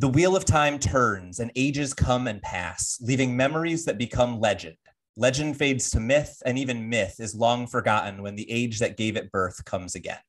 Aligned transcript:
The 0.00 0.08
wheel 0.08 0.36
of 0.36 0.44
time 0.44 0.78
turns 0.78 1.40
and 1.40 1.50
ages 1.56 1.92
come 1.92 2.28
and 2.28 2.40
pass, 2.40 3.00
leaving 3.00 3.36
memories 3.36 3.84
that 3.86 3.98
become 3.98 4.38
legend. 4.38 4.76
Legend 5.16 5.56
fades 5.56 5.90
to 5.90 5.98
myth, 5.98 6.40
and 6.46 6.56
even 6.56 6.88
myth 6.88 7.16
is 7.18 7.34
long 7.34 7.66
forgotten 7.66 8.22
when 8.22 8.36
the 8.36 8.48
age 8.48 8.78
that 8.78 8.96
gave 8.96 9.16
it 9.16 9.32
birth 9.32 9.64
comes 9.64 9.96
again. 9.96 10.20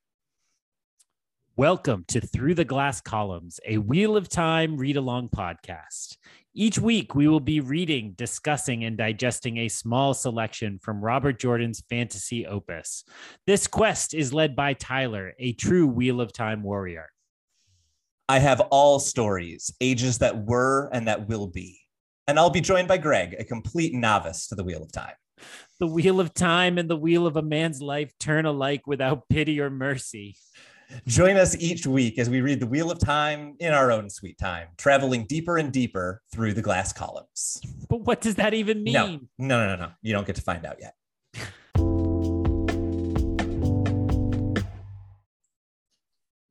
Welcome 1.55 2.03
to 2.07 2.19
Through 2.19 2.55
the 2.55 2.65
Glass 2.65 2.99
Columns, 2.99 3.59
a 3.63 3.77
Wheel 3.77 4.17
of 4.17 4.27
Time 4.27 4.75
read 4.75 4.97
along 4.97 5.29
podcast. 5.29 6.17
Each 6.55 6.79
week, 6.79 7.13
we 7.13 7.27
will 7.27 7.39
be 7.39 7.59
reading, 7.59 8.13
discussing, 8.17 8.83
and 8.83 8.97
digesting 8.97 9.57
a 9.57 9.67
small 9.69 10.15
selection 10.15 10.79
from 10.79 10.99
Robert 10.99 11.37
Jordan's 11.39 11.83
fantasy 11.87 12.43
opus. 12.43 13.03
This 13.45 13.67
quest 13.67 14.15
is 14.15 14.33
led 14.33 14.55
by 14.55 14.73
Tyler, 14.73 15.35
a 15.37 15.53
true 15.53 15.85
Wheel 15.85 16.21
of 16.21 16.33
Time 16.33 16.63
warrior. 16.63 17.09
I 18.29 18.37
have 18.37 18.61
all 18.69 18.99
stories, 18.99 19.73
ages 19.81 20.19
that 20.19 20.45
were 20.45 20.87
and 20.93 21.07
that 21.07 21.27
will 21.27 21.47
be. 21.47 21.79
And 22.27 22.37
I'll 22.37 22.51
be 22.51 22.61
joined 22.61 22.87
by 22.87 22.99
Greg, 22.99 23.35
a 23.39 23.43
complete 23.43 23.91
novice 23.91 24.45
to 24.49 24.55
the 24.55 24.63
Wheel 24.63 24.83
of 24.83 24.91
Time. 24.91 25.15
The 25.79 25.87
Wheel 25.87 26.19
of 26.19 26.35
Time 26.35 26.77
and 26.77 26.87
the 26.87 26.95
Wheel 26.95 27.25
of 27.25 27.37
a 27.37 27.41
man's 27.41 27.81
life 27.81 28.13
turn 28.19 28.45
alike 28.45 28.85
without 28.85 29.27
pity 29.29 29.59
or 29.59 29.71
mercy. 29.71 30.37
Join 31.07 31.37
us 31.37 31.57
each 31.57 31.87
week 31.87 32.19
as 32.19 32.29
we 32.29 32.41
read 32.41 32.59
the 32.59 32.67
Wheel 32.67 32.91
of 32.91 32.99
Time 32.99 33.55
in 33.59 33.73
our 33.73 33.91
own 33.91 34.11
sweet 34.11 34.37
time, 34.37 34.67
traveling 34.77 35.25
deeper 35.25 35.57
and 35.57 35.71
deeper 35.71 36.21
through 36.31 36.53
the 36.53 36.61
glass 36.61 36.93
columns. 36.93 37.59
But 37.89 38.01
what 38.01 38.21
does 38.21 38.35
that 38.35 38.53
even 38.53 38.83
mean? 38.83 39.27
No, 39.39 39.65
no, 39.65 39.75
no, 39.75 39.75
no. 39.75 39.91
You 40.03 40.13
don't 40.13 40.27
get 40.27 40.35
to 40.35 40.43
find 40.43 40.67
out 40.67 40.77
yet. 40.79 40.93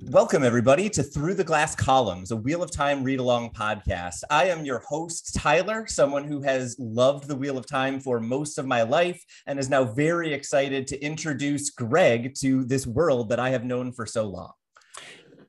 Welcome, 0.05 0.45
everybody, 0.45 0.89
to 0.91 1.03
Through 1.03 1.35
the 1.35 1.43
Glass 1.43 1.75
Columns, 1.75 2.31
a 2.31 2.37
Wheel 2.37 2.63
of 2.63 2.71
Time 2.71 3.03
read 3.03 3.19
along 3.19 3.51
podcast. 3.51 4.23
I 4.31 4.45
am 4.45 4.65
your 4.65 4.79
host, 4.79 5.35
Tyler, 5.35 5.89
someone 5.89 6.23
who 6.23 6.41
has 6.43 6.77
loved 6.79 7.27
the 7.27 7.35
Wheel 7.35 7.59
of 7.59 7.67
Time 7.67 7.99
for 7.99 8.21
most 8.21 8.59
of 8.59 8.67
my 8.67 8.83
life 8.83 9.21
and 9.49 9.59
is 9.59 9.69
now 9.69 9.83
very 9.83 10.33
excited 10.33 10.87
to 10.87 11.05
introduce 11.05 11.71
Greg 11.71 12.33
to 12.37 12.65
this 12.65 12.87
world 12.87 13.29
that 13.31 13.41
I 13.41 13.51
have 13.51 13.65
known 13.65 13.91
for 13.91 14.07
so 14.07 14.29
long. 14.29 14.53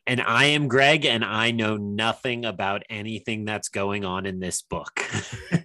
And 0.10 0.22
I 0.22 0.46
am 0.46 0.68
Greg, 0.68 1.06
and 1.06 1.24
I 1.24 1.52
know 1.52 1.78
nothing 1.78 2.44
about 2.44 2.82
anything 2.90 3.46
that's 3.46 3.70
going 3.70 4.06
on 4.06 4.26
in 4.26 4.40
this 4.40 4.64
book. 4.64 5.08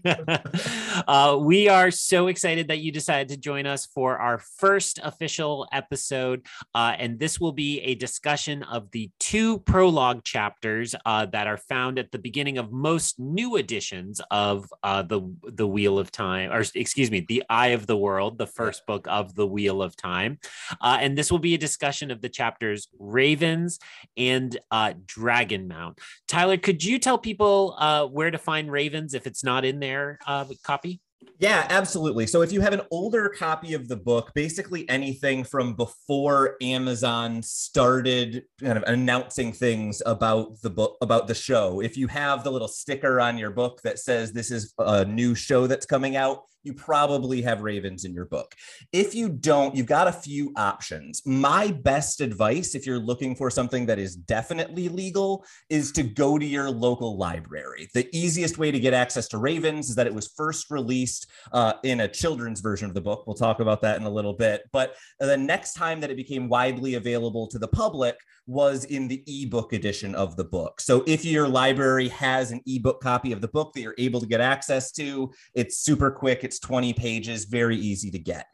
uh, 1.09 1.39
we 1.41 1.71
are 1.71 1.91
so 1.91 2.27
excited 2.27 2.69
that 2.69 2.81
you 2.81 2.93
decided 2.93 3.31
to 3.31 3.39
join 3.39 3.65
us 3.65 3.87
for 3.87 4.19
our 4.19 4.37
first 4.37 5.01
official 5.03 5.67
episode. 5.73 6.45
Uh, 6.75 6.95
and 6.99 7.19
this 7.19 7.41
will 7.41 7.53
be 7.53 7.81
a 7.81 7.95
discussion 7.95 8.63
of 8.65 8.91
the 8.91 9.11
two 9.19 9.61
prologue 9.61 10.23
chapters 10.25 10.95
uh, 11.07 11.25
that 11.25 11.47
are 11.47 11.57
found 11.57 11.99
at 11.99 12.13
the 12.13 12.19
beginning 12.19 12.59
of 12.59 12.71
most 12.71 13.19
new 13.19 13.57
editions 13.57 14.21
of 14.31 14.71
uh, 14.83 15.01
the, 15.01 15.23
the 15.45 15.67
Wheel 15.67 15.99
of 15.99 16.13
Time, 16.13 16.53
or 16.53 16.63
excuse 16.75 17.11
me, 17.11 17.25
The 17.27 17.45
Eye 17.49 17.69
of 17.69 17.87
the 17.87 17.97
World, 17.97 18.37
the 18.37 18.47
first 18.47 18.85
book 18.85 19.07
of 19.09 19.35
the 19.35 19.47
Wheel 19.47 19.81
of 19.81 19.97
Time. 19.97 20.39
Uh, 20.83 20.99
and 21.01 21.17
this 21.17 21.33
will 21.33 21.39
be 21.39 21.55
a 21.55 21.59
discussion 21.59 22.11
of 22.11 22.21
the 22.21 22.29
chapters 22.29 22.89
Ravens 22.99 23.79
and 24.19 24.34
and 24.35 24.59
uh, 24.71 24.93
Dragonmount. 25.07 25.99
Tyler, 26.29 26.57
could 26.57 26.83
you 26.83 26.99
tell 26.99 27.19
people 27.19 27.77
uh, 27.79 28.07
where 28.07 28.31
to 28.31 28.39
find 28.39 28.71
Ravens 28.71 29.15
if 29.15 29.27
it's 29.27 29.45
not 29.45 29.65
in 29.65 29.81
their 29.81 30.19
uh, 30.27 30.45
copy? 30.63 31.01
Yeah, 31.39 31.67
absolutely. 31.69 32.27
So 32.27 32.43
if 32.43 32.53
you 32.53 32.61
have 32.61 32.73
an 32.73 32.83
older 32.91 33.29
copy 33.29 33.75
of 33.75 33.89
the 33.89 33.97
book, 33.97 34.33
basically 34.35 34.89
anything 34.89 35.43
from 35.43 35.75
before 35.75 36.57
Amazon 36.63 37.43
started 37.43 38.45
kind 38.61 38.79
of 38.79 38.85
announcing 38.87 39.53
things 39.53 40.01
about 40.07 40.61
the 40.63 40.71
book 40.71 40.97
about 41.01 41.27
the 41.27 41.35
show, 41.35 41.81
if 41.81 41.97
you 41.97 42.07
have 42.09 42.45
the 42.45 42.51
little 42.51 42.69
sticker 42.69 43.21
on 43.21 43.37
your 43.37 43.51
book 43.51 43.81
that 43.83 43.99
says 43.99 44.33
this 44.33 44.51
is 44.51 44.75
a 44.79 45.05
new 45.05 45.35
show 45.35 45.67
that's 45.67 45.87
coming 45.87 46.15
out, 46.15 46.43
you 46.65 46.73
probably 46.73 47.43
have 47.43 47.63
ravens 47.63 48.05
in 48.05 48.13
your 48.13 48.25
book. 48.25 48.55
If 48.93 49.15
you 49.15 49.29
don't, 49.29 49.75
you've 49.75 49.87
got 49.87 50.09
a 50.09 50.13
few 50.13 50.53
options. 50.57 51.23
My 51.27 51.71
best 51.71 52.21
advice, 52.21 52.75
if 52.75 52.87
you're 52.87 52.99
looking 52.99 53.37
for 53.37 53.51
something 53.51 53.87
that 53.87 53.99
is 53.99 54.17
definitely 54.17 54.89
legal, 54.89 55.45
is 55.69 55.93
to 55.93 56.03
go 56.03 56.39
to 56.39 56.45
your 56.45 56.71
local 56.71 57.17
library. 57.17 57.89
The 57.95 58.09
easiest 58.17 58.59
way 58.59 58.71
to 58.71 58.81
get 58.81 58.95
access 58.95 59.29
to 59.29 59.39
ravens 59.39 59.91
is 59.91 59.95
that 59.97 60.07
it 60.07 60.15
was 60.15 60.33
first 60.37 60.71
released 60.71 61.31
uh, 61.53 61.75
in 61.83 62.01
a 62.01 62.09
children's 62.09 62.61
version 62.61 62.89
of 62.89 62.95
the 62.95 63.01
book. 63.01 63.27
We'll 63.27 63.37
talk 63.37 63.61
about 63.61 63.83
that 63.83 63.99
in 64.01 64.05
a 64.05 64.11
little 64.11 64.35
bit. 64.35 64.63
But 64.73 64.95
the 65.21 65.37
next 65.37 65.75
time 65.75 66.01
that 66.01 66.11
it 66.11 66.17
became 66.17 66.49
widely 66.49 66.95
available 66.95 67.47
to 67.49 67.59
the 67.59 67.69
public 67.69 68.17
was 68.47 68.85
in 68.85 69.09
the 69.09 69.23
ebook 69.27 69.73
edition 69.73 70.15
of 70.15 70.37
the 70.37 70.45
book. 70.45 70.81
So 70.81 71.03
if 71.07 71.25
your 71.25 71.49
library 71.49 72.09
has 72.09 72.51
an 72.51 72.61
ebook 72.67 73.01
copy 73.01 73.33
of 73.33 73.41
the 73.41 73.49
book 73.49 73.73
that 73.73 73.81
you're 73.81 73.95
able 73.99 74.21
to 74.21 74.27
get 74.27 74.41
access 74.41 74.93
to, 74.93 75.33
it's 75.55 75.79
super 75.79 76.11
quick. 76.11 76.45
It's 76.45 76.54
20 76.59 76.93
pages, 76.95 77.45
very 77.45 77.77
easy 77.77 78.11
to 78.11 78.19
get 78.19 78.47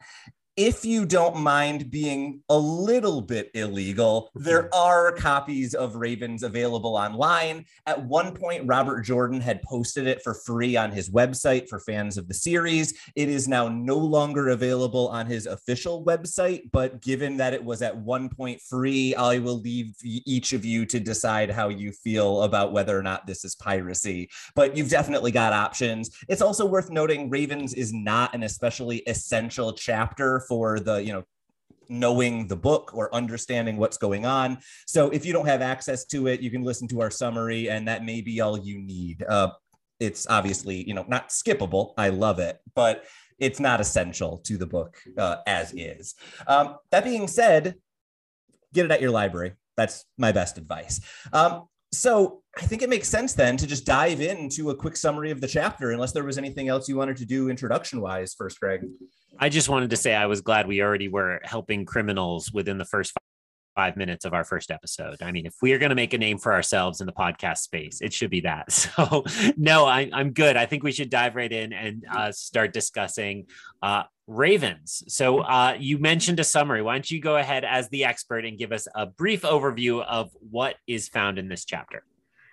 if 0.57 0.83
you 0.83 1.05
don't 1.05 1.37
mind 1.37 1.89
being 1.89 2.41
a 2.49 2.57
little 2.57 3.21
bit 3.21 3.51
illegal, 3.53 4.31
there 4.35 4.63
mm-hmm. 4.63 4.79
are 4.79 5.13
copies 5.13 5.73
of 5.73 5.95
Ravens 5.95 6.43
available 6.43 6.97
online. 6.97 7.65
At 7.85 8.03
one 8.03 8.33
point, 8.35 8.67
Robert 8.67 9.03
Jordan 9.03 9.39
had 9.39 9.61
posted 9.61 10.07
it 10.07 10.21
for 10.21 10.33
free 10.33 10.75
on 10.75 10.91
his 10.91 11.09
website 11.09 11.69
for 11.69 11.79
fans 11.79 12.17
of 12.17 12.27
the 12.27 12.33
series. 12.33 12.93
It 13.15 13.29
is 13.29 13.47
now 13.47 13.69
no 13.69 13.97
longer 13.97 14.49
available 14.49 15.07
on 15.07 15.25
his 15.25 15.45
official 15.45 16.03
website, 16.03 16.69
but 16.73 17.01
given 17.01 17.37
that 17.37 17.53
it 17.53 17.63
was 17.63 17.81
at 17.81 17.95
one 17.95 18.27
point 18.27 18.59
free, 18.61 19.15
I 19.15 19.39
will 19.39 19.59
leave 19.59 19.95
each 20.03 20.51
of 20.51 20.65
you 20.65 20.85
to 20.87 20.99
decide 20.99 21.49
how 21.49 21.69
you 21.69 21.93
feel 21.93 22.43
about 22.43 22.73
whether 22.73 22.97
or 22.97 23.03
not 23.03 23.25
this 23.25 23.45
is 23.45 23.55
piracy. 23.55 24.29
But 24.53 24.75
you've 24.75 24.89
definitely 24.89 25.31
got 25.31 25.53
options. 25.53 26.09
It's 26.27 26.41
also 26.41 26.65
worth 26.65 26.89
noting 26.89 27.29
Ravens 27.29 27.73
is 27.73 27.93
not 27.93 28.35
an 28.35 28.43
especially 28.43 28.97
essential 29.07 29.71
chapter 29.71 30.40
for 30.41 30.79
the 30.79 31.03
you 31.03 31.13
know 31.13 31.23
knowing 31.89 32.47
the 32.47 32.55
book 32.55 32.91
or 32.93 33.13
understanding 33.13 33.75
what's 33.75 33.97
going 33.97 34.25
on. 34.25 34.57
So 34.87 35.09
if 35.09 35.25
you 35.25 35.33
don't 35.33 35.45
have 35.45 35.61
access 35.61 36.05
to 36.05 36.27
it, 36.27 36.39
you 36.39 36.49
can 36.49 36.63
listen 36.63 36.87
to 36.89 37.01
our 37.01 37.11
summary, 37.11 37.69
and 37.69 37.87
that 37.87 38.05
may 38.05 38.21
be 38.21 38.39
all 38.39 38.57
you 38.57 38.79
need. 38.79 39.23
Uh, 39.27 39.49
it's 39.99 40.27
obviously 40.27 40.87
you 40.87 40.93
know 40.93 41.05
not 41.07 41.29
skippable. 41.29 41.93
I 41.97 42.09
love 42.09 42.39
it, 42.39 42.59
but 42.75 43.05
it's 43.39 43.59
not 43.59 43.81
essential 43.81 44.37
to 44.45 44.57
the 44.57 44.67
book 44.67 44.97
uh, 45.17 45.37
as 45.47 45.73
is. 45.73 46.15
Um, 46.47 46.77
that 46.91 47.03
being 47.03 47.27
said, 47.27 47.75
get 48.73 48.85
it 48.85 48.91
at 48.91 49.01
your 49.01 49.11
library. 49.11 49.53
That's 49.75 50.05
my 50.17 50.31
best 50.31 50.57
advice. 50.57 51.01
Um, 51.33 51.67
so 51.91 52.40
I 52.57 52.65
think 52.65 52.81
it 52.81 52.89
makes 52.89 53.07
sense 53.07 53.33
then 53.33 53.55
to 53.57 53.67
just 53.67 53.85
dive 53.85 54.19
into 54.19 54.71
a 54.71 54.75
quick 54.75 54.97
summary 54.97 55.31
of 55.31 55.39
the 55.39 55.47
chapter, 55.47 55.91
unless 55.91 56.11
there 56.11 56.23
was 56.23 56.37
anything 56.37 56.67
else 56.67 56.89
you 56.89 56.97
wanted 56.97 57.15
to 57.17 57.25
do 57.25 57.49
introduction 57.49 58.01
wise 58.01 58.33
first, 58.33 58.59
Greg. 58.59 58.81
I 59.39 59.47
just 59.47 59.69
wanted 59.69 59.89
to 59.91 59.97
say 59.97 60.13
I 60.13 60.25
was 60.25 60.41
glad 60.41 60.67
we 60.67 60.81
already 60.81 61.07
were 61.07 61.39
helping 61.43 61.85
criminals 61.85 62.51
within 62.51 62.77
the 62.77 62.85
first 62.85 63.13
five 63.73 63.95
minutes 63.95 64.25
of 64.25 64.33
our 64.33 64.43
first 64.43 64.69
episode. 64.69 65.21
I 65.21 65.31
mean, 65.31 65.45
if 65.45 65.55
we 65.61 65.71
are 65.71 65.77
going 65.77 65.91
to 65.91 65.95
make 65.95 66.13
a 66.13 66.17
name 66.17 66.37
for 66.37 66.51
ourselves 66.51 66.99
in 66.99 67.07
the 67.07 67.13
podcast 67.13 67.59
space, 67.59 68.01
it 68.01 68.11
should 68.11 68.29
be 68.29 68.41
that. 68.41 68.65
So, 68.71 69.23
no, 69.55 69.85
I, 69.85 70.09
am 70.11 70.33
good. 70.33 70.57
I 70.57 70.65
think 70.65 70.83
we 70.83 70.91
should 70.91 71.09
dive 71.09 71.35
right 71.35 71.51
in 71.51 71.71
and 71.71 72.05
uh, 72.11 72.31
start 72.31 72.73
discussing 72.73 73.45
uh, 73.81 74.03
Ravens. 74.27 75.03
So, 75.07 75.39
uh, 75.39 75.77
you 75.79 75.99
mentioned 75.99 76.39
a 76.39 76.43
summary. 76.43 76.81
Why 76.81 76.95
don't 76.95 77.09
you 77.09 77.21
go 77.21 77.37
ahead 77.37 77.63
as 77.63 77.87
the 77.89 78.03
expert 78.03 78.45
and 78.45 78.57
give 78.57 78.71
us 78.71 78.87
a 78.93 79.05
brief 79.05 79.43
overview 79.43 80.03
of 80.03 80.31
what 80.39 80.75
is 80.87 81.07
found 81.07 81.39
in 81.39 81.47
this 81.47 81.63
chapter? 81.63 82.03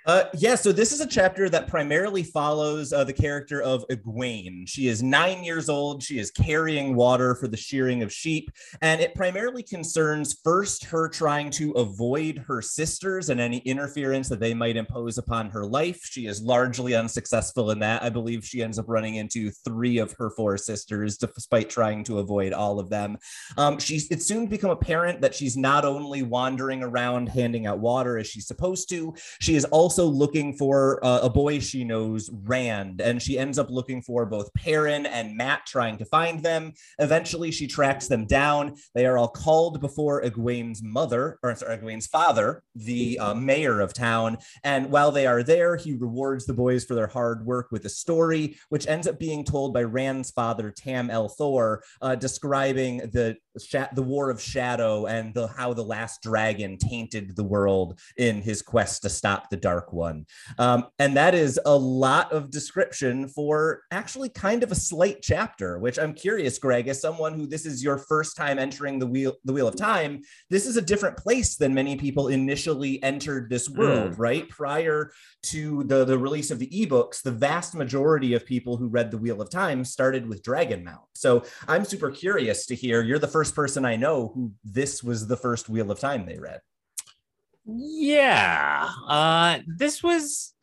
Uh, 0.09 0.25
yeah, 0.39 0.55
so 0.55 0.73
this 0.73 0.91
is 0.91 1.03
a 1.03 1.07
chapter 1.07 1.51
that 1.51 1.69
primarily 1.69 2.23
follows 2.23 2.95
uh, 2.95 3.05
the 3.05 3.13
character 3.13 3.61
of 3.61 3.87
Egwene. 3.89 4.67
She 4.67 4.89
is 4.89 5.03
nine 5.03 5.45
years 5.45 5.69
old. 5.69 6.03
She 6.03 6.19
is 6.19 6.31
carrying 6.31 6.97
water 6.97 7.35
for 7.35 7.47
the 7.47 7.59
shearing 7.59 8.03
of 8.03 8.11
sheep. 8.11 8.51
And 8.81 9.03
it 9.03 9.15
primarily 9.15 9.63
concerns 9.63 10.41
first 10.43 10.87
her 10.87 11.11
trying 11.11 11.51
to 11.51 11.73
avoid 11.73 12.43
her 12.49 12.63
sisters 12.63 13.29
and 13.29 13.39
any 13.39 13.59
interference 13.59 14.31
that 14.31 14.41
they 14.41 14.55
might 14.55 14.79
impose 14.79 15.19
upon 15.19 15.51
her 15.51 15.67
life. 15.67 16.01
She 16.03 16.27
is 16.27 16.41
largely 16.41 16.95
unsuccessful 16.95 17.71
in 17.71 17.79
that. 17.81 18.03
I 18.03 18.09
believe 18.09 18.47
she 18.47 18.63
ends 18.63 18.79
up 18.79 18.87
running 18.89 19.17
into 19.17 19.51
three 19.51 19.99
of 19.99 20.15
her 20.19 20.31
four 20.31 20.57
sisters, 20.57 21.19
despite 21.19 21.69
trying 21.69 22.03
to 22.05 22.21
avoid 22.21 22.55
all 22.55 22.81
of 22.81 22.89
them. 22.89 23.19
Um, 23.59 23.79
she's, 23.79 24.09
it's 24.11 24.25
soon 24.25 24.47
become 24.47 24.71
apparent 24.71 25.21
that 25.21 25.35
she's 25.35 25.59
not 25.59 25.85
only 25.85 26.23
wandering 26.23 26.83
around 26.83 27.29
handing 27.29 27.67
out 27.67 27.81
water 27.81 28.17
as 28.17 28.27
she's 28.27 28.47
supposed 28.47 28.89
to, 28.89 29.15
she 29.39 29.55
is 29.55 29.67
also 29.67 29.98
also 29.99 30.11
looking 30.11 30.53
for 30.53 31.05
uh, 31.05 31.21
a 31.23 31.31
boy 31.31 31.59
she 31.59 31.83
knows, 31.83 32.31
Rand, 32.33 33.01
and 33.01 33.21
she 33.21 33.37
ends 33.37 33.59
up 33.59 33.69
looking 33.69 34.01
for 34.01 34.27
both 34.27 34.53
Perrin 34.55 35.07
and 35.07 35.37
Mat 35.37 35.63
trying 35.67 35.99
to 35.99 36.05
find 36.05 36.41
them. 36.41 36.73
Eventually, 36.99 37.51
she 37.51 37.67
tracks 37.67 38.07
them 38.07 38.25
down. 38.25 38.77
They 38.95 39.07
are 39.07 39.19
all 39.19 39.29
called 39.29 39.81
before 39.81 40.23
Egwene's 40.23 40.83
mother, 40.83 41.39
or 41.43 41.55
sorry, 41.57 41.79
Egwene's 41.79 42.07
father, 42.07 42.63
the 42.77 43.19
uh, 43.19 43.35
mayor 43.35 43.81
of 43.81 43.93
town. 43.93 44.39
And 44.63 44.91
while 44.91 45.11
they 45.11 45.27
are 45.27 45.43
there, 45.43 45.75
he 45.77 45.95
rewards 45.95 46.47
the 46.47 46.55
boys 46.55 46.85
for 46.85 46.95
their 46.95 47.09
hard 47.09 47.45
work 47.45 47.69
with 47.73 47.85
a 47.85 47.91
story, 47.91 48.57
which 48.69 48.87
ends 48.87 49.09
up 49.09 49.19
being 49.19 49.45
told 49.45 49.75
by 49.75 49.83
Rand's 49.83 50.31
father, 50.31 50.71
Tam 50.71 51.11
al'Thor, 51.11 51.79
uh, 52.01 52.15
describing 52.15 52.99
the 52.99 53.37
the 53.93 54.03
War 54.03 54.31
of 54.31 54.41
Shadow 54.41 55.07
and 55.07 55.35
the 55.35 55.49
how 55.49 55.73
the 55.73 55.83
last 55.83 56.23
dragon 56.23 56.79
tainted 56.79 57.35
the 57.35 57.43
world 57.43 57.99
in 58.17 58.41
his 58.41 58.63
quest 58.63 59.03
to 59.03 59.09
stop 59.09 59.51
the 59.51 59.57
Dark 59.57 59.78
dark 59.79 59.93
one. 59.93 60.27
Um, 60.59 60.87
and 60.99 61.17
that 61.17 61.35
is 61.35 61.61
a 61.65 61.77
lot 61.77 62.33
of 62.33 62.51
description 62.51 63.29
for 63.29 63.83
actually 63.91 64.29
kind 64.29 64.63
of 64.63 64.73
a 64.73 64.75
slight 64.75 65.19
chapter, 65.23 65.79
which 65.79 65.99
I'm 65.99 66.15
curious, 66.15 66.59
Greg, 66.59 66.89
as 66.89 67.01
someone 67.01 67.35
who 67.35 67.47
this 67.47 67.65
is 67.65 67.83
your 67.83 67.99
first 67.99 68.37
time 68.37 68.59
entering 68.59 68.99
the 68.99 69.07
wheel, 69.07 69.35
the 69.45 69.53
wheel 69.53 69.69
of 69.69 69.77
time, 69.77 70.23
this 70.51 70.67
is 70.67 70.77
a 70.77 70.83
different 70.83 71.17
place 71.17 71.57
than 71.57 71.75
many 71.75 71.97
people 71.97 72.29
initially 72.29 73.03
entered 73.03 73.49
this 73.49 73.69
world, 73.69 74.13
mm. 74.13 74.19
right? 74.19 74.49
Prior 74.49 75.13
to 75.45 75.85
the, 75.85 76.05
the 76.05 76.19
release 76.19 76.51
of 76.51 76.59
the 76.59 76.71
ebooks, 76.71 77.23
the 77.23 77.31
vast 77.31 77.75
majority 77.75 78.35
of 78.35 78.45
people 78.45 78.77
who 78.77 78.89
read 78.89 79.11
the 79.11 79.19
Wheel 79.19 79.41
of 79.41 79.51
Time 79.51 79.85
started 79.85 80.29
with 80.29 80.43
Dragonmount. 80.43 81.07
So 81.15 81.45
I'm 81.69 81.85
super 81.85 82.11
curious 82.11 82.67
to 82.67 82.75
hear. 82.75 83.03
You're 83.03 83.19
the 83.21 83.29
first 83.29 83.55
person 83.55 83.85
I 83.85 83.97
know 83.97 84.33
who 84.35 84.53
this 84.65 85.03
was 85.03 85.27
the 85.27 85.37
first 85.37 85.69
Wheel 85.69 85.91
of 85.91 86.01
Time 86.01 86.27
they 86.27 86.39
read. 86.39 86.61
Yeah, 87.71 88.89
uh, 89.07 89.59
this 89.67 90.03
was 90.03 90.55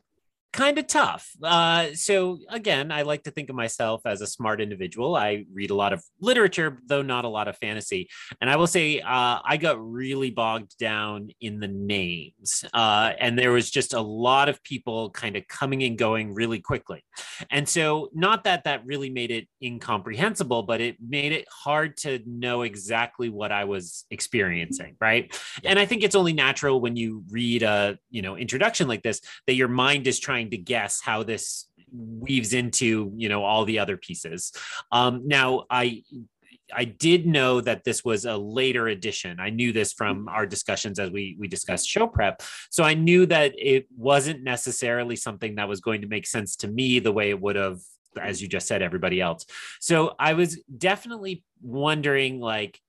kind 0.56 0.78
of 0.78 0.86
tough. 0.86 1.30
Uh, 1.42 1.88
so 1.92 2.38
again, 2.48 2.90
I 2.90 3.02
like 3.02 3.24
to 3.24 3.30
think 3.30 3.50
of 3.50 3.56
myself 3.56 4.00
as 4.06 4.22
a 4.22 4.26
smart 4.26 4.58
individual. 4.62 5.14
I 5.14 5.44
read 5.52 5.70
a 5.70 5.74
lot 5.74 5.92
of 5.92 6.02
literature, 6.18 6.78
though 6.86 7.02
not 7.02 7.26
a 7.26 7.28
lot 7.28 7.46
of 7.46 7.58
fantasy. 7.58 8.08
And 8.40 8.48
I 8.48 8.56
will 8.56 8.66
say, 8.66 9.00
uh, 9.00 9.40
I 9.44 9.58
got 9.60 9.78
really 9.78 10.30
bogged 10.30 10.78
down 10.78 11.28
in 11.42 11.60
the 11.60 11.68
names, 11.68 12.64
uh, 12.72 13.12
and 13.20 13.38
there 13.38 13.52
was 13.52 13.70
just 13.70 13.92
a 13.92 14.00
lot 14.00 14.48
of 14.48 14.62
people 14.62 15.10
kind 15.10 15.36
of 15.36 15.46
coming 15.46 15.82
and 15.82 15.98
going 15.98 16.34
really 16.34 16.60
quickly. 16.60 17.04
And 17.50 17.68
so, 17.68 18.08
not 18.14 18.44
that 18.44 18.64
that 18.64 18.86
really 18.86 19.10
made 19.10 19.30
it 19.30 19.48
incomprehensible, 19.62 20.62
but 20.62 20.80
it 20.80 20.96
made 21.06 21.32
it 21.32 21.46
hard 21.50 21.98
to 21.98 22.20
know 22.26 22.62
exactly 22.62 23.28
what 23.28 23.52
I 23.52 23.64
was 23.64 24.06
experiencing, 24.10 24.96
right? 25.00 25.38
And 25.64 25.78
I 25.78 25.84
think 25.84 26.02
it's 26.02 26.14
only 26.14 26.32
natural 26.32 26.80
when 26.80 26.96
you 26.96 27.24
read 27.30 27.62
a 27.62 27.98
you 28.08 28.22
know 28.22 28.36
introduction 28.36 28.88
like 28.88 29.02
this 29.02 29.20
that 29.46 29.54
your 29.54 29.68
mind 29.68 30.06
is 30.06 30.18
trying 30.18 30.45
trying 30.46 30.50
to 30.50 30.56
guess 30.56 31.00
how 31.00 31.22
this 31.22 31.66
weaves 31.92 32.52
into 32.52 33.12
you 33.16 33.28
know 33.28 33.44
all 33.44 33.64
the 33.64 33.78
other 33.78 33.96
pieces 33.96 34.52
um 34.92 35.22
now 35.26 35.64
i 35.70 36.02
I 36.74 36.84
did 36.84 37.28
know 37.28 37.60
that 37.60 37.84
this 37.84 38.04
was 38.04 38.24
a 38.24 38.36
later 38.36 38.88
edition. 38.88 39.38
I 39.38 39.50
knew 39.50 39.72
this 39.72 39.92
from 39.92 40.28
our 40.28 40.44
discussions 40.44 40.98
as 40.98 41.12
we 41.12 41.36
we 41.38 41.46
discussed 41.46 41.88
show 41.88 42.08
prep. 42.08 42.42
So 42.70 42.82
I 42.82 42.94
knew 42.94 43.24
that 43.26 43.54
it 43.56 43.86
wasn't 43.96 44.42
necessarily 44.42 45.14
something 45.14 45.54
that 45.54 45.68
was 45.68 45.80
going 45.80 46.00
to 46.00 46.08
make 46.08 46.26
sense 46.26 46.56
to 46.56 46.66
me 46.66 46.98
the 46.98 47.12
way 47.12 47.30
it 47.30 47.40
would 47.40 47.54
have 47.54 47.78
as 48.20 48.42
you 48.42 48.48
just 48.48 48.66
said 48.66 48.82
everybody 48.82 49.20
else. 49.20 49.46
So 49.80 50.16
I 50.18 50.32
was 50.32 50.60
definitely 50.76 51.44
wondering 51.62 52.40
like 52.40 52.80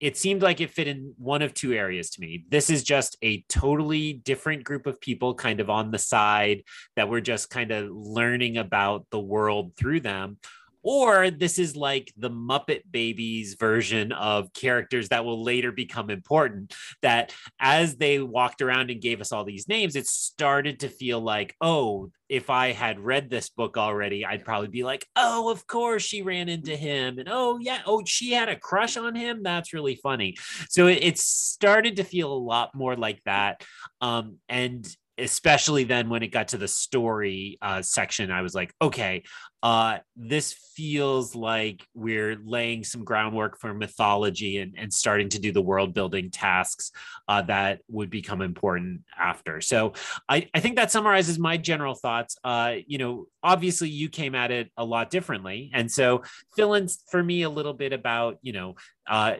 it 0.00 0.16
seemed 0.16 0.42
like 0.42 0.60
it 0.60 0.70
fit 0.70 0.88
in 0.88 1.14
one 1.18 1.42
of 1.42 1.52
two 1.52 1.72
areas 1.72 2.10
to 2.10 2.20
me. 2.20 2.44
This 2.48 2.70
is 2.70 2.82
just 2.82 3.18
a 3.22 3.42
totally 3.48 4.14
different 4.14 4.64
group 4.64 4.86
of 4.86 5.00
people 5.00 5.34
kind 5.34 5.60
of 5.60 5.68
on 5.68 5.90
the 5.90 5.98
side 5.98 6.62
that 6.96 7.08
we're 7.08 7.20
just 7.20 7.50
kind 7.50 7.70
of 7.70 7.90
learning 7.90 8.56
about 8.56 9.06
the 9.10 9.20
world 9.20 9.76
through 9.76 10.00
them 10.00 10.38
or 10.82 11.30
this 11.30 11.58
is 11.58 11.76
like 11.76 12.12
the 12.16 12.30
Muppet 12.30 12.82
Babies 12.90 13.56
version 13.58 14.12
of 14.12 14.52
characters 14.52 15.08
that 15.10 15.24
will 15.24 15.42
later 15.42 15.72
become 15.72 16.10
important. 16.10 16.74
That 17.02 17.34
as 17.58 17.96
they 17.96 18.18
walked 18.20 18.62
around 18.62 18.90
and 18.90 19.00
gave 19.00 19.20
us 19.20 19.32
all 19.32 19.44
these 19.44 19.68
names, 19.68 19.96
it 19.96 20.06
started 20.06 20.80
to 20.80 20.88
feel 20.88 21.20
like, 21.20 21.54
oh, 21.60 22.10
if 22.28 22.48
I 22.48 22.72
had 22.72 23.00
read 23.00 23.28
this 23.28 23.48
book 23.48 23.76
already, 23.76 24.24
I'd 24.24 24.44
probably 24.44 24.68
be 24.68 24.84
like, 24.84 25.04
oh, 25.16 25.50
of 25.50 25.66
course 25.66 26.02
she 26.02 26.22
ran 26.22 26.48
into 26.48 26.76
him. 26.76 27.18
And 27.18 27.28
oh, 27.30 27.58
yeah, 27.60 27.80
oh, 27.86 28.02
she 28.06 28.32
had 28.32 28.48
a 28.48 28.58
crush 28.58 28.96
on 28.96 29.14
him. 29.16 29.42
That's 29.42 29.72
really 29.74 29.96
funny. 29.96 30.36
So 30.68 30.86
it, 30.86 31.00
it 31.02 31.18
started 31.18 31.96
to 31.96 32.04
feel 32.04 32.32
a 32.32 32.34
lot 32.34 32.74
more 32.74 32.96
like 32.96 33.20
that. 33.24 33.64
Um, 34.00 34.36
and 34.48 34.86
especially 35.18 35.84
then 35.84 36.08
when 36.08 36.22
it 36.22 36.28
got 36.28 36.48
to 36.48 36.58
the 36.58 36.68
story 36.68 37.58
uh, 37.60 37.82
section, 37.82 38.30
I 38.30 38.42
was 38.42 38.54
like, 38.54 38.72
okay, 38.80 39.22
uh, 39.62 39.98
this 40.16 40.52
feels 40.74 41.34
like 41.34 41.86
we're 41.94 42.38
laying 42.42 42.82
some 42.82 43.04
groundwork 43.04 43.58
for 43.58 43.74
mythology 43.74 44.58
and, 44.58 44.74
and 44.78 44.92
starting 44.92 45.28
to 45.28 45.38
do 45.38 45.52
the 45.52 45.60
world 45.60 45.92
building 45.92 46.30
tasks 46.30 46.92
uh, 47.28 47.42
that 47.42 47.80
would 47.88 48.08
become 48.08 48.40
important 48.40 49.02
after. 49.18 49.60
So 49.60 49.92
I, 50.28 50.48
I 50.54 50.60
think 50.60 50.76
that 50.76 50.90
summarizes 50.90 51.38
my 51.38 51.58
general 51.58 51.94
thoughts. 51.94 52.36
Uh, 52.42 52.76
you 52.86 52.96
know, 52.98 53.26
obviously 53.42 53.90
you 53.90 54.08
came 54.08 54.34
at 54.34 54.50
it 54.50 54.70
a 54.76 54.84
lot 54.84 55.10
differently. 55.10 55.70
And 55.74 55.90
so 55.90 56.22
fill 56.56 56.74
in 56.74 56.88
for 57.10 57.22
me 57.22 57.42
a 57.42 57.50
little 57.50 57.74
bit 57.74 57.92
about, 57.92 58.38
you 58.40 58.52
know, 58.52 58.76
uh, 59.08 59.34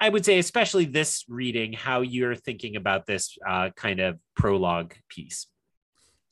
I 0.00 0.08
would 0.08 0.24
say, 0.24 0.38
especially 0.38 0.86
this 0.86 1.24
reading, 1.28 1.72
how 1.72 2.00
you're 2.00 2.34
thinking 2.34 2.74
about 2.74 3.06
this 3.06 3.36
uh, 3.48 3.70
kind 3.76 4.00
of 4.00 4.18
prologue 4.34 4.94
piece. 5.08 5.46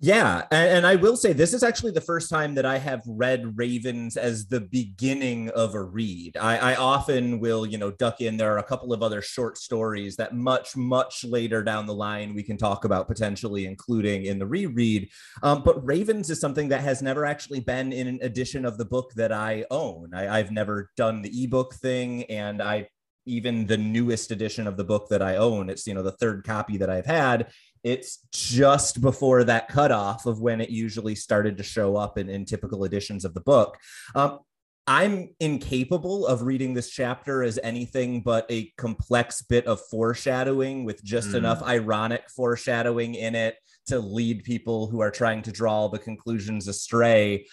Yeah, 0.00 0.44
and, 0.52 0.76
and, 0.76 0.86
I 0.86 0.94
will 0.94 1.16
say 1.16 1.32
this 1.32 1.52
is 1.52 1.64
actually 1.64 1.90
the 1.90 2.00
first 2.00 2.30
time 2.30 2.54
that 2.54 2.64
I 2.64 2.78
have 2.78 3.02
read 3.04 3.58
Ravens 3.58 4.16
as 4.16 4.46
the 4.46 4.60
beginning 4.60 5.48
of 5.50 5.74
a 5.74 5.82
read. 5.82 6.36
I, 6.36 6.56
I, 6.56 6.74
often 6.76 7.40
will, 7.40 7.66
you 7.66 7.78
know, 7.78 7.90
duck 7.90 8.20
in. 8.20 8.36
There 8.36 8.54
are 8.54 8.58
a 8.58 8.62
couple 8.62 8.92
of 8.92 9.02
other 9.02 9.20
short 9.20 9.58
stories 9.58 10.14
that 10.14 10.36
much, 10.36 10.76
much 10.76 11.24
later 11.24 11.64
down 11.64 11.86
the 11.86 11.94
line 11.94 12.32
we 12.32 12.44
can 12.44 12.56
talk 12.56 12.84
about 12.84 13.08
potentially 13.08 13.66
including 13.66 14.26
in 14.26 14.38
the 14.38 14.46
reread. 14.46 15.08
Um, 15.42 15.64
but 15.64 15.84
Ravens 15.84 16.30
is 16.30 16.40
something 16.40 16.68
that 16.68 16.82
has 16.82 17.02
never 17.02 17.26
actually 17.26 17.58
been 17.58 17.92
in 17.92 18.06
an 18.06 18.20
edition 18.22 18.64
of 18.64 18.78
the 18.78 18.84
book 18.84 19.10
that 19.16 19.32
I 19.32 19.64
own. 19.68 20.14
I, 20.14 20.38
I've 20.38 20.52
never 20.52 20.92
done 20.96 21.22
the 21.22 21.42
ebook 21.42 21.74
thing, 21.74 22.22
and 22.24 22.62
I 22.62 22.88
even 23.28 23.66
the 23.66 23.76
newest 23.76 24.30
edition 24.30 24.66
of 24.66 24.76
the 24.76 24.84
book 24.84 25.08
that 25.10 25.22
I 25.22 25.36
own, 25.36 25.68
it's 25.68 25.86
you 25.86 25.94
know 25.94 26.02
the 26.02 26.12
third 26.12 26.44
copy 26.44 26.78
that 26.78 26.90
I've 26.90 27.06
had 27.06 27.50
it's 27.84 28.26
just 28.32 29.00
before 29.00 29.44
that 29.44 29.68
cutoff 29.68 30.26
of 30.26 30.40
when 30.40 30.60
it 30.60 30.70
usually 30.70 31.14
started 31.14 31.56
to 31.58 31.62
show 31.62 31.96
up 31.96 32.18
in, 32.18 32.28
in 32.28 32.44
typical 32.44 32.84
editions 32.84 33.24
of 33.24 33.34
the 33.34 33.40
book. 33.40 33.76
Um, 34.14 34.40
I'm 34.88 35.28
incapable 35.38 36.26
of 36.26 36.42
reading 36.42 36.72
this 36.72 36.88
chapter 36.88 37.42
as 37.42 37.58
anything 37.62 38.22
but 38.22 38.46
a 38.48 38.72
complex 38.78 39.42
bit 39.42 39.66
of 39.66 39.82
foreshadowing 39.90 40.84
with 40.84 41.04
just 41.04 41.30
mm. 41.30 41.34
enough 41.34 41.62
ironic 41.62 42.24
foreshadowing 42.34 43.14
in 43.14 43.34
it 43.34 43.56
to 43.88 43.98
lead 43.98 44.44
people 44.44 44.86
who 44.86 45.00
are 45.00 45.10
trying 45.10 45.42
to 45.42 45.52
draw 45.52 45.88
the 45.88 45.98
conclusions 45.98 46.68
astray. 46.68 47.46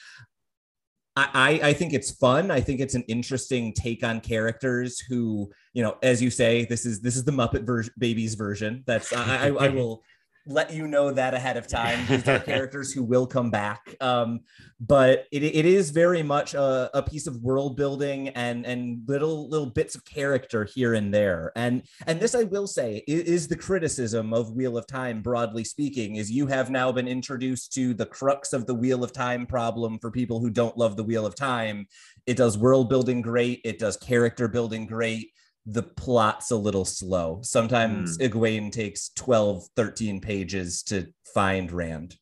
I, 1.18 1.60
I 1.64 1.74
think 1.74 1.94
it's 1.94 2.12
fun. 2.12 2.52
I 2.52 2.60
think 2.60 2.82
it's 2.82 2.94
an 2.94 3.04
interesting 3.04 3.74
take 3.74 4.04
on 4.04 4.20
characters 4.20 5.00
who, 5.00 5.50
you 5.74 5.82
know, 5.82 5.98
as 6.04 6.22
you 6.22 6.30
say, 6.30 6.66
this 6.66 6.86
is 6.86 7.00
this 7.00 7.16
is 7.16 7.24
the 7.24 7.32
Muppet 7.32 7.66
ver- 7.66 7.86
Babies 7.98 8.36
version. 8.36 8.84
That's 8.86 9.14
I, 9.14 9.48
I, 9.48 9.48
I 9.48 9.70
will 9.74 10.04
let 10.48 10.72
you 10.74 10.88
know 10.88 11.12
that 11.12 11.34
ahead 11.34 11.58
of 11.58 11.68
time. 11.68 12.06
These 12.08 12.28
are 12.28 12.40
characters 12.54 12.92
who 12.92 13.04
will 13.04 13.26
come 13.26 13.50
back. 13.50 13.96
Um, 14.00 14.42
but 14.80 15.26
it, 15.32 15.44
it 15.44 15.66
is 15.66 15.90
very 15.90 16.22
much 16.22 16.54
a, 16.54 16.90
a, 16.94 17.02
piece 17.02 17.28
of 17.28 17.42
world 17.42 17.78
building 17.78 18.30
and 18.30 18.66
and 18.66 19.02
little 19.08 19.50
little 19.50 19.70
bits 19.70 19.96
of 19.96 20.04
character 20.06 20.66
here 20.66 20.94
and 20.94 21.14
there. 21.14 21.52
And 21.56 21.84
and 22.06 22.20
this 22.20 22.36
I 22.36 22.44
will 22.44 22.68
say 22.68 23.04
is, 23.08 23.24
is 23.24 23.48
the 23.48 23.56
criticism 23.56 24.34
of 24.34 24.52
Wheel 24.52 24.78
of 24.78 24.86
Time, 24.86 25.22
broadly 25.22 25.64
speaking, 25.64 26.18
is 26.18 26.30
you 26.30 26.48
have 26.48 26.70
now 26.70 26.92
been 26.92 27.08
introduced 27.08 27.74
to 27.74 27.94
the 27.94 28.06
crux 28.06 28.54
of 28.54 28.68
the 28.68 28.76
Wheel 28.76 29.04
of 29.04 29.14
Time 29.14 29.46
problem 29.46 29.98
for 30.00 30.12
people 30.12 30.40
who 30.40 30.50
don't 30.50 30.78
love 30.78 30.98
the 30.98 31.04
Wheel 31.04 31.26
of 31.26 31.36
Time. 31.36 31.88
It 32.28 32.38
does 32.38 32.58
world 32.58 32.90
building 32.90 33.22
great. 33.22 33.62
It 33.64 33.80
does 33.80 33.98
character 33.98 34.48
building 34.48 34.86
great 34.86 35.32
the 35.66 35.84
plot's 35.84 36.52
a 36.52 36.56
little 36.56 36.86
slow. 36.86 37.40
Sometimes 37.42 38.18
mm. 38.18 38.30
Egwene 38.30 38.72
takes 38.72 39.10
12, 39.16 39.68
13 39.76 40.22
pages 40.22 40.84
to 40.84 41.08
find 41.34 41.72
Rand. 41.72 42.18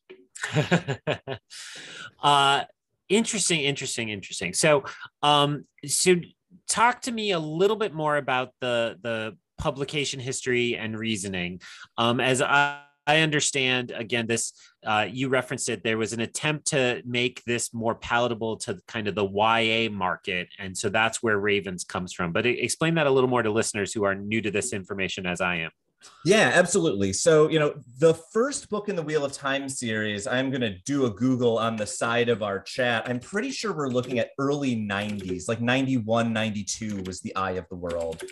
uh 2.22 2.64
interesting, 3.08 3.60
interesting, 3.60 4.08
interesting. 4.08 4.52
So 4.54 4.84
um 5.22 5.66
so 5.86 6.16
talk 6.68 7.02
to 7.02 7.12
me 7.12 7.32
a 7.32 7.38
little 7.38 7.76
bit 7.76 7.94
more 7.94 8.16
about 8.16 8.50
the 8.60 8.98
the 9.02 9.36
publication 9.58 10.20
history 10.20 10.76
and 10.76 10.98
reasoning. 10.98 11.60
Um 11.98 12.20
as 12.20 12.40
I 12.40 12.83
I 13.06 13.20
understand 13.20 13.90
again 13.90 14.26
this 14.26 14.52
uh, 14.84 15.06
you 15.10 15.28
referenced 15.28 15.68
it 15.68 15.82
there 15.82 15.98
was 15.98 16.12
an 16.12 16.20
attempt 16.20 16.68
to 16.68 17.02
make 17.04 17.42
this 17.44 17.72
more 17.72 17.94
palatable 17.94 18.56
to 18.58 18.78
kind 18.86 19.08
of 19.08 19.14
the 19.14 19.26
YA 19.26 19.90
market 19.90 20.48
and 20.58 20.76
so 20.76 20.88
that's 20.88 21.22
where 21.22 21.38
Ravens 21.38 21.84
comes 21.84 22.12
from 22.12 22.32
but 22.32 22.46
explain 22.46 22.94
that 22.94 23.06
a 23.06 23.10
little 23.10 23.30
more 23.30 23.42
to 23.42 23.50
listeners 23.50 23.92
who 23.92 24.04
are 24.04 24.14
new 24.14 24.40
to 24.40 24.50
this 24.50 24.72
information 24.72 25.26
as 25.26 25.40
I 25.40 25.56
am. 25.56 25.70
Yeah, 26.24 26.50
absolutely. 26.54 27.12
So, 27.12 27.48
you 27.48 27.58
know, 27.58 27.74
the 27.98 28.14
first 28.14 28.70
book 28.70 28.88
in 28.88 28.96
the 28.96 29.02
Wheel 29.02 29.24
of 29.24 29.32
Time 29.32 29.68
series, 29.68 30.26
I'm 30.26 30.50
going 30.50 30.62
to 30.62 30.78
do 30.84 31.06
a 31.06 31.10
Google 31.10 31.58
on 31.58 31.76
the 31.76 31.86
side 31.86 32.28
of 32.28 32.42
our 32.42 32.60
chat. 32.60 33.08
I'm 33.08 33.20
pretty 33.20 33.50
sure 33.50 33.72
we're 33.72 33.88
looking 33.88 34.18
at 34.18 34.30
early 34.38 34.76
90s, 34.76 35.48
like 35.48 35.60
91, 35.60 36.32
92 36.32 37.02
was 37.06 37.20
The 37.20 37.34
Eye 37.36 37.52
of 37.52 37.66
the 37.68 37.76
World. 37.76 38.22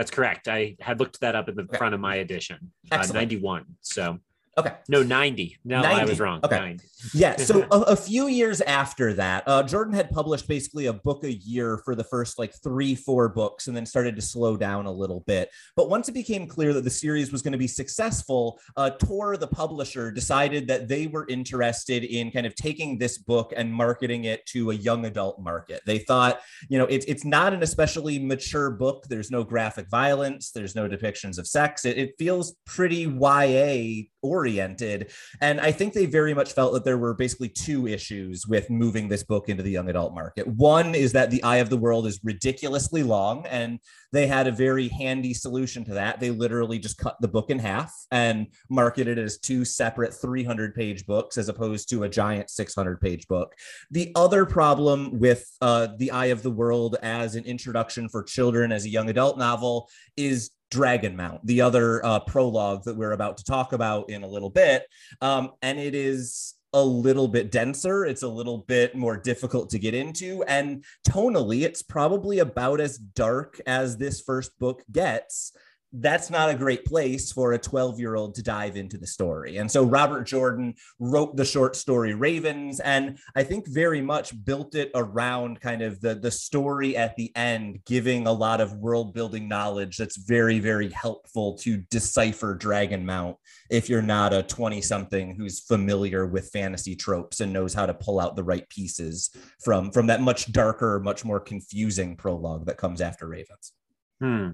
That's 0.00 0.10
correct. 0.10 0.48
I 0.48 0.76
had 0.80 0.98
looked 0.98 1.20
that 1.20 1.36
up 1.36 1.50
in 1.50 1.56
the 1.56 1.64
okay. 1.64 1.76
front 1.76 1.94
of 1.94 2.00
my 2.00 2.14
edition, 2.16 2.72
uh, 2.90 3.06
91. 3.12 3.66
So 3.82 4.18
Okay. 4.58 4.72
No, 4.88 5.02
90. 5.02 5.58
No, 5.64 5.80
90. 5.80 6.00
I 6.00 6.04
was 6.04 6.20
wrong. 6.20 6.40
Okay. 6.44 6.58
90. 6.58 6.84
Yeah. 7.14 7.36
So 7.50 7.66
a, 7.72 7.80
a, 7.80 7.96
few 7.96 8.28
years 8.28 8.60
after 8.60 9.12
that, 9.14 9.42
uh, 9.46 9.62
Jordan 9.64 9.94
had 9.94 10.10
published 10.10 10.46
basically 10.46 10.86
a 10.86 10.92
book 10.92 11.24
a 11.24 11.32
year 11.32 11.78
for 11.84 11.96
the 11.96 12.04
first 12.04 12.38
like 12.38 12.54
three, 12.62 12.94
four 12.94 13.28
books, 13.28 13.66
and 13.66 13.76
then 13.76 13.86
started 13.86 14.14
to 14.16 14.22
slow 14.22 14.56
down 14.56 14.86
a 14.86 14.92
little 14.92 15.20
bit. 15.26 15.50
But 15.74 15.88
once 15.88 16.08
it 16.08 16.12
became 16.12 16.46
clear 16.46 16.72
that 16.74 16.84
the 16.84 16.90
series 16.90 17.32
was 17.32 17.42
going 17.42 17.52
to 17.52 17.58
be 17.58 17.66
successful, 17.66 18.60
uh, 18.76 18.90
Tor, 18.90 19.36
the 19.36 19.48
publisher, 19.48 20.12
decided 20.12 20.68
that 20.68 20.86
they 20.86 21.08
were 21.08 21.26
interested 21.28 22.04
in 22.04 22.30
kind 22.30 22.46
of 22.46 22.54
taking 22.54 22.98
this 22.98 23.18
book 23.18 23.52
and 23.56 23.72
marketing 23.72 24.24
it 24.24 24.46
to 24.46 24.70
a 24.70 24.74
young 24.74 25.06
adult 25.06 25.40
market. 25.40 25.80
They 25.86 25.98
thought, 25.98 26.40
you 26.68 26.78
know, 26.78 26.84
it's 26.84 27.06
it's 27.06 27.24
not 27.24 27.52
an 27.52 27.62
especially 27.62 28.18
mature 28.18 28.70
book. 28.70 29.06
There's 29.08 29.30
no 29.30 29.42
graphic 29.42 29.88
violence. 29.88 30.52
There's 30.52 30.76
no 30.76 30.88
depictions 30.88 31.38
of 31.38 31.48
sex. 31.48 31.84
It, 31.84 31.98
it 31.98 32.14
feels 32.18 32.54
pretty 32.64 33.02
YA 33.02 34.04
oriented. 34.40 35.10
And 35.42 35.60
I 35.60 35.70
think 35.70 35.92
they 35.92 36.06
very 36.06 36.32
much 36.32 36.52
felt 36.52 36.72
that 36.72 36.84
there 36.84 36.96
were 36.96 37.12
basically 37.12 37.50
two 37.50 37.86
issues 37.86 38.46
with 38.46 38.70
moving 38.70 39.06
this 39.08 39.22
book 39.22 39.50
into 39.50 39.62
the 39.62 39.70
young 39.70 39.90
adult 39.90 40.14
market. 40.14 40.46
One 40.46 40.94
is 40.94 41.12
that 41.12 41.30
The 41.30 41.42
Eye 41.42 41.58
of 41.58 41.68
the 41.68 41.76
World 41.76 42.06
is 42.06 42.20
ridiculously 42.24 43.02
long, 43.02 43.44
and 43.46 43.78
they 44.12 44.26
had 44.26 44.46
a 44.46 44.52
very 44.52 44.88
handy 44.88 45.34
solution 45.34 45.84
to 45.84 45.94
that. 45.94 46.20
They 46.20 46.30
literally 46.30 46.78
just 46.78 46.96
cut 46.96 47.16
the 47.20 47.28
book 47.28 47.50
in 47.50 47.58
half 47.58 47.92
and 48.10 48.46
marketed 48.70 49.18
it 49.18 49.24
as 49.24 49.38
two 49.38 49.64
separate 49.64 50.14
300 50.14 50.74
page 50.74 51.04
books 51.06 51.36
as 51.36 51.48
opposed 51.48 51.90
to 51.90 52.04
a 52.04 52.08
giant 52.08 52.48
600 52.48 53.00
page 53.00 53.28
book. 53.28 53.54
The 53.90 54.10
other 54.14 54.46
problem 54.46 55.18
with 55.18 55.44
uh, 55.60 55.88
The 55.98 56.10
Eye 56.12 56.26
of 56.26 56.42
the 56.42 56.50
World 56.50 56.96
as 57.02 57.34
an 57.34 57.44
introduction 57.44 58.08
for 58.08 58.22
children 58.22 58.72
as 58.72 58.84
a 58.86 58.88
young 58.88 59.10
adult 59.10 59.36
novel 59.36 59.88
is 60.16 60.50
Dragonmount, 60.70 61.40
the 61.44 61.60
other 61.60 62.04
uh, 62.04 62.20
prologue 62.20 62.84
that 62.84 62.96
we're 62.96 63.12
about 63.12 63.36
to 63.38 63.44
talk 63.44 63.72
about 63.72 64.08
in 64.10 64.22
a 64.22 64.28
little 64.28 64.50
bit. 64.50 64.86
Um, 65.20 65.52
and 65.62 65.78
it 65.78 65.94
is 65.94 66.54
a 66.72 66.82
little 66.82 67.26
bit 67.26 67.50
denser. 67.50 68.04
It's 68.04 68.22
a 68.22 68.28
little 68.28 68.58
bit 68.58 68.94
more 68.94 69.16
difficult 69.16 69.70
to 69.70 69.78
get 69.78 69.94
into. 69.94 70.44
And 70.44 70.84
tonally, 71.06 71.62
it's 71.62 71.82
probably 71.82 72.38
about 72.38 72.80
as 72.80 72.98
dark 72.98 73.60
as 73.66 73.96
this 73.96 74.20
first 74.20 74.56
book 74.58 74.82
gets 74.92 75.52
that's 75.92 76.30
not 76.30 76.50
a 76.50 76.54
great 76.54 76.84
place 76.84 77.32
for 77.32 77.52
a 77.52 77.58
12 77.58 77.98
year 77.98 78.14
old 78.14 78.34
to 78.36 78.42
dive 78.42 78.76
into 78.76 78.96
the 78.96 79.06
story. 79.06 79.56
And 79.56 79.70
so 79.70 79.84
Robert 79.84 80.24
Jordan 80.24 80.74
wrote 80.98 81.36
the 81.36 81.44
short 81.44 81.74
story 81.74 82.14
Ravens, 82.14 82.80
and 82.80 83.18
I 83.34 83.42
think 83.42 83.66
very 83.68 84.00
much 84.00 84.32
built 84.44 84.74
it 84.74 84.90
around 84.94 85.60
kind 85.60 85.82
of 85.82 86.00
the, 86.00 86.14
the 86.14 86.30
story 86.30 86.96
at 86.96 87.16
the 87.16 87.34
end, 87.36 87.80
giving 87.86 88.26
a 88.26 88.32
lot 88.32 88.60
of 88.60 88.74
world 88.74 89.12
building 89.14 89.48
knowledge 89.48 89.96
that's 89.96 90.16
very, 90.16 90.60
very 90.60 90.90
helpful 90.90 91.56
to 91.58 91.78
decipher 91.90 92.56
Dragonmount 92.56 93.36
if 93.68 93.88
you're 93.88 94.02
not 94.02 94.32
a 94.32 94.42
20 94.42 94.80
something 94.80 95.34
who's 95.34 95.60
familiar 95.60 96.26
with 96.26 96.50
fantasy 96.50 96.94
tropes 96.94 97.40
and 97.40 97.52
knows 97.52 97.74
how 97.74 97.86
to 97.86 97.94
pull 97.94 98.20
out 98.20 98.36
the 98.36 98.44
right 98.44 98.68
pieces 98.68 99.30
from, 99.64 99.90
from 99.90 100.06
that 100.06 100.20
much 100.20 100.52
darker, 100.52 101.00
much 101.00 101.24
more 101.24 101.40
confusing 101.40 102.16
prologue 102.16 102.66
that 102.66 102.76
comes 102.76 103.00
after 103.00 103.26
Ravens. 103.26 103.72
Hmm. 104.20 104.50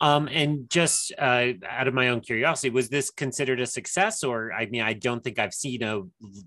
Um, 0.00 0.28
and 0.28 0.70
just 0.70 1.12
uh, 1.18 1.48
out 1.68 1.88
of 1.88 1.94
my 1.94 2.08
own 2.08 2.20
curiosity, 2.20 2.70
was 2.70 2.88
this 2.88 3.10
considered 3.10 3.60
a 3.60 3.66
success? 3.66 4.22
Or 4.22 4.52
I 4.52 4.66
mean, 4.66 4.82
I 4.82 4.92
don't 4.92 5.24
think 5.24 5.40
I've 5.40 5.54
seen 5.54 5.82
a, 5.82 6.02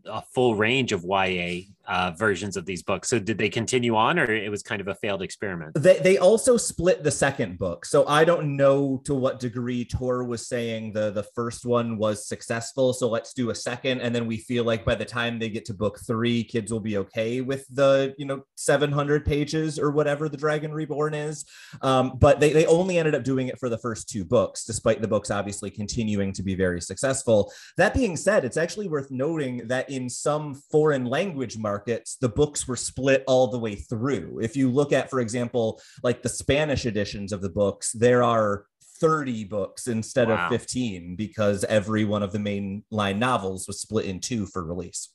a 0.06 0.24
full 0.34 0.56
range 0.56 0.94
of 0.94 1.04
YA 1.04 1.64
uh, 1.88 2.12
versions 2.18 2.56
of 2.56 2.66
these 2.66 2.84
books. 2.84 3.10
So 3.10 3.20
did 3.20 3.38
they 3.38 3.50
continue 3.50 3.96
on, 3.96 4.18
or 4.18 4.32
it 4.32 4.50
was 4.50 4.64
kind 4.64 4.80
of 4.80 4.88
a 4.88 4.96
failed 4.96 5.22
experiment? 5.22 5.74
They 5.76 6.00
they 6.00 6.18
also 6.18 6.56
split 6.56 7.04
the 7.04 7.12
second 7.12 7.58
book. 7.58 7.86
So 7.86 8.08
I 8.08 8.24
don't 8.24 8.56
know 8.56 9.02
to 9.04 9.14
what 9.14 9.42
degree 9.42 9.84
Tor 9.84 10.24
was 10.24 10.48
saying 10.48 10.94
the 10.94 11.12
the 11.12 11.24
first 11.36 11.66
one 11.66 11.98
was 11.98 12.26
successful. 12.26 12.94
So 12.94 13.10
let's 13.10 13.34
do 13.34 13.50
a 13.50 13.56
second, 13.56 14.00
and 14.00 14.16
then 14.16 14.28
we 14.28 14.38
feel 14.38 14.64
like 14.64 14.86
by 14.86 14.96
the 14.96 15.06
time 15.06 15.40
they 15.40 15.50
get 15.50 15.66
to 15.66 15.74
book 15.74 16.00
three, 16.08 16.46
kids 16.46 16.72
will 16.72 16.80
be 16.80 16.98
okay 16.98 17.42
with 17.42 17.68
the 17.68 18.16
you 18.18 18.26
know 18.26 18.44
700 18.56 19.26
pages 19.26 19.78
or 19.78 19.92
whatever 19.92 20.30
the 20.30 20.38
Dragon 20.38 20.72
Reborn 20.72 21.14
is. 21.14 21.44
Um, 21.82 22.14
but 22.18 22.40
they 22.40 22.54
they 22.54 22.61
only 22.66 22.98
ended 22.98 23.16
up 23.16 23.24
doing 23.24 23.48
it 23.48 23.60
for 23.60 23.70
the 23.70 23.78
first 23.78 24.10
two 24.10 24.24
books, 24.26 24.66
despite 24.66 25.02
the 25.02 25.08
books 25.08 25.32
obviously 25.32 25.70
continuing 25.70 26.34
to 26.34 26.44
be 26.44 26.56
very 26.56 26.82
successful. 26.82 27.52
That 27.78 27.94
being 27.94 28.18
said, 28.18 28.46
it's 28.46 28.58
actually 28.58 28.88
worth 28.88 29.12
noting 29.12 29.68
that 29.68 29.90
in 29.90 30.10
some 30.10 30.56
foreign 30.72 31.06
language 31.06 31.58
markets, 31.58 32.16
the 32.16 32.30
books 32.30 32.68
were 32.68 32.76
split 32.76 33.24
all 33.28 33.48
the 33.48 33.60
way 33.60 33.76
through. 33.76 34.40
If 34.42 34.56
you 34.56 34.70
look 34.70 34.94
at, 34.94 35.10
for 35.10 35.20
example, 35.20 35.82
like 36.04 36.22
the 36.22 36.30
Spanish 36.30 36.86
editions 36.86 37.32
of 37.32 37.42
the 37.42 37.50
books, 37.50 37.92
there 37.92 38.24
are 38.24 38.66
30 39.00 39.46
books 39.46 39.88
instead 39.88 40.30
wow. 40.30 40.46
of 40.46 40.52
15 40.52 41.16
because 41.16 41.64
every 41.66 42.06
one 42.06 42.24
of 42.24 42.32
the 42.32 42.40
main 42.40 42.84
line 42.92 43.20
novels 43.20 43.68
was 43.68 43.82
split 43.82 44.06
in 44.06 44.20
two 44.20 44.46
for 44.46 44.64
release. 44.64 45.10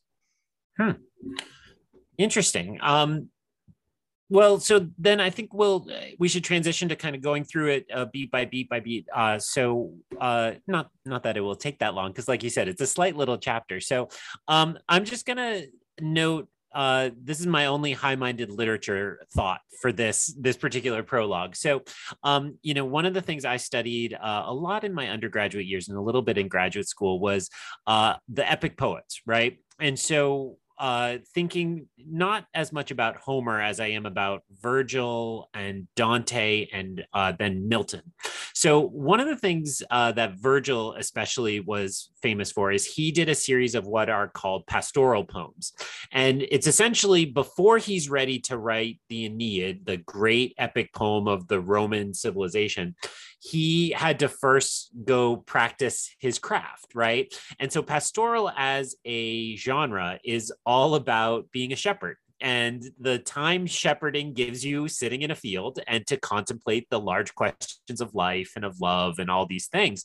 Hmm. 0.77 0.93
Interesting. 2.19 2.79
Um, 2.83 3.31
well, 4.29 4.59
so 4.59 4.89
then 4.99 5.21
I 5.21 5.31
think 5.31 5.55
we'll 5.55 5.87
we 6.19 6.29
should 6.29 6.45
transition 6.45 6.89
to 6.89 6.97
kind 6.97 7.15
of 7.15 7.23
going 7.23 7.45
through 7.45 7.69
it 7.69 7.87
uh, 7.93 8.07
beat 8.07 8.31
by 8.31 8.45
beat 8.45 8.69
by 8.69 8.81
beat. 8.81 9.07
Uh, 9.15 9.39
so 9.39 9.93
uh, 10.21 10.53
not 10.67 10.91
not 11.05 11.23
that 11.23 11.37
it 11.37 11.41
will 11.41 11.57
take 11.57 11.79
that 11.79 11.95
long 11.95 12.11
because, 12.11 12.29
like 12.29 12.43
you 12.43 12.51
said, 12.51 12.69
it's 12.69 12.81
a 12.81 12.87
slight 12.87 13.17
little 13.17 13.39
chapter. 13.39 13.81
So 13.81 14.09
um, 14.49 14.79
I'm 14.89 15.05
just 15.05 15.27
gonna 15.27 15.63
note 16.01 16.49
uh, 16.75 17.11
this 17.23 17.41
is 17.41 17.47
my 17.47 17.67
only 17.67 17.93
high-minded 17.93 18.51
literature 18.51 19.21
thought 19.33 19.61
for 19.81 19.93
this 19.93 20.35
this 20.39 20.57
particular 20.57 21.03
prologue. 21.03 21.57
So, 21.57 21.83
um, 22.23 22.59
you 22.63 22.75
know, 22.75 22.85
one 22.85 23.07
of 23.07 23.15
the 23.15 23.23
things 23.23 23.45
I 23.47 23.57
studied 23.57 24.13
uh, 24.13 24.43
a 24.47 24.53
lot 24.53 24.85
in 24.85 24.93
my 24.93 25.09
undergraduate 25.09 25.67
years 25.67 25.89
and 25.89 25.97
a 25.97 26.03
little 26.03 26.21
bit 26.21 26.37
in 26.37 26.49
graduate 26.49 26.89
school 26.89 27.19
was 27.19 27.49
uh, 27.87 28.15
the 28.29 28.51
epic 28.51 28.77
poets, 28.77 29.23
right? 29.25 29.59
And 29.81 29.99
so 29.99 30.59
uh, 30.79 31.19
thinking 31.35 31.89
not 31.99 32.47
as 32.55 32.73
much 32.73 32.91
about 32.91 33.17
Homer 33.17 33.61
as 33.61 33.81
I 33.81 33.89
am 33.89 34.07
about 34.07 34.43
Virgil 34.61 35.49
and 35.55 35.89
Dante 35.97 36.69
and 36.73 37.05
uh, 37.13 37.33
then 37.39 37.69
Milton. 37.69 38.03
So, 38.55 38.81
one 38.81 39.21
of 39.21 39.27
the 39.27 39.37
things 39.37 39.83
uh, 39.91 40.13
that 40.13 40.39
Virgil 40.39 40.95
especially 40.95 41.61
was 41.61 42.11
famous 42.23 42.53
for 42.53 42.73
is 42.73 42.87
he 42.87 43.13
did 43.13 43.29
a 43.29 43.35
series 43.35 43.75
of 43.75 43.87
what 43.87 44.09
are 44.09 44.29
called 44.29 44.67
pastoral 44.67 45.25
poems. 45.25 45.73
And 46.13 46.43
it's 46.43 46.67
essentially 46.67 47.25
before 47.27 47.79
he's 47.79 48.09
ready 48.09 48.39
to 48.41 48.59
write 48.59 48.99
the 49.09 49.27
Aeneid, 49.27 49.87
the 49.87 49.99
great 49.99 50.55
epic 50.59 50.93
poem 50.95 51.29
of 51.29 51.49
the 51.49 51.61
Roman 51.61 52.15
civilization, 52.15 52.97
he 53.39 53.91
had 53.91 54.21
to 54.21 54.29
first 54.29 54.91
go 55.05 55.37
practice 55.37 56.15
his 56.19 56.39
craft, 56.39 56.95
right? 56.95 57.33
And 57.59 57.73
so 57.73 57.83
pastoral 57.83 58.51
as 58.57 58.95
a 59.05 59.57
genre 59.57 60.19
is 60.25 60.53
all 60.65 60.95
about 60.95 61.51
being 61.53 61.73
a 61.73 61.77
shepherd. 61.77 62.17
And 62.41 62.83
the 63.01 63.19
time 63.19 63.67
shepherding 63.67 64.35
gives 64.35 64.65
you 64.65 64.89
sitting 64.89 65.23
in 65.23 65.31
a 65.31 65.35
field 65.35 65.81
and 65.87 66.07
to 66.09 66.19
contemplate 66.19 66.87
the 66.91 67.01
large 67.01 67.35
questions 67.35 68.01
of 68.01 68.15
life 68.15 68.53
and 68.57 68.65
of 68.65 68.79
love 68.81 69.19
and 69.19 69.31
all 69.31 69.47
these 69.47 69.69
things. 69.69 70.05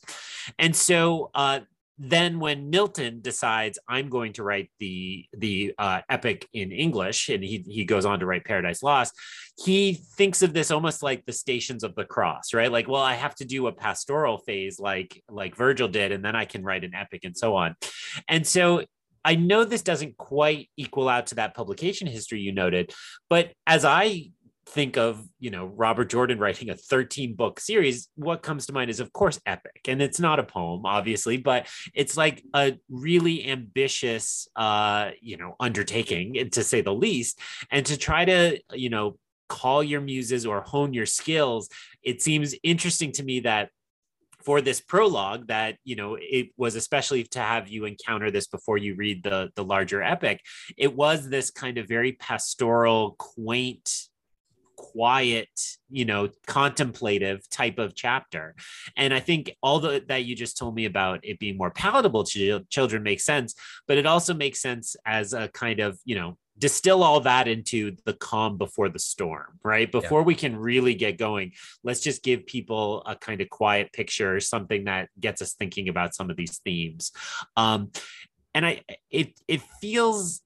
And 0.58 0.74
so 0.74 1.30
uh, 1.34 1.60
then 1.98 2.40
when 2.40 2.70
Milton 2.70 3.20
decides 3.20 3.78
I'm 3.88 4.08
going 4.08 4.32
to 4.34 4.42
write 4.42 4.70
the 4.80 5.26
the 5.32 5.74
uh, 5.78 6.00
epic 6.08 6.48
in 6.52 6.72
English, 6.72 7.28
and 7.28 7.44
he 7.44 7.64
he 7.66 7.84
goes 7.84 8.04
on 8.04 8.20
to 8.20 8.26
write 8.26 8.44
Paradise 8.44 8.82
Lost, 8.82 9.14
he 9.62 9.94
thinks 10.16 10.42
of 10.42 10.52
this 10.52 10.70
almost 10.70 11.02
like 11.02 11.24
the 11.26 11.32
Stations 11.32 11.84
of 11.84 11.94
the 11.94 12.04
Cross, 12.04 12.54
right? 12.54 12.72
Like, 12.72 12.88
well, 12.88 13.02
I 13.02 13.14
have 13.14 13.34
to 13.36 13.44
do 13.44 13.66
a 13.66 13.72
pastoral 13.72 14.38
phase 14.38 14.78
like 14.80 15.22
like 15.28 15.56
Virgil 15.56 15.88
did, 15.88 16.12
and 16.12 16.24
then 16.24 16.34
I 16.34 16.44
can 16.44 16.64
write 16.64 16.84
an 16.84 16.94
epic 16.94 17.24
and 17.24 17.36
so 17.36 17.56
on. 17.56 17.76
And 18.28 18.46
so 18.46 18.84
I 19.24 19.36
know 19.36 19.64
this 19.64 19.82
doesn't 19.82 20.16
quite 20.16 20.68
equal 20.76 21.08
out 21.08 21.28
to 21.28 21.36
that 21.36 21.54
publication 21.54 22.06
history 22.06 22.40
you 22.40 22.52
noted, 22.52 22.92
but 23.28 23.52
as 23.66 23.84
I 23.84 24.30
think 24.66 24.96
of 24.96 25.26
you 25.40 25.50
know 25.50 25.66
robert 25.66 26.08
jordan 26.08 26.38
writing 26.38 26.70
a 26.70 26.76
13 26.76 27.34
book 27.34 27.58
series 27.58 28.08
what 28.14 28.42
comes 28.42 28.66
to 28.66 28.72
mind 28.72 28.90
is 28.90 29.00
of 29.00 29.12
course 29.12 29.40
epic. 29.44 29.80
And 29.88 30.00
it's 30.00 30.20
not 30.20 30.38
a 30.38 30.44
poem 30.44 30.86
obviously 30.86 31.36
but 31.36 31.66
it's 31.94 32.16
like 32.16 32.42
a 32.54 32.78
really 32.88 33.48
ambitious 33.48 34.48
uh 34.56 35.10
you 35.20 35.36
know 35.36 35.56
undertaking 35.60 36.50
to 36.50 36.64
say 36.64 36.80
the 36.80 36.94
least. 36.94 37.38
And 37.70 37.84
to 37.86 37.96
try 37.96 38.24
to 38.24 38.60
you 38.72 38.90
know 38.90 39.16
call 39.48 39.82
your 39.82 40.00
muses 40.00 40.46
or 40.46 40.62
hone 40.62 40.94
your 40.94 41.06
skills 41.06 41.68
it 42.02 42.22
seems 42.22 42.54
interesting 42.62 43.12
to 43.12 43.22
me 43.22 43.40
that 43.40 43.68
for 44.44 44.60
this 44.60 44.80
prologue 44.80 45.48
that 45.48 45.76
you 45.84 45.94
know 45.96 46.16
it 46.20 46.48
was 46.56 46.74
especially 46.74 47.24
to 47.24 47.38
have 47.38 47.68
you 47.68 47.84
encounter 47.84 48.30
this 48.30 48.46
before 48.46 48.78
you 48.78 48.94
read 48.94 49.22
the 49.22 49.50
the 49.54 49.64
larger 49.64 50.02
epic 50.02 50.40
it 50.76 50.94
was 50.94 51.28
this 51.28 51.50
kind 51.50 51.78
of 51.78 51.86
very 51.86 52.12
pastoral 52.12 53.14
quaint 53.18 54.08
quiet, 54.82 55.48
you 55.88 56.04
know, 56.04 56.28
contemplative 56.46 57.48
type 57.48 57.78
of 57.78 57.94
chapter. 57.94 58.54
And 58.96 59.14
I 59.14 59.20
think 59.20 59.54
all 59.62 59.78
the, 59.78 60.04
that 60.08 60.24
you 60.24 60.34
just 60.34 60.58
told 60.58 60.74
me 60.74 60.86
about 60.86 61.20
it 61.22 61.38
being 61.38 61.56
more 61.56 61.70
palatable 61.70 62.24
to 62.24 62.60
children 62.68 63.04
makes 63.04 63.24
sense, 63.24 63.54
but 63.86 63.96
it 63.96 64.06
also 64.06 64.34
makes 64.34 64.60
sense 64.60 64.96
as 65.06 65.32
a 65.32 65.48
kind 65.48 65.78
of, 65.78 65.98
you 66.04 66.16
know, 66.16 66.36
distill 66.58 67.02
all 67.02 67.20
that 67.20 67.46
into 67.46 67.96
the 68.04 68.12
calm 68.12 68.58
before 68.58 68.88
the 68.88 68.98
storm, 68.98 69.58
right? 69.62 69.90
Before 69.90 70.20
yeah. 70.20 70.26
we 70.26 70.34
can 70.34 70.56
really 70.56 70.94
get 70.94 71.16
going, 71.16 71.52
let's 71.84 72.00
just 72.00 72.22
give 72.24 72.44
people 72.44 73.02
a 73.06 73.14
kind 73.14 73.40
of 73.40 73.48
quiet 73.48 73.92
picture, 73.92 74.38
something 74.40 74.84
that 74.84 75.08
gets 75.18 75.40
us 75.40 75.54
thinking 75.54 75.88
about 75.88 76.14
some 76.14 76.28
of 76.28 76.36
these 76.36 76.58
themes. 76.64 77.12
Um, 77.56 77.90
and 78.52 78.66
I, 78.66 78.82
it, 79.10 79.38
it 79.46 79.62
feels 79.80 80.42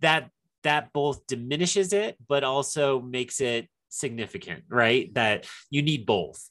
that 0.00 0.30
that 0.66 0.92
both 0.92 1.26
diminishes 1.26 1.92
it, 1.92 2.16
but 2.28 2.44
also 2.44 3.00
makes 3.00 3.40
it 3.40 3.68
significant, 3.88 4.64
right? 4.68 5.12
That 5.14 5.46
you 5.70 5.82
need 5.82 6.06
both. 6.06 6.50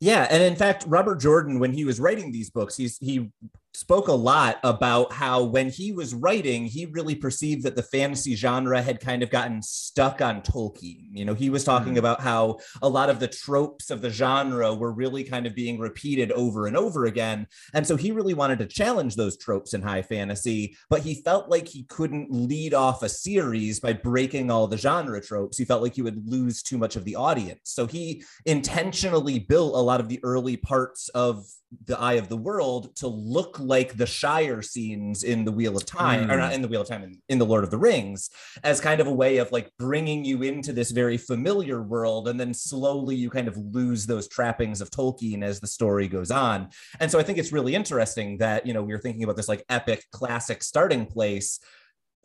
Yeah, 0.00 0.26
and 0.30 0.42
in 0.42 0.54
fact, 0.54 0.84
Robert 0.86 1.16
Jordan, 1.16 1.58
when 1.58 1.72
he 1.72 1.84
was 1.84 1.98
writing 1.98 2.30
these 2.30 2.50
books, 2.50 2.76
he's 2.76 2.98
he 2.98 3.30
spoke 3.74 4.08
a 4.08 4.12
lot 4.12 4.58
about 4.62 5.12
how 5.12 5.42
when 5.42 5.68
he 5.68 5.92
was 5.92 6.14
writing, 6.14 6.64
he 6.64 6.86
really 6.86 7.14
perceived 7.14 7.64
that 7.64 7.74
the 7.76 7.82
fantasy 7.82 8.36
genre 8.36 8.80
had 8.80 9.00
kind 9.00 9.22
of 9.22 9.30
gotten 9.30 9.60
stuck 9.62 10.20
on 10.20 10.42
Tolkien. 10.42 11.08
You 11.12 11.24
know, 11.24 11.34
he 11.34 11.50
was 11.50 11.64
talking 11.64 11.94
mm. 11.94 11.98
about 11.98 12.20
how 12.20 12.58
a 12.82 12.88
lot 12.88 13.10
of 13.10 13.18
the 13.18 13.28
tropes 13.28 13.90
of 13.90 14.00
the 14.00 14.10
genre 14.10 14.72
were 14.72 14.92
really 14.92 15.24
kind 15.24 15.46
of 15.46 15.54
being 15.54 15.78
repeated 15.78 16.30
over 16.32 16.66
and 16.66 16.76
over 16.76 17.06
again. 17.06 17.46
And 17.72 17.86
so 17.86 17.96
he 17.96 18.12
really 18.12 18.34
wanted 18.34 18.60
to 18.60 18.66
challenge 18.66 19.16
those 19.16 19.36
tropes 19.36 19.74
in 19.74 19.82
high 19.82 20.02
fantasy, 20.02 20.76
but 20.88 21.02
he 21.02 21.22
felt 21.22 21.48
like 21.48 21.66
he 21.66 21.84
couldn't 21.84 22.30
lead 22.30 22.74
off 22.74 23.02
a 23.02 23.08
series 23.08 23.80
by 23.80 23.92
breaking 23.92 24.50
all 24.50 24.68
the 24.68 24.78
genre 24.78 25.20
tropes. 25.20 25.58
He 25.58 25.64
felt 25.64 25.82
like 25.82 25.94
he 25.94 26.02
would 26.02 26.28
lose 26.28 26.62
too 26.62 26.78
much 26.78 26.96
of 26.96 27.04
the 27.04 27.16
audience. 27.16 27.60
So 27.64 27.86
he 27.86 28.22
intentionally 28.46 29.40
built 29.40 29.74
a 29.74 29.78
lot 29.78 30.00
of 30.00 30.08
the 30.08 30.20
early 30.22 30.56
parts 30.56 31.08
of 31.10 31.44
the 31.86 31.98
eye 31.98 32.14
of 32.14 32.28
the 32.28 32.36
world 32.36 32.94
to 32.96 33.08
look 33.08 33.58
like 33.66 33.96
the 33.96 34.06
Shire 34.06 34.62
scenes 34.62 35.22
in 35.22 35.44
the 35.44 35.52
Wheel 35.52 35.76
of 35.76 35.86
Time, 35.86 36.28
mm. 36.28 36.32
or 36.32 36.36
not 36.36 36.52
in 36.52 36.62
the 36.62 36.68
Wheel 36.68 36.82
of 36.82 36.88
Time, 36.88 37.02
in, 37.02 37.20
in, 37.28 37.38
the 37.38 37.46
Lord 37.46 37.64
of 37.64 37.70
the 37.70 37.78
Rings, 37.78 38.30
as 38.62 38.80
kind 38.80 39.00
of 39.00 39.06
a 39.06 39.12
way 39.12 39.38
of 39.38 39.50
like 39.52 39.70
bringing 39.78 40.24
you 40.24 40.42
into 40.42 40.72
this 40.72 40.90
very 40.90 41.16
familiar 41.16 41.82
world, 41.82 42.28
and 42.28 42.38
then 42.38 42.54
slowly 42.54 43.16
you 43.16 43.30
kind 43.30 43.48
of 43.48 43.56
lose 43.56 44.06
those 44.06 44.28
trappings 44.28 44.80
of 44.80 44.90
Tolkien 44.90 45.42
as 45.42 45.60
the 45.60 45.66
story 45.66 46.08
goes 46.08 46.30
on. 46.30 46.68
And 47.00 47.10
so 47.10 47.18
I 47.18 47.22
think 47.22 47.38
it's 47.38 47.52
really 47.52 47.74
interesting 47.74 48.38
that 48.38 48.66
you 48.66 48.72
know 48.72 48.82
we 48.82 48.92
are 48.92 48.98
thinking 48.98 49.24
about 49.24 49.36
this 49.36 49.48
like 49.48 49.64
epic 49.68 50.04
classic 50.12 50.62
starting 50.62 51.06
place. 51.06 51.60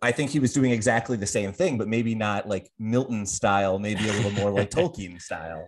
I 0.02 0.12
think 0.14 0.32
he 0.32 0.40
was 0.40 0.54
doing 0.54 0.72
exactly 0.72 1.18
the 1.18 1.28
same 1.28 1.52
thing, 1.52 1.78
but 1.78 1.90
maybe 1.90 2.16
not 2.16 2.48
like 2.48 2.70
Milton 2.80 3.26
style, 3.26 3.80
maybe 3.80 4.08
a 4.08 4.14
little 4.14 4.32
more 4.32 4.52
like 4.52 4.70
Tolkien 4.72 5.22
style. 5.22 5.68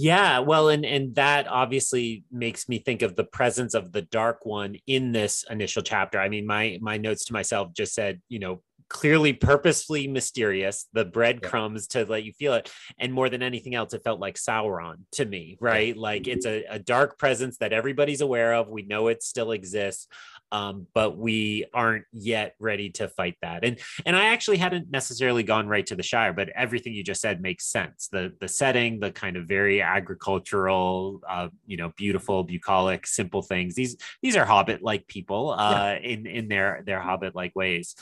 Yeah, 0.00 0.38
well, 0.38 0.68
and 0.68 0.86
and 0.86 1.16
that 1.16 1.48
obviously 1.48 2.22
makes 2.30 2.68
me 2.68 2.78
think 2.78 3.02
of 3.02 3.16
the 3.16 3.24
presence 3.24 3.74
of 3.74 3.90
the 3.90 4.02
dark 4.02 4.46
one 4.46 4.76
in 4.86 5.10
this 5.10 5.44
initial 5.50 5.82
chapter. 5.82 6.20
I 6.20 6.28
mean, 6.28 6.46
my 6.46 6.78
my 6.80 6.98
notes 6.98 7.24
to 7.26 7.32
myself 7.32 7.72
just 7.74 7.94
said, 7.94 8.20
you 8.28 8.38
know, 8.38 8.62
clearly 8.88 9.32
purposefully 9.32 10.06
mysterious, 10.06 10.86
the 10.92 11.04
breadcrumbs 11.04 11.88
yeah. 11.92 12.04
to 12.04 12.10
let 12.10 12.22
you 12.22 12.32
feel 12.32 12.54
it. 12.54 12.70
And 13.00 13.12
more 13.12 13.28
than 13.28 13.42
anything 13.42 13.74
else, 13.74 13.92
it 13.92 14.04
felt 14.04 14.20
like 14.20 14.36
Sauron 14.36 14.98
to 15.12 15.24
me, 15.24 15.56
right? 15.60 15.96
Like 15.96 16.28
it's 16.28 16.46
mm-hmm. 16.46 16.72
a, 16.72 16.76
a 16.76 16.78
dark 16.78 17.18
presence 17.18 17.58
that 17.58 17.72
everybody's 17.72 18.20
aware 18.20 18.54
of. 18.54 18.68
We 18.68 18.82
know 18.82 19.08
it 19.08 19.24
still 19.24 19.50
exists 19.50 20.06
um, 20.52 20.86
but 20.94 21.16
we 21.16 21.66
aren't 21.74 22.04
yet 22.12 22.54
ready 22.58 22.90
to 22.90 23.08
fight 23.08 23.36
that. 23.42 23.64
And 23.64 23.78
and 24.06 24.16
I 24.16 24.26
actually 24.26 24.58
hadn't 24.58 24.90
necessarily 24.90 25.42
gone 25.42 25.68
right 25.68 25.86
to 25.86 25.96
the 25.96 26.02
Shire, 26.02 26.32
but 26.32 26.48
everything 26.50 26.94
you 26.94 27.04
just 27.04 27.20
said 27.20 27.40
makes 27.42 27.66
sense. 27.66 28.08
The 28.10 28.32
the 28.40 28.48
setting, 28.48 29.00
the 29.00 29.10
kind 29.10 29.36
of 29.36 29.46
very 29.46 29.82
agricultural, 29.82 31.20
uh, 31.28 31.48
you 31.66 31.76
know, 31.76 31.92
beautiful, 31.96 32.44
bucolic, 32.44 33.06
simple 33.06 33.42
things. 33.42 33.74
These 33.74 33.96
these 34.22 34.36
are 34.36 34.44
Hobbit 34.44 34.82
like 34.82 35.06
people 35.06 35.50
uh, 35.50 35.70
yeah. 35.70 35.98
in 35.98 36.26
in 36.26 36.48
their 36.48 36.82
their 36.86 37.00
Hobbit 37.00 37.34
like 37.34 37.54
ways. 37.54 37.94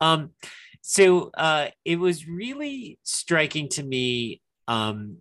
Um, 0.00 0.30
so 0.80 1.30
uh, 1.34 1.68
it 1.84 1.98
was 1.98 2.26
really 2.26 2.98
striking 3.04 3.68
to 3.70 3.82
me 3.82 4.40
um, 4.66 5.18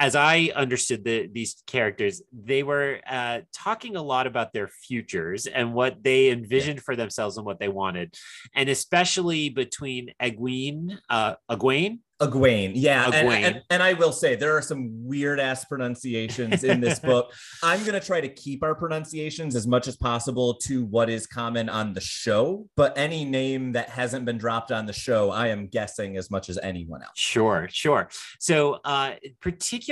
as 0.00 0.16
I 0.16 0.50
understood 0.56 1.04
the, 1.04 1.28
these 1.30 1.62
characters, 1.66 2.22
they 2.32 2.62
were 2.62 3.00
uh, 3.08 3.40
talking 3.52 3.96
a 3.96 4.02
lot 4.02 4.26
about 4.26 4.54
their 4.54 4.66
futures 4.66 5.46
and 5.46 5.74
what 5.74 6.02
they 6.02 6.30
envisioned 6.30 6.78
yeah. 6.78 6.82
for 6.86 6.96
themselves 6.96 7.36
and 7.36 7.44
what 7.44 7.60
they 7.60 7.68
wanted, 7.68 8.14
and 8.54 8.70
especially 8.70 9.50
between 9.50 10.14
Egwene, 10.20 10.96
uh, 11.10 11.34
Egwene, 11.50 11.98
Egwene, 12.20 12.72
yeah, 12.74 13.06
Egwene. 13.06 13.14
And, 13.14 13.44
and, 13.44 13.62
and, 13.70 13.82
I 13.82 13.94
will 13.94 14.12
say 14.12 14.36
there 14.36 14.54
are 14.54 14.60
some 14.60 14.90
weird 15.06 15.40
ass 15.40 15.64
pronunciations 15.64 16.64
in 16.64 16.78
this 16.78 16.98
book. 16.98 17.32
I'm 17.62 17.82
gonna 17.82 17.98
try 17.98 18.20
to 18.20 18.28
keep 18.28 18.62
our 18.62 18.74
pronunciations 18.74 19.56
as 19.56 19.66
much 19.66 19.88
as 19.88 19.96
possible 19.96 20.54
to 20.66 20.84
what 20.84 21.08
is 21.08 21.26
common 21.26 21.70
on 21.70 21.94
the 21.94 22.00
show, 22.02 22.68
but 22.76 22.96
any 22.98 23.24
name 23.24 23.72
that 23.72 23.88
hasn't 23.88 24.26
been 24.26 24.36
dropped 24.36 24.70
on 24.70 24.84
the 24.84 24.92
show, 24.92 25.30
I 25.30 25.48
am 25.48 25.66
guessing 25.66 26.18
as 26.18 26.30
much 26.30 26.50
as 26.50 26.58
anyone 26.62 27.00
else. 27.02 27.12
Sure, 27.16 27.68
sure. 27.70 28.10
So, 28.38 28.80
uh, 28.84 29.12
particularly 29.40 29.89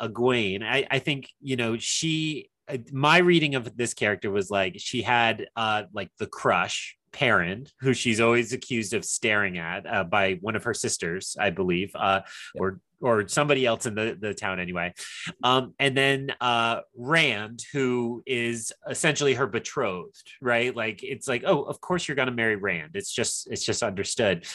Egwene, 0.00 0.62
I, 0.62 0.86
I 0.90 0.98
think 0.98 1.28
you 1.40 1.56
know 1.56 1.76
she. 1.78 2.48
Uh, 2.68 2.78
my 2.92 3.18
reading 3.18 3.56
of 3.56 3.76
this 3.76 3.92
character 3.92 4.30
was 4.30 4.48
like 4.50 4.74
she 4.78 5.02
had 5.02 5.48
uh, 5.56 5.82
like 5.92 6.10
the 6.18 6.26
crush 6.26 6.96
Perrin, 7.12 7.66
who 7.80 7.92
she's 7.92 8.20
always 8.20 8.52
accused 8.52 8.94
of 8.94 9.04
staring 9.04 9.58
at 9.58 9.86
uh, 9.86 10.04
by 10.04 10.38
one 10.40 10.56
of 10.56 10.64
her 10.64 10.74
sisters, 10.74 11.36
I 11.38 11.50
believe, 11.50 11.90
uh, 11.94 12.20
or 12.54 12.80
or 13.02 13.28
somebody 13.28 13.66
else 13.66 13.86
in 13.86 13.94
the, 13.94 14.16
the 14.18 14.32
town 14.32 14.60
anyway. 14.60 14.94
Um, 15.42 15.74
and 15.78 15.96
then 15.96 16.32
uh, 16.40 16.80
Rand, 16.96 17.64
who 17.72 18.22
is 18.26 18.72
essentially 18.88 19.34
her 19.34 19.46
betrothed, 19.46 20.30
right? 20.40 20.74
Like 20.74 21.02
it's 21.02 21.28
like, 21.28 21.42
oh, 21.46 21.62
of 21.62 21.80
course 21.80 22.06
you're 22.06 22.16
gonna 22.16 22.30
marry 22.30 22.56
Rand. 22.56 22.92
It's 22.94 23.12
just 23.12 23.50
it's 23.50 23.64
just 23.64 23.82
understood. 23.82 24.46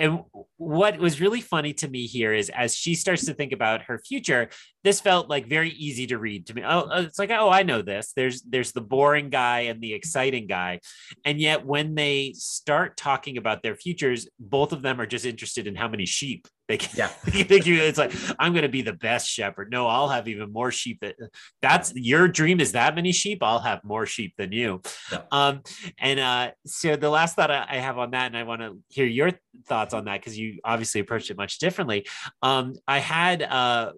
And 0.00 0.20
what 0.58 0.98
was 0.98 1.20
really 1.20 1.40
funny 1.40 1.72
to 1.74 1.88
me 1.88 2.06
here 2.06 2.32
is 2.32 2.50
as 2.50 2.76
she 2.76 2.94
starts 2.94 3.24
to 3.26 3.34
think 3.34 3.52
about 3.52 3.82
her 3.82 3.98
future, 3.98 4.48
this 4.84 5.00
felt 5.00 5.28
like 5.28 5.48
very 5.48 5.70
easy 5.70 6.06
to 6.06 6.18
read 6.18 6.46
to 6.46 6.54
me. 6.54 6.62
Oh, 6.64 6.88
uh, 6.88 7.02
it's 7.04 7.18
like, 7.18 7.30
oh, 7.30 7.48
I 7.48 7.64
know 7.64 7.82
this. 7.82 8.12
There's 8.14 8.42
there's 8.42 8.70
the 8.70 8.80
boring 8.80 9.28
guy 9.28 9.62
and 9.62 9.80
the 9.80 9.94
exciting 9.94 10.46
guy. 10.46 10.80
And 11.24 11.40
yet 11.40 11.66
when 11.66 11.96
they 11.96 12.32
start 12.36 12.96
talking 12.96 13.38
about 13.38 13.64
their 13.64 13.74
futures, 13.74 14.28
both 14.38 14.72
of 14.72 14.82
them 14.82 15.00
are 15.00 15.06
just 15.06 15.26
interested 15.26 15.66
in 15.66 15.74
how 15.74 15.88
many 15.88 16.06
sheep 16.06 16.46
they 16.68 16.76
can, 16.76 16.90
yeah. 16.96 17.10
it's 17.26 17.98
like, 17.98 18.12
I'm 18.38 18.52
going 18.52 18.62
to 18.62 18.68
be 18.68 18.82
the 18.82 18.92
best 18.92 19.26
shepherd. 19.26 19.70
No, 19.70 19.86
I'll 19.86 20.08
have 20.08 20.28
even 20.28 20.52
more 20.52 20.70
sheep. 20.70 21.00
That, 21.00 21.16
that's 21.62 21.94
your 21.94 22.28
dream 22.28 22.60
is 22.60 22.72
that 22.72 22.94
many 22.94 23.10
sheep. 23.10 23.42
I'll 23.42 23.58
have 23.58 23.82
more 23.84 24.04
sheep 24.04 24.34
than 24.36 24.52
you. 24.52 24.82
Yeah. 25.10 25.22
Um, 25.32 25.62
and 25.98 26.20
uh, 26.20 26.50
so 26.66 26.96
the 26.96 27.08
last 27.08 27.36
thought 27.36 27.50
I 27.50 27.76
have 27.76 27.96
on 27.96 28.10
that, 28.10 28.26
and 28.26 28.36
I 28.36 28.42
want 28.42 28.60
to 28.60 28.78
hear 28.88 29.06
your 29.06 29.32
thoughts 29.66 29.94
on 29.94 30.04
that 30.04 30.20
because 30.20 30.38
you 30.38 30.60
obviously 30.62 31.00
approached 31.00 31.30
it 31.30 31.38
much 31.38 31.58
differently. 31.58 32.06
Um, 32.42 32.74
I 32.86 32.98
had 32.98 33.42
uh, 33.42 33.92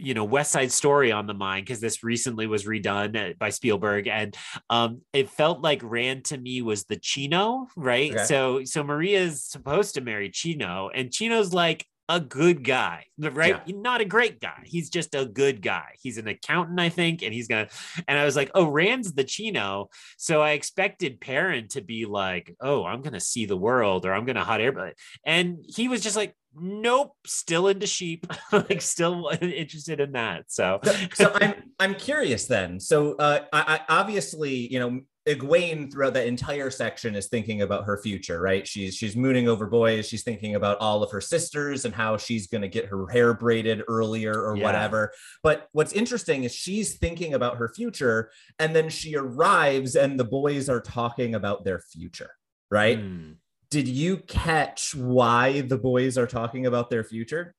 you 0.00 0.14
know 0.14 0.24
West 0.24 0.50
Side 0.50 0.72
Story 0.72 1.12
on 1.12 1.26
the 1.26 1.34
mind 1.34 1.66
because 1.66 1.80
this 1.80 2.02
recently 2.02 2.46
was 2.46 2.64
redone 2.64 3.38
by 3.38 3.50
Spielberg, 3.50 4.08
and 4.08 4.36
um, 4.68 5.02
it 5.12 5.30
felt 5.30 5.60
like 5.60 5.80
Rand 5.82 6.26
to 6.26 6.38
me 6.38 6.62
was 6.62 6.84
the 6.84 6.96
Chino, 6.96 7.68
right? 7.76 8.12
Okay. 8.12 8.24
So 8.24 8.64
so 8.64 8.82
Maria 8.82 9.20
is 9.20 9.44
supposed 9.44 9.94
to 9.94 10.00
marry 10.00 10.30
Chino, 10.30 10.90
and 10.92 11.12
Chino's 11.12 11.52
like 11.52 11.86
a 12.10 12.18
good 12.18 12.64
guy, 12.64 13.06
right? 13.18 13.62
Yeah. 13.64 13.74
Not 13.76 14.00
a 14.00 14.04
great 14.04 14.40
guy. 14.40 14.64
He's 14.64 14.90
just 14.90 15.14
a 15.14 15.24
good 15.24 15.62
guy. 15.62 15.92
He's 16.02 16.18
an 16.18 16.26
accountant, 16.26 16.80
I 16.80 16.88
think, 16.88 17.22
and 17.22 17.32
he's 17.32 17.46
gonna. 17.46 17.68
And 18.08 18.18
I 18.18 18.24
was 18.24 18.34
like, 18.34 18.50
oh, 18.54 18.66
Rand's 18.66 19.12
the 19.12 19.22
Chino, 19.22 19.90
so 20.18 20.42
I 20.42 20.50
expected 20.50 21.20
Perrin 21.20 21.68
to 21.68 21.80
be 21.80 22.06
like, 22.06 22.56
oh, 22.60 22.84
I'm 22.84 23.00
gonna 23.00 23.20
see 23.20 23.46
the 23.46 23.56
world, 23.56 24.04
or 24.04 24.12
I'm 24.12 24.24
gonna 24.24 24.44
hot 24.44 24.60
air, 24.60 24.92
and 25.24 25.64
he 25.66 25.86
was 25.86 26.02
just 26.02 26.16
like, 26.16 26.34
nope 26.52 27.14
still 27.26 27.68
into 27.68 27.86
sheep 27.86 28.26
like 28.52 28.82
still 28.82 29.30
interested 29.40 30.00
in 30.00 30.10
that 30.10 30.42
so 30.48 30.80
so, 30.82 30.92
so 31.14 31.32
i'm 31.40 31.54
i'm 31.78 31.94
curious 31.94 32.46
then 32.46 32.80
so 32.80 33.14
uh 33.14 33.44
I, 33.52 33.80
I 33.88 34.00
obviously 34.00 34.54
you 34.54 34.80
know 34.80 35.00
Egwene 35.34 35.90
throughout 35.90 36.14
that 36.14 36.26
entire 36.26 36.70
section 36.70 37.14
is 37.14 37.28
thinking 37.28 37.62
about 37.62 37.84
her 37.84 37.98
future, 38.02 38.40
right? 38.40 38.66
She's 38.66 38.94
she's 38.94 39.16
mooning 39.16 39.48
over 39.48 39.66
boys. 39.66 40.08
She's 40.08 40.22
thinking 40.22 40.54
about 40.54 40.78
all 40.78 41.02
of 41.02 41.10
her 41.10 41.20
sisters 41.20 41.84
and 41.84 41.94
how 41.94 42.16
she's 42.16 42.46
going 42.46 42.62
to 42.62 42.68
get 42.68 42.86
her 42.86 43.06
hair 43.08 43.34
braided 43.34 43.82
earlier 43.88 44.34
or 44.34 44.56
yeah. 44.56 44.64
whatever. 44.64 45.12
But 45.42 45.68
what's 45.72 45.92
interesting 45.92 46.44
is 46.44 46.54
she's 46.54 46.98
thinking 46.98 47.34
about 47.34 47.56
her 47.56 47.68
future, 47.68 48.30
and 48.58 48.74
then 48.74 48.88
she 48.88 49.16
arrives, 49.16 49.96
and 49.96 50.18
the 50.18 50.24
boys 50.24 50.68
are 50.68 50.80
talking 50.80 51.34
about 51.34 51.64
their 51.64 51.80
future, 51.80 52.30
right? 52.70 52.98
Mm 52.98 53.36
did 53.70 53.86
you 53.86 54.16
catch 54.16 54.94
why 54.94 55.60
the 55.60 55.78
boys 55.78 56.18
are 56.18 56.26
talking 56.26 56.66
about 56.66 56.90
their 56.90 57.04
future? 57.04 57.54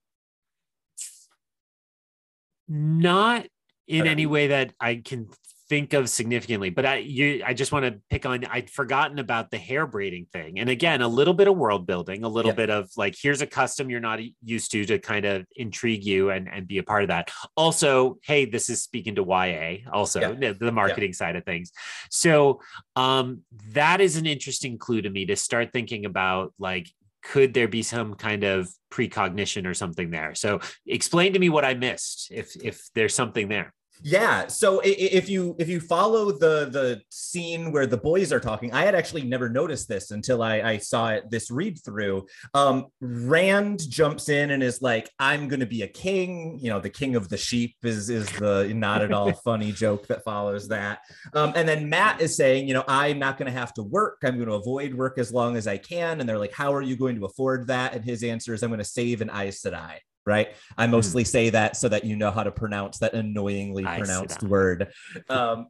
Not 2.68 3.48
in 3.88 4.08
any 4.08 4.26
way 4.26 4.48
that 4.48 4.74
I 4.80 5.02
can 5.04 5.30
think 5.72 5.94
of 5.94 6.10
significantly 6.10 6.70
but 6.70 6.86
i 6.86 6.98
you 6.98 7.42
i 7.46 7.54
just 7.54 7.72
want 7.72 7.86
to 7.86 7.98
pick 8.10 8.26
on 8.26 8.44
i'd 8.48 8.70
forgotten 8.70 9.20
about 9.20 9.50
the 9.52 9.58
hair 9.58 9.88
braiding 9.88 10.26
thing 10.26 10.60
and 10.60 10.70
again 10.70 11.02
a 11.02 11.08
little 11.08 11.34
bit 11.34 11.48
of 11.48 11.56
world 11.56 11.88
building 11.88 12.26
a 12.26 12.28
little 12.28 12.52
yeah. 12.52 12.56
bit 12.56 12.70
of 12.70 12.90
like 12.98 13.16
here's 13.18 13.42
a 13.42 13.48
custom 13.48 13.90
you're 13.90 14.02
not 14.02 14.20
used 14.44 14.70
to 14.70 14.84
to 14.84 15.00
kind 15.00 15.24
of 15.24 15.46
intrigue 15.56 16.04
you 16.04 16.30
and 16.30 16.50
and 16.50 16.68
be 16.68 16.78
a 16.78 16.84
part 16.84 17.04
of 17.04 17.08
that 17.08 17.32
also 17.56 18.18
hey 18.22 18.44
this 18.44 18.70
is 18.70 18.84
speaking 18.84 19.16
to 19.16 19.24
ya 19.24 19.78
also 19.94 20.36
yeah. 20.42 20.52
the, 20.52 20.72
marketing 20.74 21.12
yeah. 21.12 21.16
side 21.16 21.38
of 21.38 21.46
things 21.46 21.72
so 22.10 22.60
um 22.98 23.40
that 23.70 24.02
is 24.02 24.18
an 24.18 24.26
interesting 24.26 24.78
clue 24.78 25.02
to 25.02 25.10
me 25.10 25.26
to 25.26 25.38
start 25.38 25.72
thinking 25.72 26.06
about 26.06 26.54
like 26.60 26.90
could 27.24 27.54
there 27.54 27.70
be 27.70 27.82
some 27.82 28.16
kind 28.16 28.44
of 28.44 28.68
precognition 28.90 29.68
or 29.68 29.76
something 29.76 30.10
there? 30.10 30.34
So 30.34 30.60
explain 30.88 31.34
to 31.34 31.40
me 31.40 31.50
what 31.50 31.64
I 31.64 31.76
missed 31.76 32.30
if 32.32 32.56
if 32.64 32.90
there's 32.96 33.14
something 33.14 33.48
there. 33.48 33.74
Yeah. 34.04 34.48
So 34.48 34.82
if 34.84 35.30
you 35.30 35.56
if 35.60 35.70
you 35.70 35.80
follow 35.80 36.32
the 36.32 36.70
the 36.72 37.02
scene 37.10 37.72
where 37.72 37.86
the 37.86 37.98
boys 37.98 38.34
are 38.34 38.40
talking, 38.40 38.74
I 38.74 38.84
had 38.84 38.96
actually 38.96 39.24
never 39.24 39.48
noticed 39.48 39.88
this 39.88 40.12
until 40.12 40.42
I, 40.42 40.62
I 40.62 40.78
saw 40.78 41.10
it 41.10 41.30
this 41.30 41.52
read 41.52 41.80
through. 41.84 42.26
Um, 42.54 42.88
Rand 43.00 43.82
jumps 43.90 44.30
in 44.30 44.52
and 44.52 44.64
is 44.64 44.82
like, 44.82 45.10
"I'm 45.20 45.48
going 45.48 45.60
to 45.60 45.68
be 45.68 45.84
a 45.84 45.88
king." 45.88 46.58
You 46.62 46.72
know, 46.72 46.80
the 46.80 46.90
king 46.90 47.16
of 47.16 47.30
the 47.30 47.38
sheep 47.38 47.76
is 47.84 48.10
is 48.10 48.28
the 48.34 48.72
not 48.74 49.02
at 49.04 49.14
all 49.14 49.32
funny 49.46 49.72
joke 49.72 50.08
that 50.08 50.24
follows 50.24 50.68
that. 50.70 51.00
Um, 51.34 51.54
and 51.56 51.68
then 51.68 51.88
Mat 51.88 52.22
is 52.22 52.36
saying, 52.36 52.68
"You 52.68 52.74
know, 52.74 52.84
I'm 52.88 53.20
not 53.20 53.38
going 53.38 53.52
to 53.52 53.58
have 53.58 53.74
to 53.76 53.84
work. 53.84 54.20
I'm 54.24 54.36
going 54.36 54.50
to 54.50 54.56
avoid 54.56 54.96
work 54.96 55.20
as 55.20 55.32
long 55.32 55.58
as 55.58 55.68
I 55.68 55.78
can." 55.78 56.20
And 56.20 56.28
they're 56.28 56.40
like, 56.40 56.54
"How 56.54 56.74
are 56.74 56.82
you 56.82 56.96
going 56.96 57.18
to 57.18 57.26
afford 57.26 57.68
that?" 57.68 57.94
And 57.94 58.04
his 58.04 58.24
answer 58.24 58.54
is, 58.54 58.64
"I'm 58.64 58.72
going 58.72 58.80
to 58.80 58.84
save 58.84 59.22
an 59.22 59.30
Aes 59.30 59.62
Sedai." 59.62 60.00
Right? 60.26 60.50
I 60.78 60.86
hmm. 60.86 60.92
mostly 60.92 61.24
say 61.24 61.50
that 61.50 61.76
so 61.78 61.90
that 61.90 62.06
you 62.06 62.16
know 62.16 62.32
how 62.32 62.44
to 62.44 62.52
pronounce 62.52 63.00
that 63.00 63.14
annoyingly 63.14 63.86
I 63.86 64.00
pronounced 64.00 64.44
word. 64.44 64.92
Um, 65.30 65.68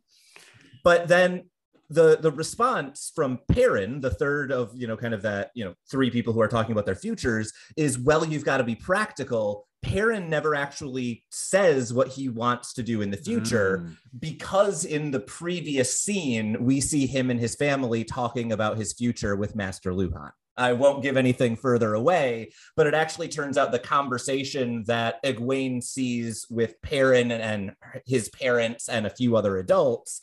but 0.84 1.08
then 1.08 1.44
the 1.92 2.18
the 2.20 2.32
response 2.32 3.12
from 3.14 3.40
Perrin, 3.50 4.00
the 4.00 4.10
third 4.10 4.52
of 4.52 4.72
you 4.76 4.88
know 4.88 4.98
kind 4.98 5.14
of 5.14 5.22
that 5.24 5.52
you 5.54 5.66
know 5.66 5.74
three 5.90 6.10
people 6.10 6.34
who 6.34 6.42
are 6.42 6.48
talking 6.48 6.72
about 6.72 6.86
their 6.86 6.96
futures, 6.96 7.52
is 7.76 8.00
well, 8.00 8.26
you've 8.26 8.46
got 8.46 8.58
to 8.58 8.64
be 8.64 8.76
practical. 8.76 9.68
Perrin 9.84 10.30
never 10.30 10.54
actually 10.54 11.24
says 11.32 11.92
what 11.92 12.08
he 12.08 12.30
wants 12.30 12.74
to 12.74 12.84
do 12.84 13.02
in 13.02 13.10
the 13.10 13.18
future 13.18 13.80
mm. 13.80 13.98
because 14.20 14.86
in 14.86 15.10
the 15.10 15.20
previous 15.20 16.00
scene 16.00 16.64
we 16.64 16.80
see 16.80 17.08
him 17.08 17.32
and 17.32 17.40
his 17.40 17.56
family 17.56 18.04
talking 18.04 18.52
about 18.52 18.78
his 18.78 18.94
future 18.94 19.36
with 19.36 19.56
Master 19.56 19.92
Luhhan. 19.92 20.32
I 20.62 20.74
won't 20.74 21.04
give 21.04 21.18
anything 21.18 21.56
further 21.56 21.94
away, 21.94 22.52
but 22.76 22.88
it 22.88 22.94
actually 22.94 23.28
turns 23.28 23.58
out 23.58 23.72
the 23.72 23.80
conversation 23.80 24.84
that 24.88 25.24
Egwene 25.24 25.84
sees 25.84 26.46
with 26.50 26.82
Perrin 26.82 27.32
and 27.32 27.74
his 28.06 28.30
parents 28.30 28.88
and 28.88 29.06
a 29.06 29.10
few 29.10 29.36
other 29.36 29.58
adults, 29.58 30.22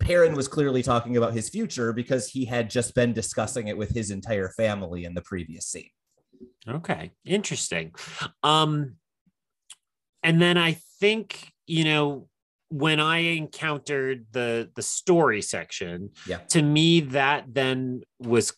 Perrin 0.00 0.34
was 0.34 0.48
clearly 0.48 0.82
talking 0.82 1.16
about 1.16 1.32
his 1.32 1.48
future 1.48 1.92
because 1.92 2.28
he 2.28 2.44
had 2.44 2.70
just 2.70 2.94
been 2.94 3.12
discussing 3.12 3.68
it 3.68 3.76
with 3.76 3.90
his 3.90 4.10
entire 4.10 4.48
family 4.50 5.04
in 5.04 5.14
the 5.14 5.22
previous 5.22 5.66
scene. 5.66 5.90
Okay, 6.68 7.12
interesting. 7.24 7.92
Um, 8.42 8.96
and 10.22 10.40
then 10.40 10.56
I 10.56 10.78
think 11.00 11.52
you 11.66 11.84
know 11.84 12.28
when 12.70 13.00
I 13.00 13.18
encountered 13.18 14.26
the 14.32 14.70
the 14.74 14.82
story 14.82 15.42
section, 15.42 16.10
yeah. 16.26 16.38
to 16.50 16.62
me 16.62 17.00
that 17.00 17.44
then 17.48 18.02
was 18.18 18.52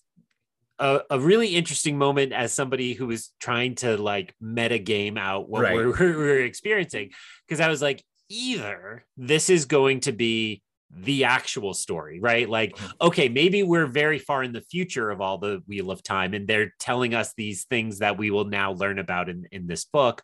a, 0.80 1.00
a, 1.10 1.20
really 1.20 1.54
interesting 1.54 1.98
moment 1.98 2.32
as 2.32 2.52
somebody 2.52 2.94
who 2.94 3.06
was 3.06 3.30
trying 3.38 3.74
to 3.76 3.96
like 3.96 4.34
meta 4.40 4.78
game 4.78 5.18
out 5.18 5.48
what 5.48 5.62
right. 5.62 5.76
we're, 5.76 5.92
we're 5.98 6.44
experiencing 6.44 7.10
because 7.46 7.60
I 7.60 7.68
was 7.68 7.82
like, 7.82 8.02
either 8.28 9.04
this 9.16 9.50
is 9.50 9.66
going 9.66 10.00
to 10.00 10.12
be 10.12 10.62
the 10.90 11.24
actual 11.24 11.74
story, 11.74 12.18
right? 12.20 12.48
Like, 12.48 12.74
mm-hmm. 12.74 13.06
okay, 13.08 13.28
maybe 13.28 13.62
we're 13.62 13.86
very 13.86 14.18
far 14.18 14.42
in 14.42 14.52
the 14.52 14.62
future 14.62 15.10
of 15.10 15.20
all 15.20 15.38
the 15.38 15.62
Wheel 15.68 15.90
of 15.90 16.02
Time, 16.02 16.34
and 16.34 16.48
they're 16.48 16.72
telling 16.80 17.14
us 17.14 17.32
these 17.36 17.64
things 17.64 18.00
that 18.00 18.18
we 18.18 18.30
will 18.30 18.46
now 18.46 18.72
learn 18.72 18.98
about 18.98 19.28
in, 19.28 19.46
in 19.52 19.66
this 19.66 19.84
book. 19.84 20.22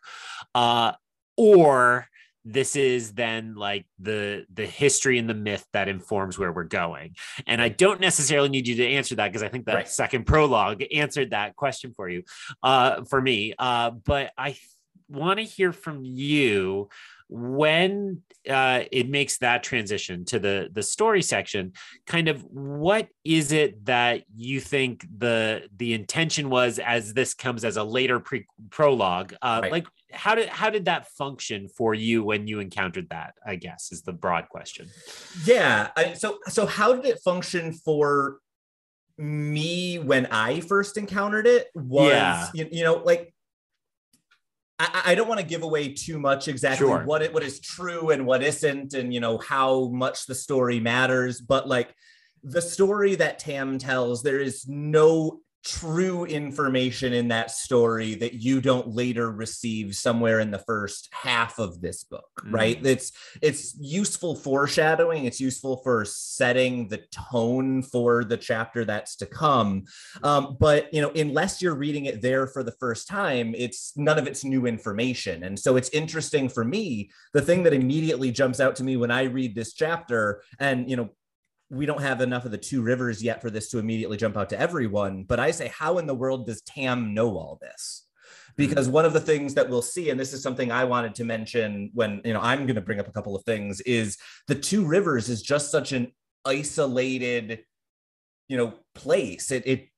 Uh, 0.53 0.91
or 1.37 2.07
this 2.47 2.77
is 2.77 3.13
then 3.13 3.55
like 3.55 3.85
the 3.99 4.45
the 4.53 4.65
history 4.65 5.19
and 5.19 5.29
the 5.29 5.33
myth 5.33 5.65
that 5.73 5.89
informs 5.89 6.39
where 6.39 6.51
we're 6.51 6.63
going 6.63 7.15
and 7.45 7.61
i 7.61 7.67
don't 7.67 7.99
necessarily 7.99 8.47
need 8.47 8.67
you 8.67 8.75
to 8.75 8.87
answer 8.87 9.15
that 9.15 9.27
because 9.27 9.43
i 9.43 9.49
think 9.49 9.65
that 9.65 9.75
right. 9.75 9.89
second 9.89 10.25
prologue 10.25 10.81
answered 10.93 11.31
that 11.31 11.55
question 11.55 11.93
for 11.93 12.07
you 12.07 12.23
uh 12.63 13.03
for 13.03 13.21
me 13.21 13.53
uh 13.59 13.89
but 13.89 14.31
i 14.37 14.55
want 15.09 15.39
to 15.39 15.45
hear 15.45 15.71
from 15.71 16.03
you 16.03 16.89
when 17.29 18.21
uh, 18.49 18.83
it 18.91 19.09
makes 19.09 19.39
that 19.39 19.61
transition 19.61 20.23
to 20.23 20.39
the 20.39 20.69
the 20.71 20.83
story 20.83 21.21
section 21.21 21.73
kind 22.05 22.29
of 22.29 22.41
what 22.43 23.09
is 23.25 23.51
it 23.51 23.83
that 23.85 24.23
you 24.35 24.61
think 24.61 25.05
the 25.17 25.67
the 25.75 25.93
intention 25.93 26.49
was 26.49 26.79
as 26.79 27.13
this 27.13 27.33
comes 27.33 27.65
as 27.65 27.75
a 27.75 27.83
later 27.83 28.19
pre 28.21 28.45
prologue 28.69 29.33
uh, 29.41 29.59
right. 29.61 29.71
like 29.71 29.87
how 30.11 30.35
did 30.35 30.47
how 30.49 30.69
did 30.69 30.85
that 30.85 31.07
function 31.11 31.67
for 31.67 31.93
you 31.93 32.23
when 32.23 32.47
you 32.47 32.59
encountered 32.59 33.09
that 33.09 33.33
i 33.45 33.55
guess 33.55 33.91
is 33.91 34.01
the 34.03 34.13
broad 34.13 34.47
question 34.49 34.87
yeah 35.45 35.89
I, 35.97 36.13
so 36.13 36.39
so 36.47 36.65
how 36.65 36.93
did 36.93 37.05
it 37.05 37.19
function 37.19 37.73
for 37.73 38.39
me 39.17 39.99
when 39.99 40.27
i 40.27 40.61
first 40.61 40.97
encountered 40.97 41.45
it 41.45 41.67
was 41.75 42.11
yeah. 42.11 42.47
you, 42.53 42.67
you 42.71 42.83
know 42.83 42.95
like 42.95 43.33
I, 44.79 45.01
I 45.05 45.15
don't 45.15 45.27
want 45.27 45.39
to 45.39 45.45
give 45.45 45.63
away 45.63 45.93
too 45.93 46.19
much 46.19 46.47
exactly 46.47 46.87
sure. 46.87 47.03
what 47.03 47.21
it 47.21 47.33
what 47.33 47.43
is 47.43 47.59
true 47.59 48.11
and 48.11 48.25
what 48.25 48.43
isn't, 48.43 48.93
and 48.93 49.13
you 49.13 49.19
know 49.19 49.37
how 49.37 49.87
much 49.89 50.25
the 50.25 50.35
story 50.35 50.79
matters. 50.79 51.41
But 51.41 51.67
like 51.67 51.93
the 52.43 52.61
story 52.61 53.15
that 53.15 53.39
Tam 53.39 53.79
tells, 53.79 54.21
there 54.21 54.39
is 54.39 54.67
no 54.67 55.39
true 55.67 56.23
information 56.23 57.11
in 57.11 57.27
that 57.27 57.51
story 57.51 58.15
that 58.15 58.35
you 58.35 58.61
don't 58.61 58.87
later 58.87 59.29
receive 59.29 59.95
somewhere 59.95 60.39
in 60.39 60.49
the 60.49 60.59
first 60.59 61.09
half 61.11 61.59
of 61.59 61.81
this 61.81 62.05
book 62.05 62.29
mm. 62.45 62.53
right? 62.53 62.85
It's 62.85 63.11
it's 63.41 63.75
useful 63.79 64.35
foreshadowing 64.35 65.25
it's 65.25 65.41
useful 65.41 65.77
for 65.83 66.05
setting 66.05 66.87
the 66.87 67.01
tone 67.11 67.83
for 67.83 68.23
the 68.23 68.37
chapter 68.37 68.85
that's 68.85 69.17
to 69.17 69.25
come. 69.25 69.83
Um, 70.23 70.55
but 70.59 70.93
you 70.93 71.01
know 71.01 71.11
unless 71.11 71.61
you're 71.61 71.75
reading 71.75 72.05
it 72.05 72.21
there 72.21 72.47
for 72.47 72.63
the 72.63 72.71
first 72.79 73.07
time 73.07 73.53
it's 73.57 73.93
none 73.97 74.17
of 74.17 74.25
it's 74.25 74.45
new 74.45 74.65
information. 74.65 75.43
And 75.43 75.59
so 75.59 75.75
it's 75.75 75.89
interesting 75.89 76.47
for 76.47 76.63
me 76.63 77.11
the 77.33 77.41
thing 77.41 77.63
that 77.63 77.73
immediately 77.73 78.31
jumps 78.31 78.59
out 78.59 78.75
to 78.77 78.83
me 78.83 78.95
when 78.95 79.11
i 79.11 79.23
read 79.23 79.55
this 79.55 79.73
chapter 79.73 80.41
and 80.59 80.89
you 80.89 80.95
know 80.95 81.09
we 81.69 81.85
don't 81.85 82.01
have 82.01 82.21
enough 82.21 82.45
of 82.45 82.51
the 82.51 82.57
two 82.57 82.81
rivers 82.81 83.21
yet 83.21 83.41
for 83.41 83.49
this 83.49 83.69
to 83.69 83.79
immediately 83.79 84.17
jump 84.17 84.37
out 84.37 84.49
to 84.49 84.59
everyone. 84.59 85.23
But 85.23 85.39
I 85.39 85.51
say, 85.51 85.67
how 85.67 85.97
in 85.97 86.07
the 86.07 86.15
world 86.15 86.47
does 86.47 86.61
Tam 86.61 87.13
know 87.13 87.37
all 87.37 87.59
this? 87.61 88.05
Hmm. 88.49 88.53
Because 88.55 88.87
one 88.87 89.05
of 89.05 89.13
the 89.13 89.19
things 89.19 89.53
that 89.55 89.69
we'll 89.69 89.81
see, 89.81 90.09
and 90.09 90.19
this 90.19 90.33
is 90.33 90.41
something 90.41 90.71
I 90.71 90.85
wanted 90.85 91.15
to 91.15 91.25
mention 91.25 91.91
when 91.93 92.21
you 92.23 92.33
know 92.33 92.39
I'm 92.39 92.65
going 92.65 92.75
to 92.75 92.81
bring 92.81 92.99
up 92.99 93.07
a 93.07 93.11
couple 93.11 93.35
of 93.35 93.43
things, 93.43 93.81
is 93.81 94.17
the 94.47 94.55
two 94.55 94.85
rivers 94.85 95.29
is 95.29 95.41
just 95.41 95.71
such 95.71 95.91
an 95.91 96.13
isolated, 96.45 97.59
you 98.47 98.57
know, 98.57 98.73
place. 98.95 99.51
It 99.51 99.67
it 99.67 99.89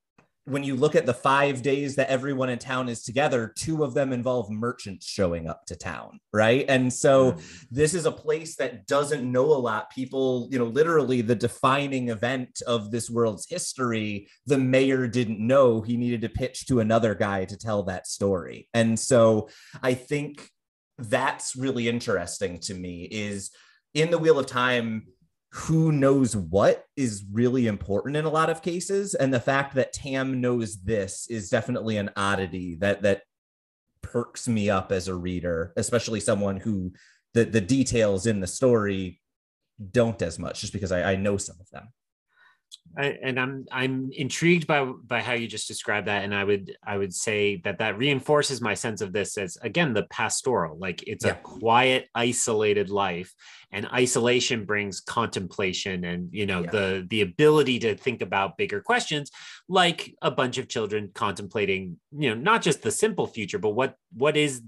when 0.50 0.64
you 0.64 0.74
look 0.74 0.96
at 0.96 1.06
the 1.06 1.14
five 1.14 1.62
days 1.62 1.94
that 1.94 2.10
everyone 2.10 2.50
in 2.50 2.58
town 2.58 2.88
is 2.88 3.02
together, 3.02 3.52
two 3.56 3.84
of 3.84 3.94
them 3.94 4.12
involve 4.12 4.50
merchants 4.50 5.06
showing 5.06 5.48
up 5.48 5.64
to 5.66 5.76
town, 5.76 6.18
right? 6.32 6.64
And 6.68 6.92
so 6.92 7.32
mm. 7.32 7.66
this 7.70 7.94
is 7.94 8.04
a 8.04 8.12
place 8.12 8.56
that 8.56 8.86
doesn't 8.88 9.30
know 9.30 9.44
a 9.44 9.54
lot. 9.54 9.90
People, 9.90 10.48
you 10.50 10.58
know, 10.58 10.64
literally 10.64 11.22
the 11.22 11.36
defining 11.36 12.08
event 12.08 12.62
of 12.66 12.90
this 12.90 13.08
world's 13.08 13.48
history, 13.48 14.28
the 14.46 14.58
mayor 14.58 15.06
didn't 15.06 15.38
know 15.38 15.80
he 15.80 15.96
needed 15.96 16.22
to 16.22 16.28
pitch 16.28 16.66
to 16.66 16.80
another 16.80 17.14
guy 17.14 17.44
to 17.44 17.56
tell 17.56 17.84
that 17.84 18.08
story. 18.08 18.68
And 18.74 18.98
so 18.98 19.48
I 19.82 19.94
think 19.94 20.50
that's 20.98 21.54
really 21.54 21.88
interesting 21.88 22.58
to 22.58 22.74
me 22.74 23.04
is 23.04 23.50
in 23.94 24.10
the 24.10 24.18
Wheel 24.18 24.38
of 24.38 24.46
Time 24.46 25.06
who 25.52 25.90
knows 25.90 26.36
what 26.36 26.84
is 26.96 27.24
really 27.32 27.66
important 27.66 28.16
in 28.16 28.24
a 28.24 28.30
lot 28.30 28.50
of 28.50 28.62
cases. 28.62 29.14
And 29.14 29.34
the 29.34 29.40
fact 29.40 29.74
that 29.74 29.92
tam 29.92 30.40
knows 30.40 30.80
this 30.82 31.26
is 31.28 31.50
definitely 31.50 31.96
an 31.96 32.10
oddity 32.16 32.76
that 32.76 33.02
that 33.02 33.22
perks 34.02 34.48
me 34.48 34.70
up 34.70 34.92
as 34.92 35.08
a 35.08 35.14
reader 35.14 35.72
especially 35.76 36.20
someone 36.20 36.56
who 36.56 36.92
the 37.34 37.44
the 37.44 37.60
details 37.60 38.26
in 38.26 38.40
the 38.40 38.46
story 38.46 39.20
don't 39.90 40.22
as 40.22 40.38
much 40.38 40.60
just 40.60 40.72
because 40.72 40.92
I, 40.92 41.12
I 41.12 41.16
know 41.16 41.36
some 41.36 41.56
of 41.60 41.68
them 41.70 41.88
I, 42.96 43.18
and 43.22 43.38
I'm 43.38 43.66
I'm 43.70 44.10
intrigued 44.12 44.66
by 44.66 44.84
by 44.84 45.20
how 45.20 45.34
you 45.34 45.46
just 45.46 45.68
described 45.68 46.08
that, 46.08 46.24
and 46.24 46.34
I 46.34 46.42
would 46.42 46.76
I 46.84 46.98
would 46.98 47.14
say 47.14 47.60
that 47.64 47.78
that 47.78 47.96
reinforces 47.96 48.60
my 48.60 48.74
sense 48.74 49.00
of 49.00 49.12
this 49.12 49.38
as 49.38 49.56
again 49.62 49.94
the 49.94 50.04
pastoral, 50.04 50.76
like 50.76 51.04
it's 51.06 51.24
yeah. 51.24 51.32
a 51.32 51.34
quiet, 51.36 52.08
isolated 52.14 52.90
life, 52.90 53.32
and 53.70 53.86
isolation 53.86 54.64
brings 54.64 55.00
contemplation 55.00 56.04
and 56.04 56.30
you 56.32 56.46
know 56.46 56.62
yeah. 56.64 56.70
the 56.70 57.06
the 57.08 57.20
ability 57.20 57.78
to 57.80 57.94
think 57.94 58.22
about 58.22 58.58
bigger 58.58 58.80
questions, 58.80 59.30
like 59.68 60.14
a 60.20 60.30
bunch 60.30 60.58
of 60.58 60.68
children 60.68 61.10
contemplating 61.14 61.96
you 62.10 62.30
know 62.30 62.40
not 62.40 62.60
just 62.60 62.82
the 62.82 62.90
simple 62.90 63.28
future, 63.28 63.58
but 63.58 63.70
what 63.70 63.94
what 64.12 64.36
is 64.36 64.62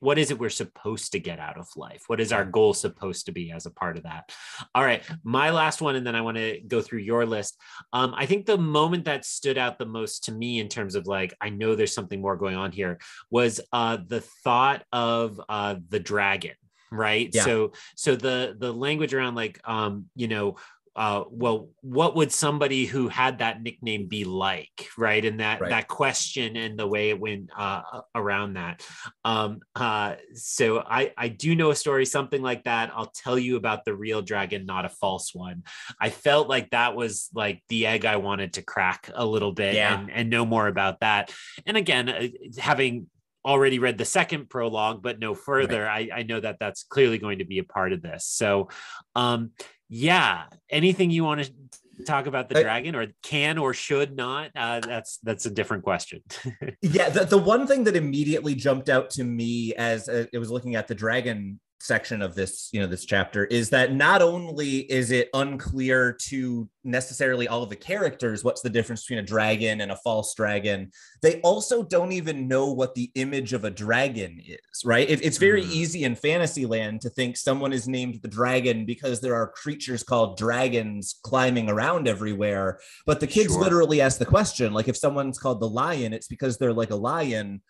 what 0.00 0.18
is 0.18 0.30
it 0.30 0.38
we're 0.38 0.48
supposed 0.48 1.12
to 1.12 1.20
get 1.20 1.38
out 1.38 1.58
of 1.58 1.68
life? 1.76 2.04
What 2.06 2.20
is 2.20 2.32
our 2.32 2.44
goal 2.44 2.74
supposed 2.74 3.26
to 3.26 3.32
be 3.32 3.50
as 3.50 3.66
a 3.66 3.70
part 3.70 3.96
of 3.96 4.04
that? 4.04 4.32
All 4.74 4.84
right, 4.84 5.02
my 5.22 5.50
last 5.50 5.80
one, 5.80 5.96
and 5.96 6.06
then 6.06 6.16
I 6.16 6.22
want 6.22 6.36
to 6.36 6.60
go 6.66 6.80
through 6.80 7.00
your 7.00 7.26
list. 7.26 7.58
Um, 7.92 8.14
I 8.16 8.26
think 8.26 8.46
the 8.46 8.58
moment 8.58 9.04
that 9.04 9.24
stood 9.24 9.58
out 9.58 9.78
the 9.78 9.86
most 9.86 10.24
to 10.24 10.32
me 10.32 10.60
in 10.60 10.68
terms 10.68 10.94
of 10.94 11.06
like, 11.06 11.34
I 11.40 11.50
know 11.50 11.74
there's 11.74 11.94
something 11.94 12.20
more 12.20 12.36
going 12.36 12.56
on 12.56 12.72
here 12.72 12.98
was 13.30 13.60
uh, 13.72 13.98
the 14.06 14.20
thought 14.20 14.84
of 14.92 15.40
uh, 15.48 15.76
the 15.88 16.00
dragon 16.00 16.54
right 16.92 17.30
yeah. 17.32 17.42
so 17.42 17.72
so 17.96 18.14
the 18.14 18.54
the 18.58 18.72
language 18.72 19.14
around 19.14 19.34
like 19.34 19.58
um 19.64 20.06
you 20.14 20.28
know 20.28 20.56
uh, 20.96 21.24
well, 21.28 21.70
what 21.80 22.14
would 22.14 22.30
somebody 22.30 22.86
who 22.86 23.08
had 23.08 23.38
that 23.38 23.62
nickname 23.62 24.06
be 24.06 24.24
like, 24.24 24.88
right? 24.96 25.24
And 25.24 25.40
that 25.40 25.60
Right. 25.60 25.70
that 25.70 25.88
question 25.88 26.56
and 26.56 26.78
the 26.78 26.86
way 26.86 27.10
it 27.10 27.18
went 27.18 27.50
uh, 27.56 27.82
around 28.14 28.54
that. 28.54 28.86
Um, 29.24 29.60
uh, 29.74 30.14
so 30.34 30.78
I 30.78 31.12
I 31.16 31.28
do 31.28 31.54
know 31.56 31.70
a 31.70 31.76
story 31.76 32.06
something 32.06 32.42
like 32.42 32.64
that. 32.64 32.92
I'll 32.94 33.12
tell 33.14 33.38
you 33.38 33.56
about 33.56 33.84
the 33.84 33.94
real 33.94 34.22
dragon, 34.22 34.66
not 34.66 34.84
a 34.84 34.88
false 34.88 35.34
one. 35.34 35.64
I 36.00 36.10
felt 36.10 36.48
like 36.48 36.70
that 36.70 36.94
was 36.94 37.28
like 37.34 37.62
the 37.68 37.86
egg 37.86 38.04
I 38.04 38.16
wanted 38.16 38.54
to 38.54 38.62
crack 38.62 39.10
a 39.14 39.26
little 39.26 39.52
bit 39.52 39.74
Yeah. 39.74 39.98
and 39.98 40.10
and 40.10 40.30
know 40.30 40.46
more 40.46 40.68
about 40.68 41.00
that. 41.00 41.32
And 41.66 41.76
again, 41.76 42.08
uh, 42.08 42.28
having 42.58 43.08
already 43.46 43.78
read 43.78 43.98
the 43.98 44.06
second 44.06 44.48
prologue 44.48 45.02
but 45.02 45.18
no 45.18 45.34
further 45.34 45.86
I, 45.86 46.08
I 46.14 46.22
know 46.22 46.40
that 46.40 46.56
that's 46.58 46.82
clearly 46.84 47.18
going 47.18 47.40
to 47.40 47.44
be 47.44 47.58
a 47.58 47.64
part 47.64 47.92
of 47.92 48.00
this 48.00 48.24
so 48.24 48.70
um 49.14 49.50
yeah. 49.94 50.44
Anything 50.70 51.12
you 51.12 51.22
want 51.22 51.44
to 51.44 52.04
talk 52.04 52.26
about 52.26 52.48
the 52.48 52.60
dragon 52.60 52.96
or 52.96 53.06
can 53.22 53.58
or 53.58 53.72
should 53.72 54.16
not? 54.16 54.50
Uh 54.56 54.80
that's 54.80 55.18
that's 55.18 55.46
a 55.46 55.50
different 55.50 55.84
question. 55.84 56.20
Yeah, 56.82 57.08
the, 57.08 57.24
the 57.24 57.38
one 57.38 57.66
thing 57.66 57.84
that 57.84 57.94
immediately 57.96 58.54
jumped 58.54 58.88
out 58.88 59.10
to 59.10 59.24
me 59.24 59.72
as 59.74 60.08
uh, 60.08 60.26
it 60.32 60.38
was 60.38 60.50
looking 60.50 60.74
at 60.74 60.88
the 60.88 60.94
dragon 60.94 61.60
section 61.84 62.22
of 62.22 62.34
this, 62.34 62.70
you 62.72 62.80
know, 62.80 62.86
this 62.86 63.04
chapter 63.04 63.44
is 63.44 63.68
that 63.70 63.92
not 63.92 64.22
only 64.22 64.78
is 64.90 65.10
it 65.10 65.28
unclear 65.34 66.12
to 66.28 66.68
necessarily 66.82 67.46
all 67.46 67.62
of 67.62 67.68
the 67.68 67.76
characters 67.76 68.42
what's 68.42 68.62
the 68.62 68.70
difference 68.70 69.02
between 69.04 69.18
a 69.18 69.26
dragon 69.26 69.80
and 69.82 69.92
a 69.92 69.96
false 69.96 70.34
dragon, 70.34 70.90
they 71.22 71.40
also 71.42 71.82
don't 71.82 72.12
even 72.12 72.48
know 72.48 72.72
what 72.72 72.94
the 72.94 73.10
image 73.16 73.52
of 73.52 73.64
a 73.64 73.70
dragon 73.70 74.40
is, 74.46 74.58
right? 74.84 75.08
It, 75.08 75.22
it's 75.24 75.38
very 75.38 75.62
Mm. 75.62 75.70
easy 75.70 76.04
in 76.04 76.14
Fantasyland 76.16 77.00
to 77.02 77.10
think 77.10 77.36
someone 77.36 77.72
is 77.72 77.86
named 77.86 78.20
the 78.22 78.28
dragon 78.28 78.86
because 78.86 79.20
there 79.20 79.34
are 79.34 79.48
creatures 79.48 80.02
called 80.02 80.36
dragons 80.38 81.16
climbing 81.22 81.68
around 81.70 82.08
everywhere. 82.08 82.78
But 83.06 83.20
the 83.20 83.26
kids 83.26 83.52
Sure. 83.52 83.62
literally 83.62 84.00
ask 84.00 84.18
the 84.18 84.24
question 84.26 84.72
like, 84.72 84.88
if 84.88 84.96
someone's 84.96 85.38
called 85.38 85.60
the 85.60 85.68
lion, 85.68 86.12
it's 86.12 86.28
because 86.28 86.56
they're 86.56 86.72
like 86.72 86.90
a 86.90 86.96
lion. 86.96 87.60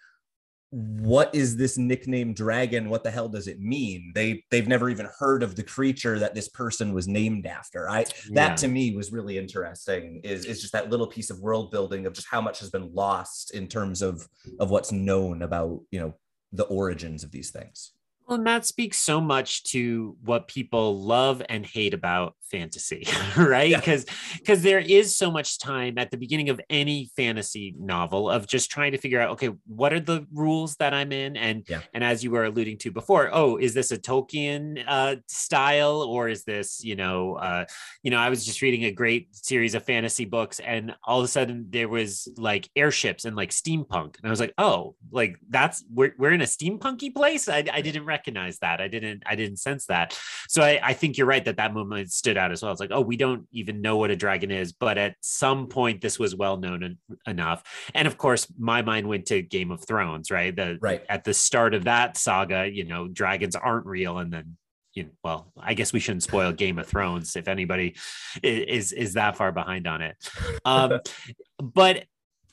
What 0.77 1.33
is 1.33 1.57
this 1.57 1.79
nickname 1.79 2.35
dragon? 2.35 2.89
What 2.89 3.05
the 3.05 3.11
hell 3.11 3.29
does 3.29 3.47
it 3.47 3.61
mean? 3.61 4.11
They 4.13 4.43
they've 4.51 4.67
never 4.67 4.91
even 4.91 5.09
heard 5.19 5.45
of 5.45 5.55
the 5.55 5.63
creature 5.63 6.19
that 6.19 6.35
this 6.35 6.49
person 6.49 6.93
was 6.93 7.07
named 7.07 7.47
after. 7.47 7.89
I 7.89 8.07
that 8.33 8.57
to 8.57 8.69
me 8.69 8.97
was 8.97 9.13
really 9.13 9.39
interesting. 9.39 10.21
Is 10.25 10.45
is 10.45 10.61
just 10.61 10.73
that 10.73 10.91
little 10.91 11.07
piece 11.07 11.31
of 11.31 11.39
world 11.39 11.71
building 11.71 12.07
of 12.07 12.13
just 12.13 12.27
how 12.29 12.41
much 12.41 12.59
has 12.59 12.71
been 12.71 12.93
lost 12.93 13.55
in 13.55 13.69
terms 13.69 14.03
of 14.03 14.27
of 14.59 14.71
what's 14.71 14.91
known 14.91 15.43
about 15.43 15.81
you 15.93 16.01
know 16.01 16.15
the 16.51 16.65
origins 16.65 17.23
of 17.23 17.31
these 17.31 17.53
things. 17.53 17.93
Well, 18.27 18.39
and 18.39 18.47
that 18.47 18.65
speaks 18.65 18.99
so 18.99 19.21
much 19.21 19.65
to 19.65 20.17
what 20.25 20.49
people 20.49 20.99
love 21.03 21.43
and 21.49 21.65
hate 21.67 21.93
about 21.93 22.35
fantasy, 22.51 23.07
right? 23.37 23.69
Yeah. 23.71 23.79
Because 23.81 24.07
because 24.39 24.63
there 24.63 24.79
is 24.79 25.15
so 25.17 25.31
much 25.31 25.59
time 25.59 25.99
at 25.99 26.11
the 26.11 26.17
beginning 26.17 26.49
of 26.49 26.61
any 26.71 27.11
fantasy 27.17 27.75
novel 27.79 28.31
of 28.31 28.47
just 28.47 28.71
trying 28.71 28.93
to 28.93 28.99
figure 28.99 29.21
out, 29.21 29.31
okay, 29.33 29.51
what 29.67 29.93
are 29.93 30.01
the 30.01 30.27
rules 30.33 30.77
that 30.77 30.95
I'm 30.95 31.13
in, 31.13 31.37
and 31.37 31.65
Yeah. 31.69 31.81
and 31.93 32.03
as 32.03 32.25
you 32.25 32.31
were 32.31 32.45
alluding 32.45 32.79
to 32.79 32.91
before, 32.91 33.29
oh, 33.33 33.57
is 33.57 33.75
this 33.75 33.91
a 33.91 33.99
Tolkien 33.99 34.83
uh, 34.87 35.17
style 35.29 36.01
or 36.03 36.29
is 36.29 36.45
this, 36.45 36.83
you 36.83 36.97
know, 36.97 37.35
uh, 37.35 37.65
you 38.03 38.11
know, 38.11 38.19
I 38.19 38.31
was 38.31 38.45
just 38.47 38.63
reading 38.63 38.85
a 38.85 38.93
great 38.93 39.35
series 39.35 39.75
of 39.75 39.85
fantasy 39.85 40.25
books, 40.25 40.61
and 40.61 40.95
all 41.05 41.19
of 41.19 41.25
a 41.25 41.29
sudden 41.29 41.67
there 41.71 41.89
was 41.89 42.27
like 42.39 42.71
airships 42.75 43.27
and 43.27 43.37
like 43.37 43.51
steampunk, 43.51 44.17
and 44.17 44.27
I 44.27 44.31
was 44.31 44.41
like, 44.41 44.55
oh, 44.57 44.95
like 45.11 45.37
that's 45.51 45.85
we're 45.93 46.15
we're 46.19 46.33
in 46.33 46.41
a 46.41 46.45
steampunky 46.45 47.13
place. 47.15 47.49
I, 47.49 47.65
I 47.73 47.81
didn't 47.83 48.05
recognize 48.15 48.59
that. 48.59 48.81
I 48.81 48.89
didn't 48.89 49.23
I 49.27 49.35
didn't 49.35 49.59
sense 49.59 49.87
that. 49.87 50.07
So 50.49 50.63
I, 50.63 50.81
I 50.91 50.93
think 50.95 51.17
you're 51.17 51.27
right 51.35 51.45
that 51.45 51.57
that 51.57 51.75
moment 51.75 52.13
stood 52.13 52.37
out 52.37 52.53
as 52.53 52.63
well. 52.63 52.71
It's 52.73 52.81
like, 52.81 52.93
oh, 52.93 53.01
we 53.01 53.17
don't 53.17 53.47
even 53.53 53.81
know 53.81 53.97
what 53.97 54.11
a 54.11 54.17
dragon 54.25 54.51
is, 54.51 54.73
but 54.73 54.97
at 54.99 55.17
some 55.21 55.67
point 55.67 56.01
this 56.01 56.19
was 56.19 56.35
well 56.37 56.57
known 56.57 56.81
en- 56.85 56.99
enough. 57.27 57.63
And 57.95 58.07
of 58.07 58.17
course, 58.17 58.47
my 58.59 58.83
mind 58.83 59.09
went 59.09 59.27
to 59.27 59.43
Game 59.43 59.71
of 59.71 59.81
Thrones, 59.85 60.31
right? 60.31 60.55
The 60.55 60.79
Right. 60.81 61.03
at 61.09 61.25
the 61.25 61.35
start 61.35 61.75
of 61.75 61.85
that 61.85 62.17
saga, 62.17 62.61
you 62.79 62.85
know, 62.85 63.09
dragons 63.09 63.57
aren't 63.57 63.87
real, 63.87 64.19
and 64.19 64.33
then 64.33 64.57
you 64.95 65.05
know, 65.05 65.11
well, 65.25 65.53
I 65.59 65.75
guess 65.75 65.93
we 65.93 66.01
shouldn't 66.01 66.23
spoil 66.23 66.53
Game 66.65 66.79
of 66.79 66.87
Thrones 66.87 67.37
if 67.37 67.49
anybody 67.49 67.97
is 68.43 68.93
is 68.93 69.15
that 69.15 69.37
far 69.37 69.51
behind 69.53 69.87
on 69.87 70.03
it. 70.03 70.17
Um, 70.65 71.01
but 71.59 72.05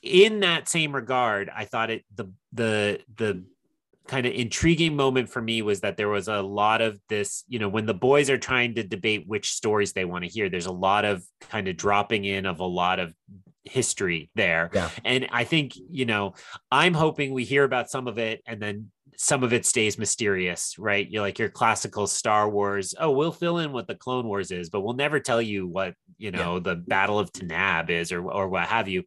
in 0.02 0.40
that 0.40 0.68
same 0.68 0.92
regard, 0.94 1.48
I 1.54 1.64
thought 1.64 1.90
it 1.90 2.04
the 2.14 2.26
the 2.52 3.00
the 3.16 3.44
kind 4.06 4.26
of 4.26 4.32
intriguing 4.32 4.96
moment 4.96 5.28
for 5.28 5.40
me 5.40 5.62
was 5.62 5.80
that 5.80 5.96
there 5.96 6.08
was 6.08 6.28
a 6.28 6.42
lot 6.42 6.80
of 6.80 7.00
this, 7.08 7.44
you 7.48 7.58
know, 7.58 7.68
when 7.68 7.86
the 7.86 7.94
boys 7.94 8.30
are 8.30 8.38
trying 8.38 8.74
to 8.74 8.82
debate 8.82 9.24
which 9.26 9.52
stories 9.52 9.92
they 9.92 10.04
want 10.04 10.24
to 10.24 10.30
hear, 10.30 10.48
there's 10.48 10.66
a 10.66 10.72
lot 10.72 11.04
of 11.04 11.24
kind 11.40 11.68
of 11.68 11.76
dropping 11.76 12.24
in 12.24 12.46
of 12.46 12.60
a 12.60 12.64
lot 12.64 12.98
of 12.98 13.14
history 13.64 14.30
there. 14.34 14.70
Yeah. 14.72 14.90
And 15.04 15.28
I 15.30 15.44
think, 15.44 15.72
you 15.76 16.04
know, 16.04 16.34
I'm 16.70 16.94
hoping 16.94 17.32
we 17.32 17.44
hear 17.44 17.64
about 17.64 17.90
some 17.90 18.08
of 18.08 18.18
it 18.18 18.42
and 18.46 18.60
then 18.60 18.90
some 19.16 19.42
of 19.42 19.52
it 19.52 19.66
stays 19.66 19.98
mysterious, 19.98 20.76
right? 20.78 21.08
You're 21.08 21.22
like 21.22 21.38
your 21.38 21.48
classical 21.48 22.06
Star 22.06 22.48
Wars. 22.48 22.94
Oh, 22.98 23.10
we'll 23.10 23.32
fill 23.32 23.58
in 23.58 23.72
what 23.72 23.86
the 23.86 23.94
Clone 23.94 24.26
Wars 24.26 24.50
is, 24.50 24.70
but 24.70 24.80
we'll 24.80 24.94
never 24.94 25.20
tell 25.20 25.40
you 25.40 25.66
what, 25.66 25.94
you 26.18 26.30
know, 26.30 26.58
the 26.58 26.76
Battle 26.76 27.18
of 27.18 27.32
Tanaab 27.32 27.90
is 27.90 28.12
or, 28.12 28.22
or 28.30 28.48
what 28.48 28.66
have 28.66 28.88
you. 28.88 29.04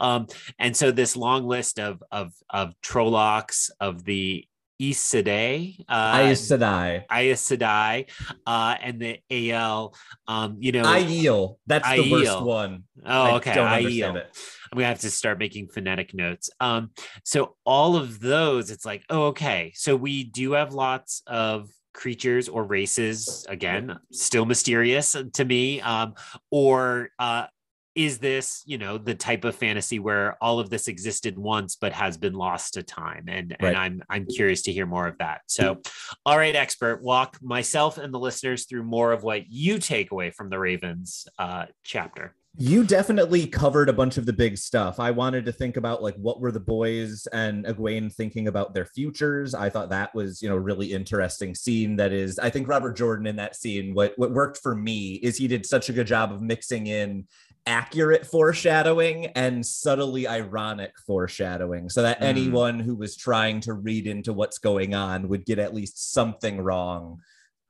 Um, 0.00 0.26
and 0.58 0.76
so 0.76 0.90
this 0.90 1.16
long 1.16 1.44
list 1.46 1.78
of 1.78 2.02
of 2.10 2.32
of 2.50 2.74
Trollocs 2.82 3.70
of 3.80 4.04
the 4.04 4.46
Aes 4.80 4.98
Sedai, 4.98 5.84
uh, 5.88 6.18
Aes 6.22 6.48
Sedai. 6.48 7.04
Aes 7.10 7.42
Sedai, 7.42 8.10
uh, 8.46 8.76
and 8.82 9.00
the 9.00 9.52
AL. 9.52 9.94
Um, 10.26 10.56
you 10.58 10.72
know, 10.72 10.82
Aiel. 10.82 11.56
That's 11.66 11.88
the 11.88 12.10
worst 12.10 12.42
one. 12.42 12.84
oh, 13.04 13.22
I 13.22 13.34
okay, 13.36 13.52
Aiel. 13.52 13.76
understand 13.76 14.16
it. 14.16 14.38
I'm 14.72 14.78
gonna 14.78 14.88
have 14.88 15.00
to 15.00 15.10
start 15.10 15.38
making 15.38 15.68
phonetic 15.68 16.14
notes. 16.14 16.50
Um, 16.60 16.90
so 17.24 17.56
all 17.64 17.96
of 17.96 18.18
those, 18.20 18.70
it's 18.70 18.84
like, 18.84 19.04
oh, 19.10 19.26
okay. 19.26 19.72
So 19.76 19.94
we 19.94 20.24
do 20.24 20.52
have 20.52 20.74
lots 20.74 21.22
of 21.26 21.70
creatures 21.92 22.48
or 22.48 22.64
races. 22.64 23.46
Again, 23.48 23.96
still 24.12 24.44
mysterious 24.44 25.14
to 25.34 25.44
me. 25.44 25.80
Um, 25.80 26.14
or 26.50 27.10
uh, 27.18 27.46
is 27.94 28.18
this, 28.18 28.62
you 28.66 28.78
know, 28.78 28.98
the 28.98 29.14
type 29.14 29.44
of 29.44 29.54
fantasy 29.54 29.98
where 29.98 30.36
all 30.42 30.58
of 30.58 30.70
this 30.70 30.88
existed 30.88 31.38
once 31.38 31.76
but 31.76 31.92
has 31.92 32.16
been 32.16 32.34
lost 32.34 32.74
to 32.74 32.82
time? 32.82 33.24
And 33.28 33.56
Right. 33.60 33.68
and 33.68 33.76
I'm 33.76 34.02
I'm 34.10 34.26
curious 34.26 34.62
to 34.62 34.72
hear 34.72 34.86
more 34.86 35.06
of 35.06 35.18
that. 35.18 35.42
So, 35.46 35.80
all 36.26 36.36
right, 36.36 36.56
expert, 36.56 37.02
walk 37.02 37.38
myself 37.40 37.98
and 37.98 38.12
the 38.12 38.18
listeners 38.18 38.66
through 38.66 38.84
more 38.84 39.12
of 39.12 39.22
what 39.22 39.48
you 39.48 39.78
take 39.78 40.10
away 40.10 40.30
from 40.30 40.50
the 40.50 40.58
Ravens 40.58 41.26
uh, 41.38 41.66
chapter. 41.84 42.34
You 42.56 42.84
definitely 42.84 43.48
covered 43.48 43.88
a 43.88 43.92
bunch 43.92 44.16
of 44.16 44.26
the 44.26 44.32
big 44.32 44.56
stuff. 44.56 45.00
I 45.00 45.10
wanted 45.10 45.44
to 45.46 45.52
think 45.52 45.76
about 45.76 46.04
like 46.04 46.14
what 46.14 46.40
were 46.40 46.52
the 46.52 46.60
boys 46.60 47.26
and 47.32 47.64
Egwene 47.64 48.14
thinking 48.14 48.46
about 48.46 48.74
their 48.74 48.84
futures. 48.84 49.54
I 49.54 49.70
thought 49.70 49.90
that 49.90 50.14
was, 50.14 50.40
you 50.40 50.48
know, 50.48 50.56
really 50.56 50.92
interesting 50.92 51.52
scene. 51.56 51.96
That 51.96 52.12
is, 52.12 52.38
I 52.38 52.50
think 52.50 52.68
Robert 52.68 52.96
Jordan 52.96 53.26
in 53.26 53.36
that 53.36 53.56
scene, 53.56 53.92
what 53.92 54.12
what 54.16 54.30
worked 54.30 54.58
for 54.58 54.76
me 54.76 55.14
is 55.14 55.36
he 55.36 55.48
did 55.48 55.66
such 55.66 55.88
a 55.88 55.92
good 55.92 56.06
job 56.06 56.30
of 56.32 56.42
mixing 56.42 56.86
in 56.86 57.26
accurate 57.66 58.26
foreshadowing 58.26 59.26
and 59.28 59.64
subtly 59.64 60.28
ironic 60.28 60.92
foreshadowing 61.06 61.88
so 61.88 62.02
that 62.02 62.20
Mm. 62.20 62.24
anyone 62.24 62.78
who 62.80 62.94
was 62.94 63.16
trying 63.16 63.60
to 63.60 63.72
read 63.72 64.06
into 64.06 64.32
what's 64.32 64.58
going 64.58 64.94
on 64.94 65.28
would 65.28 65.46
get 65.46 65.58
at 65.58 65.74
least 65.74 66.12
something 66.12 66.60
wrong 66.60 67.20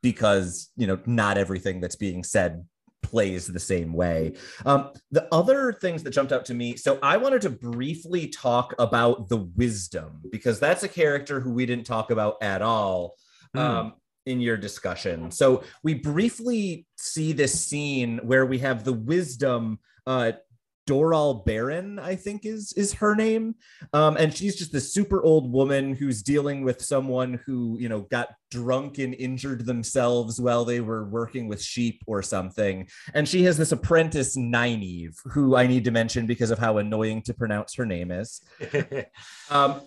because, 0.03 0.71
you 0.77 0.87
know, 0.87 0.99
not 1.07 1.39
everything 1.39 1.81
that's 1.81 1.97
being 1.97 2.25
said 2.25 2.67
plays 3.03 3.47
the 3.47 3.61
same 3.61 3.93
way. 3.93 4.33
Um, 4.67 4.91
the 5.11 5.29
other 5.33 5.73
things 5.75 6.03
that 6.03 6.11
jumped 6.11 6.33
out 6.33 6.45
to 6.47 6.55
me, 6.55 6.77
so 6.77 6.99
I 7.03 7.17
wanted 7.19 7.43
to 7.43 7.51
briefly 7.51 8.29
talk 8.29 8.75
about 8.79 9.29
the 9.29 9.37
wisdom 9.37 10.21
because 10.33 10.59
that's 10.59 10.83
a 10.83 10.89
character 10.89 11.39
who 11.41 11.53
we 11.53 11.67
didn't 11.67 11.87
talk 11.87 12.11
about 12.11 12.37
at 12.43 12.63
all 12.63 13.15
Hmm. 13.55 13.61
um, 13.61 13.93
in 14.27 14.41
your 14.41 14.57
discussion. 14.57 15.31
So 15.31 15.63
we 15.83 15.95
briefly 15.95 16.87
see 16.97 17.33
this 17.33 17.67
scene 17.67 18.21
where 18.23 18.47
we 18.47 18.59
have 18.59 18.85
the 18.85 18.93
wisdom. 18.93 19.79
Uh, 20.07 20.33
Doral 20.87 21.45
Barran, 21.47 21.99
I 21.99 22.15
think 22.15 22.45
is 22.45 22.75
is 22.75 22.93
her 22.95 23.15
name, 23.15 23.55
um, 23.95 24.17
and 24.19 24.35
she's 24.35 24.55
just 24.55 24.71
this 24.71 24.93
super 24.93 25.23
old 25.23 25.51
woman 25.51 25.95
who's 25.95 26.23
dealing 26.23 26.63
with 26.63 26.83
someone 26.83 27.41
who 27.47 27.79
you 27.81 27.89
know 27.89 28.03
got 28.03 28.35
drunk 28.51 28.99
and 28.99 29.15
injured 29.15 29.65
themselves 29.65 30.39
while 30.39 30.65
they 30.65 30.81
were 30.81 31.09
working 31.09 31.49
with 31.49 31.63
sheep 31.63 32.03
or 32.07 32.23
something. 32.23 32.87
And 33.15 33.27
she 33.27 33.45
has 33.45 33.57
this 33.57 33.73
apprentice 33.73 34.37
Nynaeve, 34.37 35.17
who 35.25 35.57
I 35.57 35.67
need 35.67 35.85
to 35.85 35.91
mention 35.91 36.27
because 36.27 36.51
of 36.51 36.59
how 36.59 36.77
annoying 36.77 37.23
to 37.23 37.35
pronounce 37.35 37.75
her 37.77 37.87
name 37.87 38.11
is. 38.11 38.43
Um, 39.51 39.83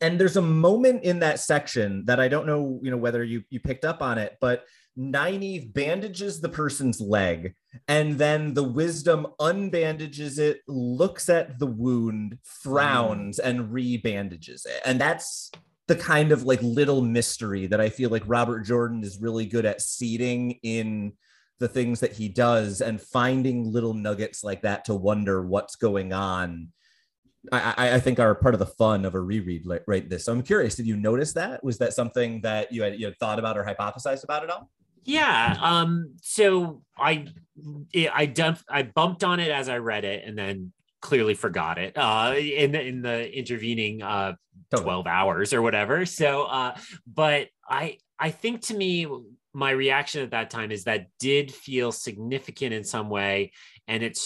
and 0.00 0.18
there's 0.18 0.36
a 0.36 0.42
moment 0.42 1.04
in 1.04 1.20
that 1.20 1.40
section 1.40 2.04
that 2.06 2.20
I 2.20 2.28
don't 2.28 2.46
know, 2.46 2.80
you 2.82 2.90
know, 2.90 2.96
whether 2.96 3.24
you 3.24 3.42
you 3.50 3.60
picked 3.60 3.84
up 3.84 4.02
on 4.02 4.18
it, 4.18 4.36
but 4.40 4.64
Nynaeve 4.98 5.74
bandages 5.74 6.40
the 6.40 6.48
person's 6.48 7.00
leg, 7.00 7.54
and 7.86 8.18
then 8.18 8.54
the 8.54 8.64
wisdom 8.64 9.26
unbandages 9.38 10.38
it, 10.38 10.60
looks 10.66 11.28
at 11.28 11.58
the 11.58 11.66
wound, 11.66 12.38
frowns, 12.44 13.38
and 13.38 13.70
rebandages 13.70 14.64
it. 14.64 14.80
And 14.86 14.98
that's 14.98 15.50
the 15.86 15.96
kind 15.96 16.32
of 16.32 16.44
like 16.44 16.62
little 16.62 17.02
mystery 17.02 17.66
that 17.66 17.80
I 17.80 17.90
feel 17.90 18.10
like 18.10 18.22
Robert 18.26 18.60
Jordan 18.60 19.04
is 19.04 19.20
really 19.20 19.46
good 19.46 19.66
at 19.66 19.82
seeding 19.82 20.52
in 20.62 21.12
the 21.58 21.68
things 21.68 22.00
that 22.00 22.12
he 22.12 22.28
does 22.28 22.80
and 22.80 23.00
finding 23.00 23.70
little 23.70 23.94
nuggets 23.94 24.42
like 24.42 24.62
that 24.62 24.86
to 24.86 24.94
wonder 24.94 25.42
what's 25.42 25.76
going 25.76 26.12
on 26.12 26.68
I, 27.52 27.94
I, 27.94 28.00
think 28.00 28.18
are 28.18 28.34
part 28.34 28.54
of 28.54 28.58
the 28.58 28.66
fun 28.66 29.04
of 29.04 29.14
a 29.14 29.20
reread 29.20 29.66
right 29.86 30.08
this. 30.08 30.24
So 30.24 30.32
i'm 30.32 30.42
curious 30.42 30.74
did 30.74 30.86
you 30.86 30.96
notice 30.96 31.32
that? 31.34 31.62
Was 31.62 31.78
that 31.78 31.92
something 31.92 32.40
that 32.42 32.72
you 32.72 32.82
had, 32.82 32.98
you 32.98 33.06
had 33.06 33.18
thought 33.18 33.38
about 33.38 33.56
or 33.56 33.64
hypothesized 33.64 34.24
about 34.24 34.44
at 34.44 34.50
all? 34.50 34.70
Yeah 35.04 35.56
um 35.60 36.14
so 36.22 36.82
i 36.98 37.26
i 38.12 38.26
done 38.26 38.58
i 38.68 38.82
bumped 38.82 39.22
on 39.22 39.38
it 39.38 39.50
as 39.50 39.68
i 39.68 39.78
read 39.78 40.04
it 40.04 40.24
and 40.26 40.36
then 40.36 40.72
clearly 41.00 41.34
forgot 41.34 41.78
it 41.78 41.96
uh 41.96 42.34
in 42.36 42.72
the 42.72 42.82
in 42.82 43.02
the 43.02 43.32
intervening 43.36 44.02
uh 44.02 44.32
12 44.74 45.06
hours 45.06 45.52
or 45.52 45.62
whatever. 45.62 46.06
So 46.06 46.44
uh 46.44 46.76
but 47.06 47.48
i 47.68 47.98
i 48.18 48.30
think 48.30 48.62
to 48.62 48.76
me 48.76 49.06
my 49.52 49.70
reaction 49.70 50.22
at 50.22 50.32
that 50.32 50.50
time 50.50 50.70
is 50.70 50.84
that 50.84 51.06
did 51.18 51.52
feel 51.52 51.90
significant 51.90 52.74
in 52.74 52.84
some 52.84 53.08
way 53.08 53.52
and 53.88 54.02
it 54.02 54.18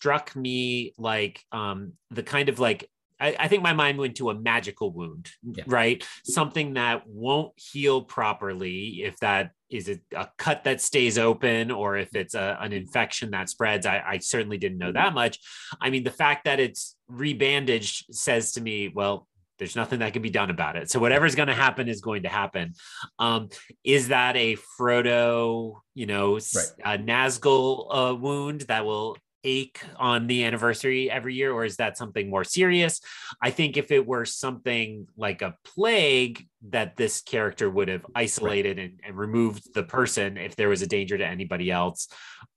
struck 0.00 0.34
me 0.34 0.94
like 0.96 1.44
um 1.52 1.92
the 2.10 2.22
kind 2.22 2.48
of 2.48 2.58
like 2.58 2.88
I, 3.20 3.36
I 3.38 3.48
think 3.48 3.62
my 3.62 3.74
mind 3.74 3.98
went 3.98 4.16
to 4.16 4.30
a 4.30 4.34
magical 4.34 4.90
wound 4.90 5.28
yeah. 5.42 5.64
right 5.66 6.02
something 6.24 6.74
that 6.74 7.06
won't 7.06 7.52
heal 7.56 8.00
properly 8.00 9.02
if 9.02 9.18
that 9.18 9.50
is 9.68 9.90
a, 9.90 10.00
a 10.16 10.26
cut 10.38 10.64
that 10.64 10.80
stays 10.80 11.18
open 11.18 11.70
or 11.70 11.98
if 11.98 12.16
it's 12.16 12.34
a, 12.34 12.56
an 12.62 12.72
infection 12.72 13.32
that 13.32 13.50
spreads 13.50 13.84
I, 13.84 14.02
I 14.06 14.18
certainly 14.18 14.56
didn't 14.56 14.78
know 14.78 14.92
that 14.92 15.12
much 15.12 15.38
i 15.82 15.90
mean 15.90 16.02
the 16.02 16.10
fact 16.10 16.46
that 16.46 16.60
it's 16.60 16.96
rebandaged 17.12 18.04
says 18.10 18.52
to 18.52 18.62
me 18.62 18.90
well 18.94 19.28
there's 19.58 19.76
nothing 19.76 19.98
that 19.98 20.14
can 20.14 20.22
be 20.22 20.30
done 20.30 20.48
about 20.48 20.76
it. 20.76 20.90
So 20.90 20.98
whatever's 20.98 21.34
going 21.34 21.48
to 21.48 21.54
happen 21.54 21.86
is 21.86 22.00
going 22.00 22.22
to 22.22 22.30
happen. 22.30 22.72
Um, 23.18 23.50
is 23.84 24.08
that 24.08 24.34
a 24.34 24.56
Frodo, 24.56 25.74
you 25.94 26.06
know, 26.06 26.32
right. 26.32 26.72
a 26.82 26.98
Nazgul 26.98 27.86
uh, 27.90 28.14
wound 28.14 28.62
that 28.62 28.86
will 28.86 29.18
ache 29.44 29.80
on 29.96 30.26
the 30.26 30.44
anniversary 30.44 31.10
every 31.10 31.34
year, 31.34 31.52
or 31.52 31.64
is 31.64 31.76
that 31.76 31.96
something 31.96 32.28
more 32.28 32.44
serious? 32.44 33.00
I 33.42 33.50
think 33.50 33.76
if 33.76 33.90
it 33.90 34.06
were 34.06 34.24
something 34.24 35.06
like 35.16 35.42
a 35.42 35.56
plague, 35.64 36.46
that 36.68 36.96
this 36.96 37.22
character 37.22 37.70
would 37.70 37.88
have 37.88 38.04
isolated 38.14 38.76
right. 38.76 38.90
and, 38.90 39.00
and 39.06 39.16
removed 39.16 39.72
the 39.72 39.82
person 39.82 40.36
if 40.36 40.56
there 40.56 40.68
was 40.68 40.82
a 40.82 40.86
danger 40.86 41.16
to 41.16 41.26
anybody 41.26 41.70
else, 41.70 42.08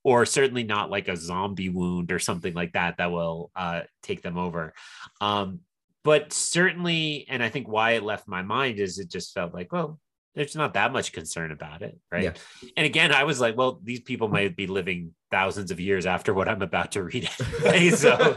or 0.04 0.26
certainly 0.26 0.64
not 0.64 0.90
like 0.90 1.08
a 1.08 1.16
zombie 1.16 1.70
wound 1.70 2.12
or 2.12 2.20
something 2.20 2.54
like 2.54 2.74
that 2.74 2.98
that 2.98 3.12
will 3.12 3.50
uh, 3.56 3.82
take 4.02 4.22
them 4.22 4.38
over. 4.38 4.74
Um, 5.22 5.62
but 6.04 6.34
certainly, 6.34 7.26
and 7.30 7.42
I 7.42 7.48
think 7.48 7.68
why 7.68 7.92
it 7.92 8.04
left 8.04 8.28
my 8.28 8.42
mind 8.42 8.80
is 8.80 9.00
it 9.00 9.10
just 9.10 9.34
felt 9.34 9.54
like, 9.54 9.72
well, 9.72 10.00
there's 10.36 10.56
not 10.56 10.74
that 10.74 10.92
much 10.92 11.12
concern 11.12 11.52
about 11.52 11.82
it, 11.82 11.98
right? 12.12 12.24
Yeah. 12.24 12.34
And 12.76 12.86
again, 12.86 13.12
I 13.12 13.24
was 13.24 13.40
like, 13.40 13.56
well, 13.56 13.80
these 13.84 14.02
people 14.02 14.28
might 14.28 14.56
be 14.56 14.68
living 14.68 15.14
thousands 15.30 15.72
of 15.72 15.80
years 15.80 16.06
after 16.06 16.34
what 16.34 16.50
I'm 16.50 16.62
about 16.62 16.94
to 16.94 17.04
read. 17.04 17.30
so 17.96 18.34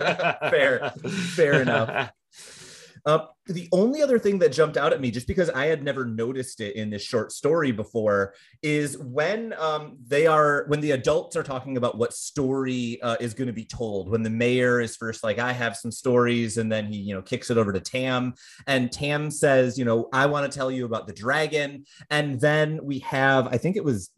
fair, 0.51 0.91
fair 1.35 1.63
enough. 1.63 2.11
Uh, 3.07 3.27
the 3.47 3.69
only 3.71 4.03
other 4.03 4.19
thing 4.19 4.37
that 4.41 4.51
jumped 4.51 4.77
out 4.77 4.93
at 4.93 5.01
me, 5.01 5.13
just 5.13 5.29
because 5.29 5.49
I 5.51 5.67
had 5.67 5.85
never 5.85 6.05
noticed 6.05 6.61
it 6.61 6.75
in 6.75 6.91
this 6.91 7.05
short 7.05 7.31
story 7.31 7.71
before, 7.71 8.35
is 8.63 8.99
when 8.99 9.55
um, 9.61 9.97
they 10.05 10.27
are 10.27 10.65
when 10.67 10.81
the 10.81 10.91
adults 10.91 11.37
are 11.37 11.45
talking 11.45 11.77
about 11.77 11.97
what 11.97 12.13
story 12.13 13.01
uh, 13.03 13.17
is 13.21 13.33
going 13.33 13.47
to 13.47 13.53
be 13.53 13.65
told. 13.65 14.11
When 14.11 14.25
the 14.25 14.31
mayor 14.31 14.81
is 14.81 14.97
first 14.97 15.23
like, 15.23 15.39
"I 15.39 15.53
have 15.53 15.77
some 15.77 15.93
stories," 15.93 16.57
and 16.59 16.71
then 16.71 16.87
he, 16.87 16.99
you 16.99 17.15
know, 17.15 17.23
kicks 17.23 17.49
it 17.49 17.57
over 17.57 17.73
to 17.73 17.79
Tam, 17.79 18.35
and 18.67 18.91
Tam 18.91 19.31
says, 19.31 19.79
"You 19.79 19.85
know, 19.85 20.09
I 20.13 20.27
want 20.27 20.51
to 20.51 20.59
tell 20.59 20.71
you 20.71 20.85
about 20.85 21.07
the 21.07 21.13
dragon," 21.13 21.85
and 22.11 22.41
then 22.41 22.81
we 22.83 22.99
have, 23.01 23.47
I 23.47 23.57
think 23.57 23.77
it 23.77 23.85
was 23.85 24.11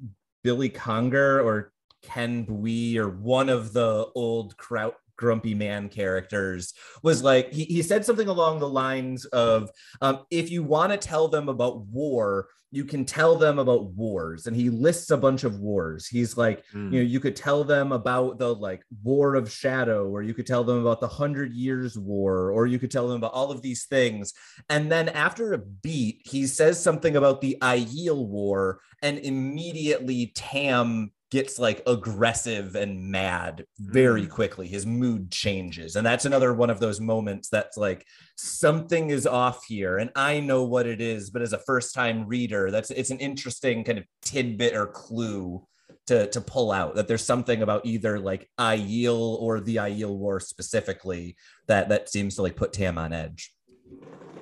Billy 0.42 0.70
Congar 0.70 1.44
or 1.44 1.72
Cenn 2.04 2.46
Buie 2.46 2.96
or 2.96 3.10
one 3.10 3.50
of 3.50 3.74
the 3.74 4.08
old 4.14 4.56
Kraut 4.56 4.94
grumpy 5.18 5.54
man 5.54 5.90
characters 5.90 6.72
was 7.02 7.22
like 7.22 7.52
he, 7.52 7.64
he 7.64 7.82
said 7.82 8.04
something 8.04 8.28
along 8.28 8.58
the 8.58 8.68
lines 8.68 9.26
of 9.26 9.70
um, 10.00 10.24
if 10.30 10.50
you 10.50 10.62
want 10.62 10.92
to 10.92 10.96
tell 10.96 11.28
them 11.28 11.48
about 11.48 11.86
war 11.86 12.48
you 12.70 12.84
can 12.84 13.04
tell 13.04 13.36
them 13.36 13.58
about 13.58 13.92
wars. 13.92 14.46
And 14.46 14.54
he 14.54 14.68
lists 14.68 15.10
a 15.10 15.16
bunch 15.16 15.44
of 15.44 15.58
wars. 15.58 16.06
He's 16.06 16.36
like 16.36 16.64
mm. 16.74 16.92
you 16.92 16.98
know 16.98 17.04
you 17.04 17.20
could 17.20 17.36
tell 17.36 17.64
them 17.64 17.92
about 17.92 18.38
the 18.38 18.54
like 18.54 18.82
war 19.02 19.34
of 19.34 19.50
shadow 19.50 20.06
or 20.08 20.22
you 20.22 20.34
could 20.34 20.46
tell 20.46 20.64
them 20.64 20.80
about 20.80 21.00
the 21.00 21.08
hundred 21.08 21.52
years 21.52 21.98
war 21.98 22.50
or 22.50 22.66
you 22.66 22.78
could 22.78 22.90
tell 22.90 23.08
them 23.08 23.16
about 23.18 23.32
all 23.32 23.50
of 23.50 23.62
these 23.62 23.86
things. 23.86 24.34
And 24.68 24.92
then 24.92 25.08
after 25.08 25.52
a 25.52 25.58
beat 25.58 26.22
he 26.24 26.46
says 26.46 26.82
something 26.82 27.16
about 27.16 27.40
the 27.40 27.56
Aiel 27.62 28.26
war 28.26 28.80
and 29.02 29.18
immediately 29.18 30.32
tam 30.34 31.12
gets 31.30 31.58
like 31.58 31.82
aggressive 31.86 32.74
and 32.74 33.10
mad 33.10 33.64
very 33.78 34.26
mm. 34.26 34.30
quickly. 34.30 34.66
His 34.66 34.86
mood 34.86 35.30
changes. 35.30 35.96
And 35.96 36.06
that's 36.06 36.24
another 36.24 36.54
one 36.54 36.70
of 36.70 36.80
those 36.80 37.00
moments 37.00 37.48
that's 37.48 37.76
like 37.76 38.06
something 38.36 39.10
is 39.10 39.26
off 39.26 39.64
here 39.66 39.98
and 39.98 40.10
I 40.16 40.40
know 40.40 40.64
what 40.64 40.86
it 40.86 41.00
is, 41.00 41.30
but 41.30 41.42
as 41.42 41.52
a 41.52 41.58
first-time 41.58 42.26
reader, 42.26 42.70
that's 42.70 42.90
it's 42.90 43.10
an 43.10 43.18
interesting 43.18 43.84
kind 43.84 43.98
of 43.98 44.04
tidbit 44.22 44.74
or 44.74 44.86
clue 44.86 45.62
to 46.06 46.26
to 46.30 46.40
pull 46.40 46.72
out 46.72 46.94
that 46.94 47.06
there's 47.06 47.24
something 47.24 47.62
about 47.62 47.84
either 47.84 48.18
like 48.18 48.48
Aiel 48.58 49.40
or 49.40 49.60
the 49.60 49.76
Aiel 49.76 50.16
war 50.16 50.40
specifically 50.40 51.36
that 51.66 51.90
that 51.90 52.08
seems 52.08 52.36
to 52.36 52.42
like 52.42 52.56
put 52.56 52.72
Tam 52.72 52.96
on 52.96 53.12
edge. 53.12 53.52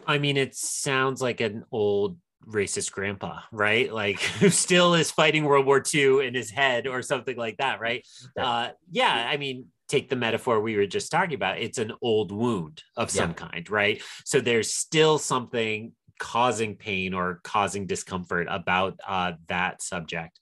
I 0.07 0.18
mean, 0.18 0.37
it 0.37 0.55
sounds 0.55 1.20
like 1.20 1.40
an 1.40 1.64
old 1.72 2.18
racist 2.46 2.92
grandpa, 2.92 3.40
right? 3.53 3.92
Like 3.92 4.20
who 4.40 4.51
still 4.51 4.94
is 4.94 5.11
fighting 5.11 5.44
World 5.44 5.66
War 5.66 5.83
II 5.94 6.27
in 6.27 6.35
his 6.35 6.51
head 6.51 6.87
or 6.87 7.03
something 7.03 7.37
like 7.37 7.59
that, 7.59 7.81
right? 7.81 8.07
Uh, 8.37 8.70
yeah, 8.90 9.29
I 9.31 9.37
mean, 9.37 9.66
take 9.88 10.09
the 10.09 10.16
metaphor 10.16 10.61
we 10.61 10.77
were 10.77 10.87
just 10.87 11.11
talking 11.11 11.35
about. 11.35 11.59
It's 11.59 11.79
an 11.79 11.92
old 12.03 12.33
wound 12.33 12.83
of 12.96 13.11
some 13.11 13.31
yeah. 13.31 13.49
kind, 13.49 13.70
right? 13.70 14.03
So 14.25 14.40
there's 14.40 14.72
still 14.72 15.18
something 15.18 15.92
causing 16.18 16.77
pain 16.77 17.14
or 17.14 17.40
causing 17.44 17.87
discomfort 17.87 18.49
about 18.51 18.99
uh, 19.07 19.33
that 19.49 19.83
subject. 19.83 20.38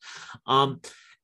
Um, 0.46 0.80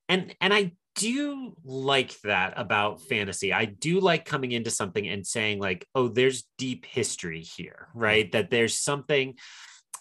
and 0.09 0.35
and 0.41 0.53
I 0.53 0.73
do 0.97 1.57
like 1.65 2.21
that 2.23 2.55
about 2.57 3.01
fantasy. 3.03 3.53
I 3.53 3.65
do 3.65 4.01
like 4.01 4.25
coming 4.25 4.53
into 4.53 4.71
something 4.71 5.07
and 5.07 5.27
saying 5.27 5.61
like, 5.61 5.87
oh, 5.95 6.09
there's 6.09 6.45
deep 6.59 6.85
history 6.85 7.43
here, 7.43 7.89
right? 7.95 8.31
That 8.33 8.51
there's 8.51 8.77
something 8.77 9.37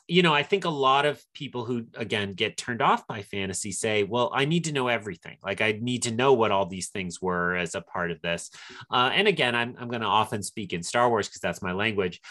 you 0.09 0.23
know, 0.23 0.33
I 0.33 0.41
think 0.41 0.65
a 0.65 0.69
lot 0.69 1.05
of 1.05 1.23
people 1.35 1.65
who, 1.65 1.85
again, 1.93 2.33
get 2.33 2.57
turned 2.57 2.81
off 2.81 3.05
by 3.05 3.21
fantasy 3.21 3.71
say, 3.71 4.03
well, 4.03 4.31
I 4.33 4.45
need 4.45 4.63
to 4.63 4.71
know 4.71 4.87
everything. 4.87 5.37
Like, 5.43 5.61
I 5.61 5.77
need 5.79 6.03
to 6.03 6.11
know 6.11 6.33
what 6.33 6.51
all 6.51 6.65
these 6.65 6.89
things 6.89 7.21
were 7.21 7.55
as 7.55 7.75
a 7.75 7.81
part 7.81 8.09
of 8.09 8.19
this. 8.21 8.49
Uh, 8.89 9.11
and 9.13 9.27
again, 9.27 9.53
I'm, 9.53 9.75
I'm 9.79 9.87
going 9.87 10.01
to 10.01 10.07
often 10.07 10.41
speak 10.41 10.73
in 10.73 10.81
Star 10.81 11.09
Wars 11.09 11.27
because 11.27 11.41
that's 11.41 11.61
my 11.61 11.73
language. 11.73 12.21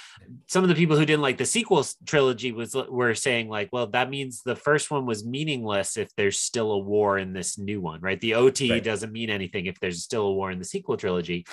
Some 0.48 0.64
of 0.64 0.68
the 0.68 0.74
people 0.74 0.96
who 0.96 1.06
didn't 1.06 1.22
like 1.22 1.38
the 1.38 1.46
sequel 1.46 1.86
trilogy 2.04 2.50
was 2.50 2.74
were 2.74 3.14
saying, 3.14 3.48
like, 3.48 3.68
well, 3.72 3.86
that 3.86 4.10
means 4.10 4.42
the 4.42 4.56
first 4.56 4.90
one 4.90 5.06
was 5.06 5.24
meaningless 5.24 5.96
if 5.96 6.12
there's 6.16 6.40
still 6.40 6.72
a 6.72 6.78
war 6.78 7.16
in 7.16 7.32
this 7.32 7.58
new 7.58 7.80
one, 7.80 8.00
right? 8.00 8.20
The 8.20 8.34
OT 8.34 8.72
right. 8.72 8.82
doesn't 8.82 9.12
mean 9.12 9.30
anything 9.30 9.66
if 9.66 9.78
there's 9.78 10.02
still 10.02 10.26
a 10.26 10.32
war 10.32 10.50
in 10.50 10.58
the 10.58 10.64
sequel 10.64 10.96
trilogy. 10.96 11.46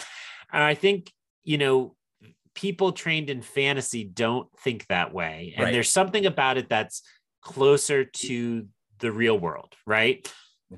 And 0.52 0.64
I 0.64 0.74
think, 0.74 1.14
you 1.44 1.60
know, 1.60 1.96
people 2.56 2.92
trained 2.92 3.30
in 3.30 3.42
fantasy 3.42 4.04
don't 4.04 4.48
think 4.60 4.88
that 4.88 5.14
way. 5.14 5.54
And 5.56 5.66
right. 5.66 5.72
there's 5.72 5.92
something 5.92 6.26
about 6.26 6.58
it 6.58 6.70
that's 6.70 7.02
closer 7.42 8.06
to 8.06 8.68
the 9.00 9.12
real 9.12 9.38
world, 9.38 9.76
right? 9.86 10.28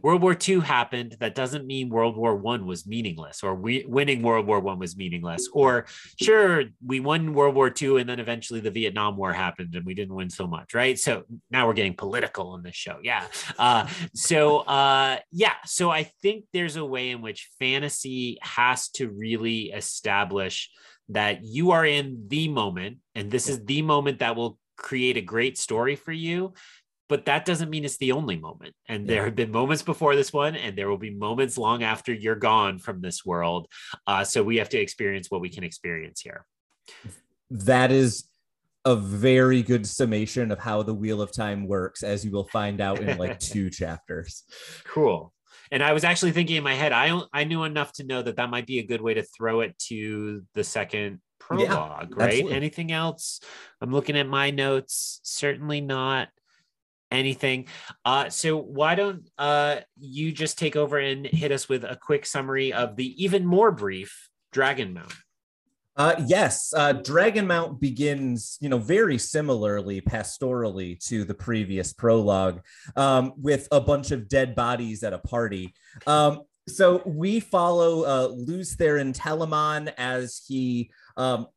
World 0.02 0.22
War 0.22 0.38
II 0.48 0.60
happened. 0.60 1.16
That 1.20 1.34
doesn't 1.34 1.66
mean 1.66 1.90
World 1.90 2.18
War 2.18 2.36
One 2.36 2.66
was 2.66 2.86
meaningless, 2.86 3.42
or 3.42 3.56
we, 3.56 3.86
winning 3.88 4.22
World 4.22 4.46
War 4.46 4.60
One 4.60 4.80
was 4.80 4.98
meaningless. 4.98 5.48
Or 5.54 5.86
sure, 6.22 6.66
we 6.86 7.00
won 7.00 7.34
World 7.34 7.56
War 7.56 7.74
II, 7.82 8.02
and 8.02 8.10
then 8.10 8.20
eventually 8.20 8.60
the 8.60 8.70
Vietnam 8.70 9.16
War 9.16 9.32
happened, 9.32 9.76
and 9.76 9.86
we 9.86 9.94
didn't 9.94 10.14
win 10.14 10.30
so 10.30 10.46
much, 10.46 10.74
right? 10.74 11.00
So 11.00 11.24
now 11.50 11.68
we're 11.68 11.74
getting 11.74 11.96
political 11.96 12.56
in 12.56 12.64
this 12.64 12.76
show, 12.76 13.00
yeah. 13.02 13.26
Uh, 13.58 13.88
so 14.14 14.60
uh, 14.60 15.20
yeah, 15.32 15.56
so 15.66 15.90
I 15.90 16.04
think 16.22 16.46
there's 16.52 16.76
a 16.76 16.86
way 16.86 17.12
in 17.12 17.22
which 17.22 17.50
fantasy 17.58 18.40
has 18.42 18.90
to 18.90 19.10
really 19.10 19.72
establish 19.72 20.70
that 21.10 21.44
you 21.44 21.72
are 21.72 21.86
in 21.86 22.26
the 22.28 22.48
moment 22.48 22.98
and 23.16 23.32
this 23.32 23.48
is 23.48 23.64
the 23.66 23.82
moment 23.82 24.20
that 24.20 24.36
will 24.36 24.58
create 24.76 25.18
a 25.18 25.22
great 25.22 25.58
story 25.58 25.96
for 25.96 26.12
you 26.12 26.54
but 27.10 27.26
that 27.26 27.46
doesn't 27.46 27.70
mean 27.70 27.86
it's 27.86 27.98
the 27.98 28.12
only 28.12 28.38
moment. 28.38 28.76
And 28.88 29.06
yeah. 29.08 29.16
there 29.16 29.26
have 29.26 29.36
been 29.36 29.52
moments 29.52 29.84
before 29.84 30.16
this 30.16 30.34
one 30.34 30.56
and 30.56 30.78
there 30.78 30.90
will 30.90 30.98
be 30.98 31.14
moments 31.14 31.58
long 31.58 31.84
after 31.84 32.14
you're 32.14 32.36
gone 32.36 32.80
from 32.80 33.02
this 33.02 33.26
world. 33.26 33.68
Uh, 34.06 34.24
so 34.24 34.44
we 34.44 34.58
have 34.58 34.70
to 34.70 34.78
experience 34.78 35.32
what 35.32 35.42
we 35.42 35.50
can 35.50 35.64
experience 35.64 36.22
here. 36.22 36.46
That 37.50 37.92
is 37.92 38.26
a 38.84 38.96
very 38.96 39.64
good 39.64 39.88
summation 39.88 40.52
of 40.52 40.60
how 40.60 40.84
the 40.84 40.94
wheel 40.94 41.22
of 41.22 41.32
time 41.32 41.68
works 41.68 42.04
as 42.04 42.24
you 42.26 42.32
will 42.32 42.48
find 42.48 42.82
out 42.82 43.00
in 43.00 43.18
like 43.18 43.40
two 43.40 43.70
chapters. 43.70 44.44
Cool 44.86 45.34
and 45.72 45.84
I 45.84 45.94
was 45.94 46.04
actually 46.04 46.32
thinking 46.32 46.56
in 46.56 46.64
my 46.64 46.74
head, 46.74 46.92
I 46.92 47.22
I 47.34 47.44
knew 47.44 47.64
enough 47.64 47.94
to 47.94 48.04
know 48.04 48.22
that 48.22 48.38
that 48.38 48.50
might 48.50 48.66
be 48.66 48.80
a 48.80 48.86
good 48.86 49.02
way 49.02 49.14
to 49.16 49.24
throw 49.24 49.62
it 49.62 49.78
to 49.88 50.44
the 50.54 50.64
second 50.64 51.20
prologue, 51.40 52.10
yeah, 52.12 52.16
right? 52.16 52.30
Absolutely. 52.30 52.54
Anything 52.54 52.92
else? 52.92 53.40
I'm 53.82 53.92
looking 53.92 54.18
at 54.18 54.28
my 54.28 54.52
notes. 54.52 55.20
Certainly 55.24 55.82
not. 55.82 56.30
anything. 57.12 57.68
Uh, 58.06 58.30
so 58.30 58.58
why 58.58 58.96
don't 58.96 59.30
uh, 59.38 59.78
you 60.00 60.32
just 60.32 60.58
take 60.58 60.76
over 60.76 60.98
and 60.98 61.26
hit 61.26 61.52
us 61.52 61.70
with 61.70 61.84
a 61.84 61.98
quick 62.02 62.26
summary 62.26 62.74
of 62.74 62.96
the 62.96 63.24
even 63.24 63.46
more 63.46 63.72
brief 63.72 64.30
Dragonmount? 64.54 65.14
Uh, 65.98 66.14
yes, 66.28 66.74
uh, 66.76 66.94
Dragonmount 66.94 67.80
begins, 67.80 68.58
you 68.62 68.70
know, 68.70 68.78
very 68.78 69.18
similarly 69.18 70.00
pastorally 70.00 71.04
to 71.08 71.24
the 71.24 71.34
previous 71.34 71.92
prologue, 71.92 72.62
um, 72.96 73.34
with 73.36 73.68
a 73.72 73.82
bunch 73.82 74.12
of 74.12 74.28
dead 74.28 74.54
bodies 74.54 75.04
at 75.04 75.14
a 75.14 75.18
party. 75.18 75.74
Um, 76.06 76.44
so 76.68 77.02
we 77.06 77.40
follow 77.40 78.04
uh, 78.04 78.28
Lews 78.28 78.76
Therin 78.76 79.16
Telamon 79.16 79.92
as 79.98 80.44
he 80.48 80.92
um, 81.16 81.48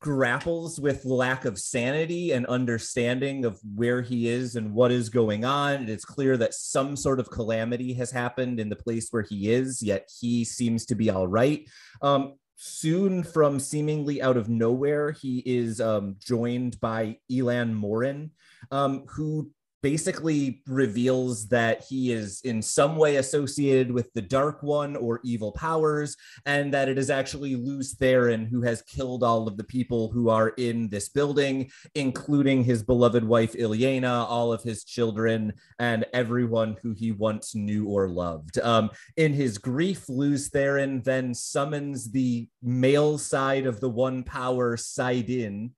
grapples 0.00 0.78
with 0.78 1.04
lack 1.04 1.44
of 1.44 1.58
sanity 1.58 2.32
and 2.32 2.46
understanding 2.46 3.44
of 3.44 3.58
where 3.74 4.02
he 4.02 4.28
is 4.28 4.54
and 4.54 4.72
what 4.72 4.92
is 4.92 5.08
going 5.08 5.44
on. 5.44 5.88
It's 5.88 6.04
clear 6.04 6.36
that 6.36 6.54
some 6.54 6.94
sort 6.94 7.18
of 7.18 7.30
calamity 7.30 7.94
has 7.94 8.12
happened 8.12 8.60
in 8.60 8.68
the 8.68 8.76
place 8.76 9.08
where 9.10 9.22
he 9.22 9.50
is, 9.50 9.82
yet 9.82 10.08
he 10.20 10.44
seems 10.44 10.86
to 10.86 10.94
be 10.94 11.10
all 11.10 11.26
right. 11.26 11.68
Um, 12.02 12.34
soon, 12.58 13.22
from 13.22 13.60
seemingly 13.60 14.20
out 14.20 14.36
of 14.36 14.48
nowhere, 14.48 15.12
he 15.12 15.38
is 15.46 15.80
um, 15.80 16.16
joined 16.18 16.78
by 16.80 17.18
Elan 17.30 17.72
Morin, 17.72 18.32
um, 18.72 19.04
who 19.08 19.50
basically 19.82 20.62
reveals 20.66 21.48
that 21.48 21.84
he 21.88 22.12
is 22.12 22.40
in 22.42 22.60
some 22.62 22.96
way 22.96 23.16
associated 23.16 23.90
with 23.90 24.12
the 24.14 24.22
Dark 24.22 24.62
One 24.62 24.96
or 24.96 25.20
evil 25.24 25.52
powers, 25.52 26.16
and 26.46 26.72
that 26.74 26.88
it 26.88 26.98
is 26.98 27.10
actually 27.10 27.56
Lews 27.56 27.94
Therin 27.94 28.48
who 28.48 28.62
has 28.62 28.82
killed 28.82 29.22
all 29.22 29.46
of 29.46 29.56
the 29.56 29.64
people 29.64 30.10
who 30.10 30.28
are 30.28 30.50
in 30.50 30.88
this 30.88 31.08
building, 31.08 31.70
including 31.94 32.64
his 32.64 32.82
beloved 32.82 33.24
wife 33.24 33.54
Ilyena, 33.54 34.28
all 34.28 34.52
of 34.52 34.62
his 34.62 34.84
children, 34.84 35.52
and 35.78 36.04
everyone 36.12 36.76
who 36.82 36.92
he 36.92 37.12
once 37.12 37.54
knew 37.54 37.86
or 37.86 38.08
loved. 38.08 38.58
Um, 38.58 38.90
in 39.16 39.32
his 39.32 39.58
grief, 39.58 40.08
Lews 40.08 40.50
Therin 40.50 41.04
then 41.04 41.34
summons 41.34 42.10
the 42.10 42.48
male 42.62 43.18
side 43.18 43.66
of 43.66 43.80
the 43.80 43.88
One 43.88 44.22
Power 44.22 44.76
saidin, 44.76 45.70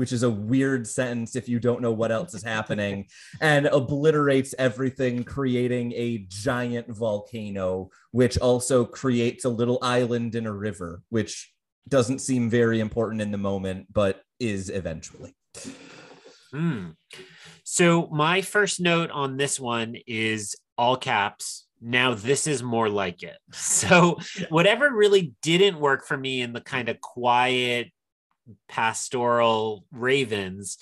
which 0.00 0.12
is 0.12 0.22
a 0.22 0.30
weird 0.30 0.86
sentence 0.86 1.36
if 1.36 1.46
you 1.46 1.60
don't 1.60 1.82
know 1.82 1.92
what 1.92 2.10
else 2.10 2.32
is 2.32 2.42
happening, 2.42 3.06
and 3.42 3.66
obliterates 3.66 4.54
everything, 4.58 5.22
creating 5.22 5.92
a 5.92 6.24
giant 6.26 6.88
volcano, 6.88 7.90
which 8.10 8.38
also 8.38 8.82
creates 8.82 9.44
a 9.44 9.48
little 9.50 9.78
island 9.82 10.34
in 10.34 10.46
a 10.46 10.52
river, 10.52 11.02
which 11.10 11.52
doesn't 11.86 12.20
seem 12.20 12.48
very 12.48 12.80
important 12.80 13.20
in 13.20 13.30
the 13.30 13.36
moment, 13.36 13.88
but 13.92 14.22
is 14.38 14.70
eventually. 14.70 15.34
Hmm. 16.50 16.92
So, 17.62 18.06
my 18.06 18.40
first 18.40 18.80
note 18.80 19.10
on 19.10 19.36
this 19.36 19.60
one 19.60 19.96
is 20.06 20.56
all 20.78 20.96
caps. 20.96 21.66
Now, 21.78 22.14
this 22.14 22.46
is 22.46 22.62
more 22.62 22.88
like 22.88 23.22
it. 23.22 23.36
So, 23.52 24.18
whatever 24.48 24.90
really 24.90 25.34
didn't 25.42 25.78
work 25.78 26.06
for 26.06 26.16
me 26.16 26.40
in 26.40 26.54
the 26.54 26.62
kind 26.62 26.88
of 26.88 27.02
quiet, 27.02 27.92
pastoral 28.68 29.84
ravens 29.92 30.78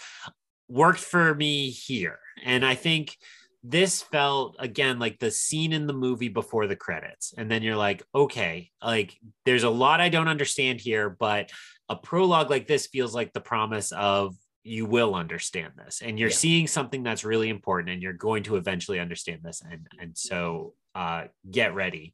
worked 0.68 1.00
for 1.00 1.34
me 1.34 1.70
here. 1.70 2.18
And 2.44 2.64
I 2.64 2.74
think 2.74 3.16
this 3.64 4.02
felt 4.02 4.56
again 4.58 4.98
like 4.98 5.18
the 5.18 5.30
scene 5.30 5.72
in 5.72 5.86
the 5.86 5.92
movie 5.92 6.28
before 6.28 6.66
the 6.66 6.76
credits. 6.76 7.34
And 7.36 7.50
then 7.50 7.62
you're 7.62 7.76
like, 7.76 8.02
okay, 8.14 8.70
like 8.82 9.16
there's 9.44 9.64
a 9.64 9.70
lot 9.70 10.00
I 10.00 10.08
don't 10.08 10.28
understand 10.28 10.80
here, 10.80 11.10
but 11.10 11.50
a 11.88 11.96
prologue 11.96 12.50
like 12.50 12.66
this 12.66 12.86
feels 12.86 13.14
like 13.14 13.32
the 13.32 13.40
promise 13.40 13.92
of 13.92 14.36
you 14.64 14.84
will 14.84 15.14
understand 15.14 15.72
this 15.76 16.02
and 16.02 16.18
you're 16.18 16.28
yeah. 16.28 16.34
seeing 16.34 16.66
something 16.66 17.02
that's 17.02 17.24
really 17.24 17.48
important 17.48 17.90
and 17.90 18.02
you're 18.02 18.12
going 18.12 18.42
to 18.42 18.56
eventually 18.56 19.00
understand 19.00 19.40
this 19.42 19.62
and 19.68 19.86
and 19.98 20.18
so 20.18 20.74
uh 20.94 21.24
get 21.50 21.74
ready 21.74 22.12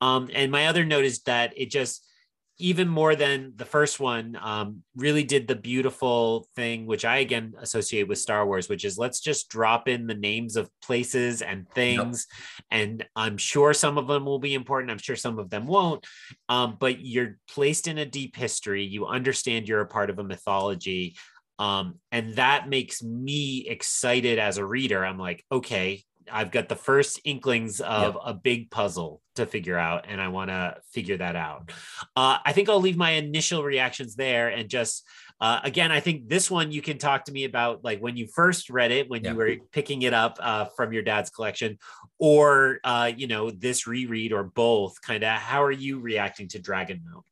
um 0.00 0.28
and 0.32 0.52
my 0.52 0.68
other 0.68 0.84
note 0.84 1.04
is 1.04 1.22
that 1.22 1.52
it 1.56 1.68
just 1.68 2.06
even 2.58 2.88
more 2.88 3.14
than 3.14 3.52
the 3.56 3.64
first 3.64 4.00
one, 4.00 4.38
um, 4.40 4.82
really 4.96 5.24
did 5.24 5.46
the 5.46 5.54
beautiful 5.54 6.48
thing, 6.56 6.86
which 6.86 7.04
I 7.04 7.18
again 7.18 7.54
associate 7.60 8.08
with 8.08 8.18
Star 8.18 8.46
Wars, 8.46 8.68
which 8.68 8.84
is 8.84 8.96
let's 8.96 9.20
just 9.20 9.48
drop 9.48 9.88
in 9.88 10.06
the 10.06 10.14
names 10.14 10.56
of 10.56 10.70
places 10.82 11.42
and 11.42 11.68
things. 11.70 12.26
And 12.70 13.04
I'm 13.14 13.36
sure 13.36 13.74
some 13.74 13.98
of 13.98 14.06
them 14.06 14.24
will 14.24 14.38
be 14.38 14.54
important. 14.54 14.90
I'm 14.90 14.98
sure 14.98 15.16
some 15.16 15.38
of 15.38 15.50
them 15.50 15.66
won't. 15.66 16.06
Um, 16.48 16.76
but 16.80 17.00
you're 17.00 17.38
placed 17.48 17.88
in 17.88 17.98
a 17.98 18.06
deep 18.06 18.36
history. 18.36 18.84
You 18.84 19.06
understand 19.06 19.68
you're 19.68 19.82
a 19.82 19.86
part 19.86 20.08
of 20.08 20.18
a 20.18 20.24
mythology. 20.24 21.16
Um, 21.58 22.00
and 22.12 22.36
that 22.36 22.68
makes 22.68 23.02
me 23.02 23.66
excited 23.68 24.38
as 24.38 24.58
a 24.58 24.64
reader. 24.64 25.04
I'm 25.04 25.18
like, 25.18 25.44
okay, 25.50 26.04
I've 26.30 26.50
got 26.50 26.68
the 26.68 26.76
first 26.76 27.20
inklings 27.24 27.80
of 27.80 28.14
yep. 28.14 28.22
a 28.24 28.34
big 28.34 28.70
puzzle 28.70 29.20
to 29.36 29.46
figure 29.46 29.78
out, 29.78 30.06
and 30.08 30.20
I 30.20 30.28
want 30.28 30.50
to 30.50 30.76
figure 30.92 31.16
that 31.18 31.36
out. 31.36 31.70
Uh, 32.14 32.38
I 32.44 32.52
think 32.52 32.68
I'll 32.68 32.80
leave 32.80 32.96
my 32.96 33.12
initial 33.12 33.62
reactions 33.62 34.16
there 34.16 34.48
and 34.48 34.68
just. 34.68 35.06
Uh, 35.38 35.60
again, 35.64 35.92
I 35.92 36.00
think 36.00 36.30
this 36.30 36.50
one 36.50 36.72
you 36.72 36.80
can 36.80 36.96
talk 36.96 37.26
to 37.26 37.32
me 37.32 37.44
about 37.44 37.84
like 37.84 38.00
when 38.00 38.16
you 38.16 38.26
first 38.26 38.70
read 38.70 38.90
it, 38.90 39.10
when 39.10 39.22
you 39.22 39.34
were 39.34 39.56
picking 39.70 40.00
it 40.00 40.14
up 40.14 40.38
uh, 40.40 40.64
from 40.74 40.94
your 40.94 41.02
dad's 41.02 41.28
collection, 41.28 41.78
or 42.18 42.80
uh, 42.84 43.12
you 43.14 43.26
know 43.26 43.50
this 43.50 43.86
reread, 43.86 44.32
or 44.32 44.44
both. 44.44 45.02
Kind 45.02 45.24
of, 45.24 45.36
how 45.36 45.62
are 45.62 45.70
you 45.70 46.00
reacting 46.00 46.48
to 46.48 46.58
Dragonmount? 46.58 47.24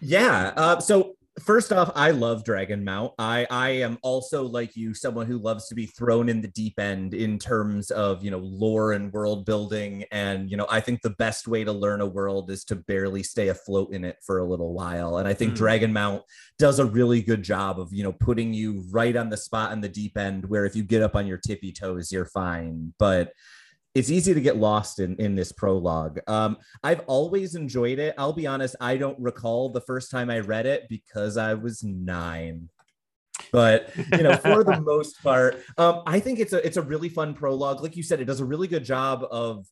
Yeah. 0.00 0.52
Uh, 0.56 0.80
so 0.80 1.16
first 1.40 1.72
off, 1.72 1.90
I 1.94 2.10
love 2.10 2.44
Dragonmount. 2.44 3.14
I 3.18 3.46
I 3.50 3.70
am 3.70 3.98
also 4.02 4.44
like 4.44 4.76
you, 4.76 4.94
someone 4.94 5.26
who 5.26 5.38
loves 5.38 5.68
to 5.68 5.74
be 5.74 5.86
thrown 5.86 6.28
in 6.28 6.40
the 6.40 6.48
deep 6.48 6.78
end 6.78 7.14
in 7.14 7.38
terms 7.38 7.90
of 7.90 8.24
you 8.24 8.30
know 8.30 8.38
lore 8.38 8.92
and 8.92 9.12
world 9.12 9.44
building. 9.44 10.04
And 10.12 10.50
you 10.50 10.56
know, 10.56 10.66
I 10.70 10.80
think 10.80 11.02
the 11.02 11.10
best 11.10 11.48
way 11.48 11.64
to 11.64 11.72
learn 11.72 12.00
a 12.00 12.06
world 12.06 12.50
is 12.50 12.64
to 12.64 12.76
barely 12.76 13.22
stay 13.22 13.48
afloat 13.48 13.92
in 13.92 14.04
it 14.04 14.16
for 14.24 14.38
a 14.38 14.44
little 14.44 14.72
while. 14.72 15.18
And 15.18 15.28
I 15.28 15.34
think 15.34 15.54
mm. 15.54 15.58
Dragonmount 15.58 16.22
does 16.58 16.78
a 16.78 16.84
really 16.84 17.22
good 17.22 17.42
job 17.42 17.80
of 17.80 17.92
you 17.92 18.02
know 18.02 18.12
putting 18.12 18.52
you 18.52 18.84
right 18.90 19.16
on 19.16 19.30
the 19.30 19.36
spot 19.36 19.72
in 19.72 19.80
the 19.80 19.88
deep 19.88 20.16
end, 20.16 20.44
where 20.48 20.66
if 20.66 20.74
you 20.76 20.82
get 20.82 21.02
up 21.02 21.16
on 21.16 21.26
your 21.26 21.38
tippy 21.38 21.72
toes, 21.72 22.12
you're 22.12 22.26
fine. 22.26 22.94
But 22.98 23.32
it's 23.98 24.10
easy 24.10 24.32
to 24.32 24.40
get 24.40 24.56
lost 24.56 25.00
in 25.00 25.16
in 25.16 25.34
this 25.34 25.50
prologue. 25.50 26.20
Um, 26.28 26.58
I've 26.84 27.00
always 27.06 27.56
enjoyed 27.56 27.98
it. 27.98 28.14
I'll 28.16 28.32
be 28.32 28.46
honest, 28.46 28.76
I 28.80 28.96
don't 28.96 29.18
recall 29.18 29.70
the 29.70 29.80
first 29.80 30.10
time 30.10 30.30
I 30.30 30.38
read 30.38 30.66
it 30.66 30.88
because 30.88 31.36
I 31.36 31.54
was 31.54 31.82
nine. 31.82 32.68
But 33.50 33.90
you 34.12 34.22
know, 34.22 34.36
for 34.36 34.62
the 34.62 34.80
most 34.84 35.20
part, 35.22 35.62
um, 35.78 36.02
I 36.06 36.20
think 36.20 36.38
it's 36.38 36.52
a 36.52 36.64
it's 36.64 36.76
a 36.76 36.82
really 36.82 37.08
fun 37.08 37.34
prologue. 37.34 37.82
Like 37.82 37.96
you 37.96 38.04
said, 38.04 38.20
it 38.20 38.26
does 38.26 38.40
a 38.40 38.44
really 38.44 38.68
good 38.68 38.84
job 38.84 39.26
of 39.30 39.66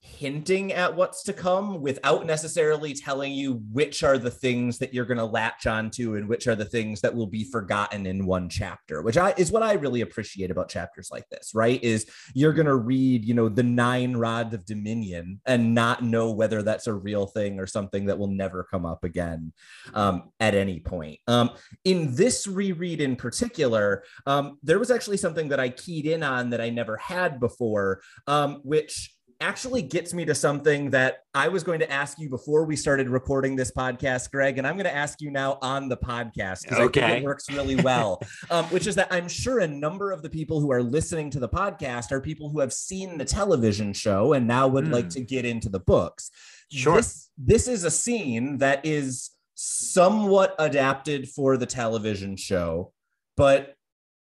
hinting 0.00 0.72
at 0.72 0.94
what's 0.94 1.22
to 1.24 1.32
come 1.32 1.80
without 1.80 2.26
necessarily 2.26 2.94
telling 2.94 3.32
you 3.32 3.62
which 3.70 4.02
are 4.02 4.18
the 4.18 4.30
things 4.30 4.78
that 4.78 4.92
you're 4.94 5.04
going 5.04 5.18
to 5.18 5.24
latch 5.24 5.66
onto 5.66 6.16
and 6.16 6.28
which 6.28 6.46
are 6.46 6.56
the 6.56 6.64
things 6.64 7.00
that 7.00 7.14
will 7.14 7.26
be 7.26 7.44
forgotten 7.44 8.06
in 8.06 8.26
one 8.26 8.48
chapter 8.48 9.02
which 9.02 9.16
i 9.16 9.34
is 9.36 9.52
what 9.52 9.62
i 9.62 9.74
really 9.74 10.00
appreciate 10.00 10.50
about 10.50 10.68
chapters 10.68 11.10
like 11.10 11.28
this 11.28 11.50
right? 11.54 11.82
Is 11.82 12.06
you're 12.34 12.52
going 12.52 12.66
to 12.66 12.76
read 12.76 13.24
you 13.24 13.34
know 13.34 13.48
the 13.48 13.62
nine 13.62 14.16
rods 14.16 14.54
of 14.54 14.64
dominion 14.64 15.40
and 15.46 15.74
not 15.74 16.02
know 16.02 16.30
whether 16.30 16.62
that's 16.62 16.86
a 16.86 16.94
real 16.94 17.26
thing 17.26 17.58
or 17.58 17.66
something 17.66 18.06
that 18.06 18.18
will 18.18 18.28
never 18.28 18.64
come 18.64 18.86
up 18.86 19.04
again 19.04 19.52
um, 19.94 20.30
at 20.40 20.54
any 20.54 20.80
point. 20.80 21.18
Um, 21.26 21.50
in 21.84 22.14
this 22.14 22.46
reread 22.46 23.00
in 23.00 23.16
particular 23.16 24.04
um, 24.26 24.58
there 24.62 24.78
was 24.78 24.90
actually 24.90 25.16
something 25.16 25.48
that 25.48 25.60
i 25.60 25.68
keyed 25.68 26.06
in 26.06 26.22
on 26.22 26.50
that 26.50 26.60
i 26.60 26.70
never 26.70 26.96
had 26.96 27.40
before 27.40 28.00
um, 28.26 28.60
which 28.64 29.14
actually 29.40 29.80
gets 29.80 30.12
me 30.12 30.24
to 30.26 30.34
something 30.34 30.90
that 30.90 31.24
I 31.34 31.48
was 31.48 31.62
going 31.62 31.80
to 31.80 31.90
ask 31.90 32.18
you 32.18 32.28
before 32.28 32.64
we 32.64 32.76
started 32.76 33.08
recording 33.08 33.56
this 33.56 33.70
podcast, 33.70 34.30
Greg, 34.30 34.58
and 34.58 34.66
I'm 34.66 34.74
going 34.74 34.84
to 34.84 34.94
ask 34.94 35.20
you 35.20 35.30
now 35.30 35.58
on 35.62 35.88
the 35.88 35.96
podcast 35.96 36.62
because 36.62 36.78
okay. 36.78 37.02
I 37.02 37.08
think 37.08 37.22
it 37.22 37.24
works 37.24 37.50
really 37.50 37.76
well. 37.76 38.20
um, 38.50 38.66
which 38.66 38.86
is 38.86 38.94
that 38.96 39.08
I'm 39.10 39.28
sure 39.28 39.60
a 39.60 39.66
number 39.66 40.12
of 40.12 40.22
the 40.22 40.28
people 40.28 40.60
who 40.60 40.70
are 40.70 40.82
listening 40.82 41.30
to 41.30 41.40
the 41.40 41.48
podcast 41.48 42.12
are 42.12 42.20
people 42.20 42.50
who 42.50 42.60
have 42.60 42.72
seen 42.72 43.16
the 43.16 43.24
television 43.24 43.92
show 43.92 44.34
and 44.34 44.46
now 44.46 44.68
would 44.68 44.84
mm. 44.84 44.92
like 44.92 45.04
hmm. 45.04 45.10
to 45.10 45.20
get 45.22 45.44
into 45.44 45.68
the 45.68 45.80
books. 45.80 46.30
Sure. 46.70 46.96
This, 46.96 47.30
this 47.38 47.66
is 47.66 47.84
a 47.84 47.90
scene 47.90 48.58
that 48.58 48.84
is 48.84 49.30
somewhat 49.54 50.54
adapted 50.58 51.28
for 51.28 51.56
the 51.56 51.66
television 51.66 52.36
show, 52.36 52.92
but 53.36 53.74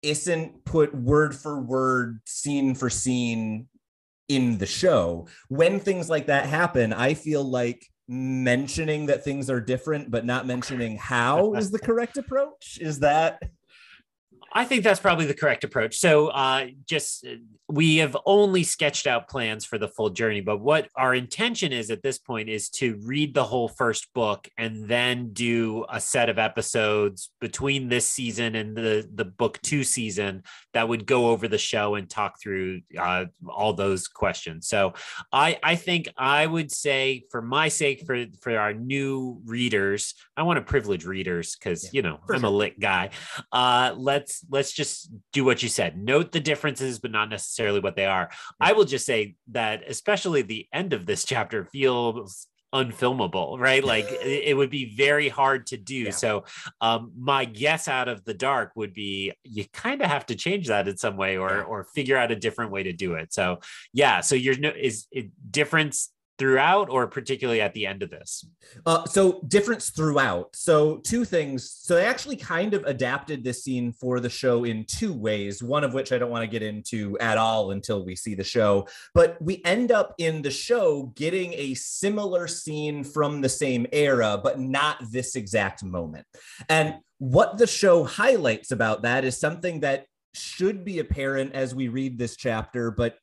isn't 0.03 0.65
put 0.65 0.95
word 0.95 1.35
for 1.35 1.61
word, 1.61 2.21
scene 2.25 2.75
for 2.75 2.91
scene 2.91 3.69
in 4.29 4.59
the 4.59 4.67
show. 4.67 5.27
When 5.49 5.81
things 5.81 6.09
like 6.09 6.27
that 6.27 6.47
happen, 6.47 6.93
I 6.93 7.15
feel 7.15 7.45
like 7.45 7.87
mentioning 8.09 9.07
that 9.07 9.25
things 9.25 9.49
are 9.49 9.61
different 9.61 10.11
but 10.11 10.25
not 10.27 10.47
mentioning 10.47 10.97
how 10.97 11.55
is 11.55 11.71
the 11.71 11.79
correct 11.79 12.19
approach. 12.19 12.79
Is 12.81 12.99
that 13.01 13.41
I 14.55 14.65
think 14.65 14.85
that's 14.85 15.01
probably 15.01 15.27
the 15.27 15.35
correct 15.35 15.65
approach. 15.65 15.97
So, 15.97 16.29
uh, 16.29 16.67
just 16.87 17.27
uh, 17.27 17.37
we 17.69 17.97
have 17.99 18.17
only 18.27 18.65
sketched 18.65 19.07
out 19.07 19.29
plans 19.29 19.65
for 19.65 19.79
the 19.79 19.89
full 19.89 20.11
journey, 20.11 20.43
but 20.43 20.61
what 20.61 20.89
our 20.95 21.15
intention 21.15 21.73
is 21.73 21.91
at 21.91 22.03
this 22.03 22.19
point 22.19 22.51
is 22.51 22.69
to 22.69 23.01
read 23.03 23.35
the 23.35 23.45
whole 23.45 23.69
first 23.69 24.13
book 24.13 24.47
and 24.59 24.87
then 24.87 25.33
do 25.33 25.87
a 25.89 25.99
set 25.99 26.29
of 26.29 26.39
episodes 26.39 27.31
between 27.41 27.89
this 27.89 28.07
season 28.07 28.55
and 28.55 28.77
the 28.77 29.09
the 29.15 29.25
book 29.25 29.61
two 29.63 29.85
season 29.85 30.43
that 30.75 30.89
would 30.89 31.07
go 31.07 31.31
over 31.31 31.49
the 31.49 31.59
show 31.59 31.95
and 31.95 32.11
talk 32.11 32.39
through 32.41 32.83
uh, 32.99 33.25
all 33.49 33.73
those 33.73 34.07
questions. 34.07 34.69
So, 34.69 34.93
I 35.33 35.59
I 35.63 35.77
think 35.77 36.09
I 36.19 36.47
would 36.47 36.71
say 36.71 37.25
for 37.31 37.41
my 37.41 37.69
sake 37.69 38.05
for 38.05 38.27
for 38.41 38.59
our 38.59 38.75
new 38.75 39.41
readers, 39.47 40.15
I 40.37 40.43
want 40.43 40.59
to 40.59 40.63
privilege 40.63 41.07
readers 41.07 41.57
because 41.57 41.85
yeah, 41.85 41.91
you 41.95 42.03
know 42.03 42.19
I'm 42.29 42.41
sure. 42.41 42.49
a 42.49 42.51
lit 42.51 42.79
guy. 42.79 43.11
Uh, 43.51 43.95
let's 43.97 44.42
let's 44.51 44.73
just 44.73 45.11
do 45.33 45.45
what 45.45 45.63
you 45.63 45.69
said. 45.69 45.97
Note 45.97 46.33
the 46.33 46.41
differences, 46.41 46.99
but 46.99 47.11
not 47.11 47.31
necessarily 47.31 47.81
what 47.81 47.97
they 47.97 48.07
are. 48.07 48.31
I 48.61 48.73
will 48.73 48.85
just 48.85 49.07
say 49.07 49.37
that 49.49 49.83
especially 49.89 50.43
the 50.43 50.67
end 50.73 50.93
of 50.93 51.07
this 51.07 51.25
chapter 51.25 51.65
feels 51.65 52.47
unfilmable 52.75 53.59
right 53.59 53.85
like 53.85 54.07
it 54.23 54.57
would 54.57 54.71
be 54.71 54.95
very 54.97 55.29
hard 55.29 55.67
to 55.67 55.77
do 55.77 55.95
yeah. 55.95 56.11
so 56.11 56.45
um 56.81 57.13
my 57.19 57.45
guess 57.45 57.87
out 57.87 58.09
of 58.09 58.25
the 58.25 58.35
dark 58.35 58.73
would 58.75 58.95
be 58.95 59.33
you 59.45 59.65
kind 59.73 60.01
of 60.01 60.09
have 60.09 60.25
to 60.25 60.35
change 60.35 60.69
that 60.69 60.89
in 60.89 60.97
some 60.97 61.17
way 61.17 61.37
or 61.37 61.63
or 61.65 61.85
figure 61.95 62.17
out 62.17 62.33
a 62.33 62.37
different 62.37 62.71
way 62.71 62.83
to 62.83 62.93
do 62.93 63.15
it 63.15 63.33
so 63.33 63.59
yeah 63.93 64.21
so 64.21 64.35
you're 64.35 64.57
no 64.57 64.71
is 64.71 65.07
it 65.13 65.27
difference 65.51 66.11
throughout 66.43 66.91
or 66.91 67.07
particularly 67.07 67.61
at 67.61 67.73
the 67.73 67.87
end 67.87 68.03
of 68.03 68.11
this? 68.11 68.45
Uh, 68.85 69.05
so 69.05 69.41
difference 69.47 69.91
throughout. 69.91 70.49
So 70.57 70.97
two 70.97 71.25
things. 71.25 71.71
So 71.71 71.95
they 71.95 72.05
actually 72.05 72.35
kind 72.35 72.75
of 72.75 72.83
adapted 72.83 73.45
this 73.45 73.63
scene 73.63 73.93
for 73.93 74.19
the 74.19 74.29
show 74.29 74.65
in 74.65 74.85
two 74.85 75.13
ways, 75.13 75.63
one 75.63 75.85
of 75.85 75.95
which 75.95 76.11
I 76.11 76.19
don't 76.19 76.33
want 76.33 76.43
to 76.43 76.51
get 76.51 76.65
into 76.65 77.17
at 77.21 77.39
all 77.39 77.71
until 77.71 78.05
we 78.05 78.17
see 78.17 78.35
the 78.35 78.43
show. 78.43 78.89
But 79.15 79.41
we 79.41 79.63
end 79.65 79.93
up 79.93 80.15
in 80.19 80.43
the 80.43 80.51
show 80.51 81.13
getting 81.15 81.53
a 81.53 81.75
similar 81.75 82.49
scene 82.49 83.05
from 83.05 83.41
the 83.41 83.49
same 83.49 83.87
era, 83.93 84.41
but 84.43 84.59
not 84.59 84.97
this 85.13 85.37
exact 85.37 85.85
moment. 85.85 86.27
And 86.69 86.97
what 87.19 87.57
the 87.57 87.69
show 87.69 88.03
highlights 88.03 88.73
about 88.73 89.03
that 89.03 89.25
is 89.25 89.39
something 89.39 89.79
that 89.81 90.07
should 90.35 90.85
be 90.85 90.99
apparent 90.99 91.55
as 91.55 91.73
we 91.73 91.87
read 91.87 92.19
this 92.19 92.35
chapter, 92.35 92.91
but 92.91 93.17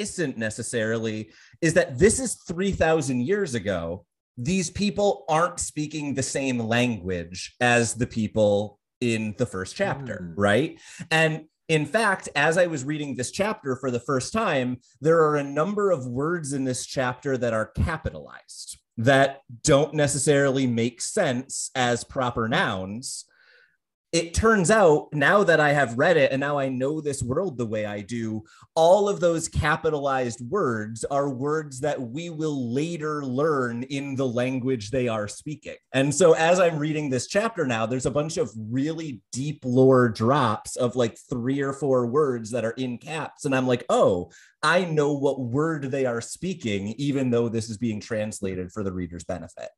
isn't 0.00 0.36
necessarily 0.36 1.30
is 1.60 1.74
that 1.74 1.98
this 1.98 2.20
is 2.20 2.34
3000 2.46 3.20
years 3.20 3.54
ago 3.54 4.04
these 4.36 4.70
people 4.70 5.24
aren't 5.28 5.60
speaking 5.60 6.14
the 6.14 6.22
same 6.22 6.58
language 6.58 7.54
as 7.60 7.94
the 7.94 8.06
people 8.06 8.78
in 9.00 9.34
the 9.38 9.46
first 9.46 9.76
chapter 9.76 10.30
mm. 10.30 10.34
right 10.36 10.80
and 11.10 11.44
in 11.68 11.86
fact, 11.86 12.28
as 12.36 12.58
I 12.58 12.66
was 12.66 12.84
reading 12.84 13.16
this 13.16 13.30
chapter 13.30 13.74
for 13.74 13.90
the 13.90 14.00
first 14.00 14.34
time, 14.34 14.80
there 15.00 15.22
are 15.22 15.36
a 15.36 15.42
number 15.42 15.90
of 15.90 16.06
words 16.06 16.52
in 16.52 16.64
this 16.64 16.84
chapter 16.84 17.38
that 17.38 17.54
are 17.54 17.72
capitalized 17.74 18.78
that 18.98 19.40
don't 19.62 19.94
necessarily 19.94 20.66
make 20.66 21.00
sense 21.00 21.70
as 21.74 22.04
proper 22.04 22.48
nouns 22.48 23.24
it 24.14 24.32
turns 24.32 24.70
out 24.70 25.08
now 25.12 25.42
that 25.42 25.58
I 25.58 25.72
have 25.72 25.98
read 25.98 26.16
it 26.16 26.30
and 26.30 26.38
now 26.38 26.56
I 26.56 26.68
know 26.68 27.00
this 27.00 27.20
world 27.20 27.58
the 27.58 27.66
way 27.66 27.84
I 27.84 28.00
do, 28.00 28.44
all 28.76 29.08
of 29.08 29.18
those 29.18 29.48
capitalized 29.48 30.40
words 30.48 31.04
are 31.06 31.28
words 31.28 31.80
that 31.80 32.00
we 32.00 32.30
will 32.30 32.72
later 32.72 33.24
learn 33.24 33.82
in 33.82 34.14
the 34.14 34.28
language 34.28 34.92
they 34.92 35.08
are 35.08 35.26
speaking. 35.26 35.74
And 35.92 36.14
so 36.14 36.34
as 36.34 36.60
I'm 36.60 36.78
reading 36.78 37.10
this 37.10 37.26
chapter 37.26 37.66
now, 37.66 37.86
there's 37.86 38.06
a 38.06 38.10
bunch 38.12 38.36
of 38.36 38.52
really 38.56 39.20
deep 39.32 39.64
lore 39.64 40.10
drops 40.10 40.76
of 40.76 40.94
like 40.94 41.18
three 41.28 41.60
or 41.60 41.72
four 41.72 42.06
words 42.06 42.52
that 42.52 42.64
are 42.64 42.74
in 42.76 42.98
caps. 42.98 43.46
And 43.46 43.54
I'm 43.54 43.66
like, 43.66 43.84
oh, 43.88 44.30
I 44.62 44.84
know 44.84 45.12
what 45.12 45.40
word 45.40 45.90
they 45.90 46.06
are 46.06 46.20
speaking, 46.20 46.94
even 46.98 47.30
though 47.30 47.48
this 47.48 47.68
is 47.68 47.78
being 47.78 48.00
translated 48.00 48.70
for 48.70 48.84
the 48.84 48.92
reader's 48.92 49.24
benefit. 49.24 49.70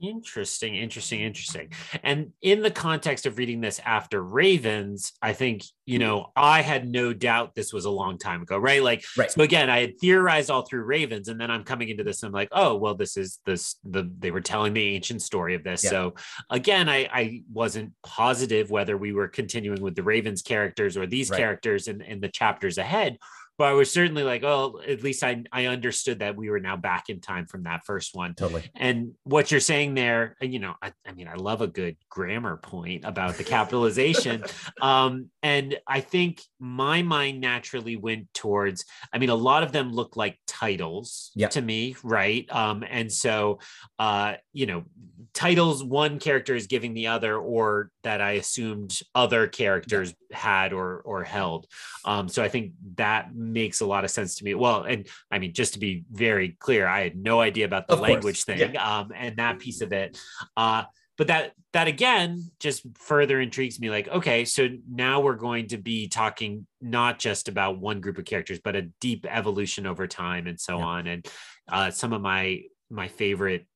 Interesting, 0.00 0.76
interesting, 0.76 1.20
interesting. 1.20 1.72
And 2.02 2.32
in 2.40 2.62
the 2.62 2.70
context 2.70 3.26
of 3.26 3.36
reading 3.36 3.60
this 3.60 3.80
after 3.84 4.22
Ravens, 4.22 5.12
I 5.20 5.34
think, 5.34 5.62
you 5.84 5.98
hmm. 5.98 6.04
know, 6.04 6.32
I 6.34 6.62
had 6.62 6.88
no 6.88 7.12
doubt 7.12 7.54
this 7.54 7.72
was 7.72 7.84
a 7.84 7.90
long 7.90 8.16
time 8.16 8.42
ago, 8.42 8.56
right? 8.56 8.82
Like, 8.82 9.04
right. 9.18 9.30
so 9.30 9.42
again, 9.42 9.68
I 9.68 9.80
had 9.80 9.98
theorized 10.00 10.50
all 10.50 10.62
through 10.62 10.84
Ravens, 10.84 11.28
and 11.28 11.38
then 11.40 11.50
I'm 11.50 11.64
coming 11.64 11.90
into 11.90 12.04
this 12.04 12.22
and 12.22 12.28
I'm 12.28 12.32
like, 12.32 12.48
oh, 12.52 12.76
well, 12.76 12.94
this 12.94 13.16
is 13.16 13.40
this, 13.44 13.76
the, 13.84 14.10
they 14.18 14.30
were 14.30 14.40
telling 14.40 14.72
the 14.72 14.94
ancient 14.94 15.22
story 15.22 15.54
of 15.54 15.64
this. 15.64 15.84
Yeah. 15.84 15.90
So 15.90 16.14
again, 16.48 16.88
I, 16.88 17.08
I 17.12 17.42
wasn't 17.52 17.92
positive 18.02 18.70
whether 18.70 18.96
we 18.96 19.12
were 19.12 19.28
continuing 19.28 19.82
with 19.82 19.96
the 19.96 20.02
Ravens 20.02 20.42
characters 20.42 20.96
or 20.96 21.06
these 21.06 21.30
right. 21.30 21.38
characters 21.38 21.88
in, 21.88 22.00
in 22.00 22.20
the 22.20 22.28
chapters 22.28 22.78
ahead 22.78 23.18
but 23.60 23.68
I 23.68 23.72
was 23.74 23.92
certainly 23.92 24.22
like, 24.22 24.42
oh, 24.42 24.80
at 24.88 25.02
least 25.02 25.22
I, 25.22 25.44
I 25.52 25.66
understood 25.66 26.20
that 26.20 26.34
we 26.34 26.48
were 26.48 26.60
now 26.60 26.78
back 26.78 27.10
in 27.10 27.20
time 27.20 27.44
from 27.44 27.64
that 27.64 27.84
first 27.84 28.14
one. 28.14 28.34
Totally. 28.34 28.62
And 28.74 29.12
what 29.24 29.50
you're 29.50 29.60
saying 29.60 29.92
there, 29.92 30.34
you 30.40 30.60
know, 30.60 30.76
I, 30.80 30.94
I 31.06 31.12
mean, 31.12 31.28
I 31.28 31.34
love 31.34 31.60
a 31.60 31.66
good 31.66 31.98
grammar 32.08 32.56
point 32.56 33.04
about 33.04 33.34
the 33.34 33.44
capitalization. 33.44 34.44
um, 34.80 35.28
and 35.42 35.78
I 35.86 36.00
think 36.00 36.40
my 36.58 37.02
mind 37.02 37.42
naturally 37.42 37.96
went 37.96 38.32
towards, 38.32 38.86
I 39.12 39.18
mean, 39.18 39.28
a 39.28 39.34
lot 39.34 39.62
of 39.62 39.72
them 39.72 39.92
look 39.92 40.16
like 40.16 40.38
titles 40.46 41.30
yep. 41.34 41.50
to 41.50 41.60
me, 41.60 41.96
right? 42.02 42.46
Um, 42.50 42.82
and 42.88 43.12
so, 43.12 43.58
uh, 43.98 44.36
you 44.54 44.64
know, 44.64 44.84
titles 45.32 45.84
one 45.84 46.18
character 46.18 46.54
is 46.54 46.66
giving 46.66 46.94
the 46.94 47.08
other, 47.08 47.36
or 47.36 47.90
that 48.02 48.20
I 48.20 48.32
assumed 48.32 48.98
other 49.14 49.46
characters 49.46 50.14
yep. 50.30 50.40
had 50.40 50.72
or 50.72 51.00
or 51.00 51.24
held. 51.24 51.66
Um, 52.04 52.28
so 52.28 52.42
I 52.42 52.48
think 52.48 52.72
that 52.96 53.34
makes 53.52 53.80
a 53.80 53.86
lot 53.86 54.04
of 54.04 54.10
sense 54.10 54.36
to 54.36 54.44
me. 54.44 54.54
Well, 54.54 54.82
and 54.82 55.06
I 55.30 55.38
mean, 55.38 55.52
just 55.52 55.74
to 55.74 55.78
be 55.78 56.04
very 56.10 56.56
clear, 56.58 56.86
I 56.86 57.02
had 57.02 57.16
no 57.16 57.40
idea 57.40 57.64
about 57.64 57.88
the 57.88 57.94
of 57.94 58.00
language 58.00 58.44
course. 58.46 58.58
thing 58.58 58.74
yeah. 58.74 58.98
um, 58.98 59.12
and 59.14 59.36
that 59.36 59.58
piece 59.58 59.80
of 59.80 59.92
it. 59.92 60.18
Uh, 60.56 60.84
but 61.20 61.26
that 61.26 61.52
that 61.74 61.86
again 61.86 62.50
just 62.60 62.82
further 62.96 63.38
intrigues 63.42 63.78
me 63.78 63.90
like 63.90 64.08
okay 64.08 64.46
so 64.46 64.68
now 64.90 65.20
we're 65.20 65.34
going 65.34 65.66
to 65.66 65.76
be 65.76 66.08
talking 66.08 66.66
not 66.80 67.18
just 67.18 67.46
about 67.46 67.78
one 67.78 68.00
group 68.00 68.16
of 68.16 68.24
characters 68.24 68.58
but 68.64 68.74
a 68.74 68.88
deep 69.02 69.26
evolution 69.28 69.86
over 69.86 70.06
time 70.06 70.46
and 70.46 70.58
so 70.58 70.78
yeah. 70.78 70.84
on 70.84 71.06
and 71.06 71.28
uh, 71.70 71.90
some 71.90 72.14
of 72.14 72.22
my 72.22 72.62
my 72.88 73.06
favorite 73.06 73.66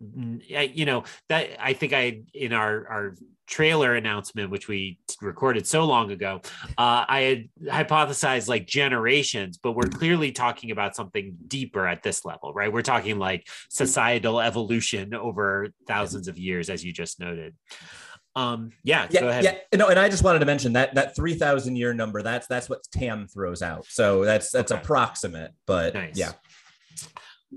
you 0.00 0.86
know 0.86 1.04
that 1.28 1.50
i 1.60 1.74
think 1.74 1.92
i 1.92 2.22
in 2.32 2.54
our 2.54 2.88
our 2.88 3.14
trailer 3.50 3.96
announcement 3.96 4.50
which 4.50 4.68
we 4.68 4.98
recorded 5.20 5.66
so 5.66 5.84
long 5.84 6.10
ago 6.12 6.40
uh, 6.78 7.04
i 7.08 7.20
had 7.20 7.48
hypothesized 7.74 8.48
like 8.48 8.66
generations 8.66 9.58
but 9.58 9.72
we're 9.72 9.82
clearly 9.82 10.30
talking 10.30 10.70
about 10.70 10.94
something 10.94 11.36
deeper 11.48 11.86
at 11.86 12.02
this 12.02 12.24
level 12.24 12.40
right? 12.60 12.72
We're 12.72 12.82
talking 12.82 13.18
like 13.18 13.48
societal 13.68 14.40
evolution 14.40 15.14
over 15.14 15.68
thousands 15.86 16.28
of 16.28 16.38
years 16.38 16.70
as 16.70 16.84
you 16.84 16.92
just 16.92 17.20
noted. 17.20 17.54
Um 18.36 18.70
yeah, 18.84 19.06
yeah 19.10 19.20
go 19.20 19.28
ahead. 19.28 19.44
yeah 19.44 19.56
no 19.76 19.88
and 19.88 19.98
i 19.98 20.08
just 20.08 20.22
wanted 20.22 20.38
to 20.38 20.46
mention 20.46 20.74
that 20.74 20.94
that 20.94 21.16
3000 21.16 21.74
year 21.74 21.92
number 21.92 22.22
that's 22.22 22.46
that's 22.46 22.68
what 22.68 22.82
tam 22.92 23.26
throws 23.26 23.60
out. 23.60 23.86
So 23.86 24.24
that's 24.24 24.50
that's 24.50 24.70
okay. 24.70 24.80
approximate 24.80 25.52
but 25.66 25.94
nice. 25.94 26.16
yeah. 26.16 26.32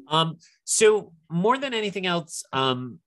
Um 0.07 0.37
so 0.63 1.13
more 1.29 1.57
than 1.57 1.73
anything 1.73 2.05
else, 2.05 2.43
um, 2.53 2.99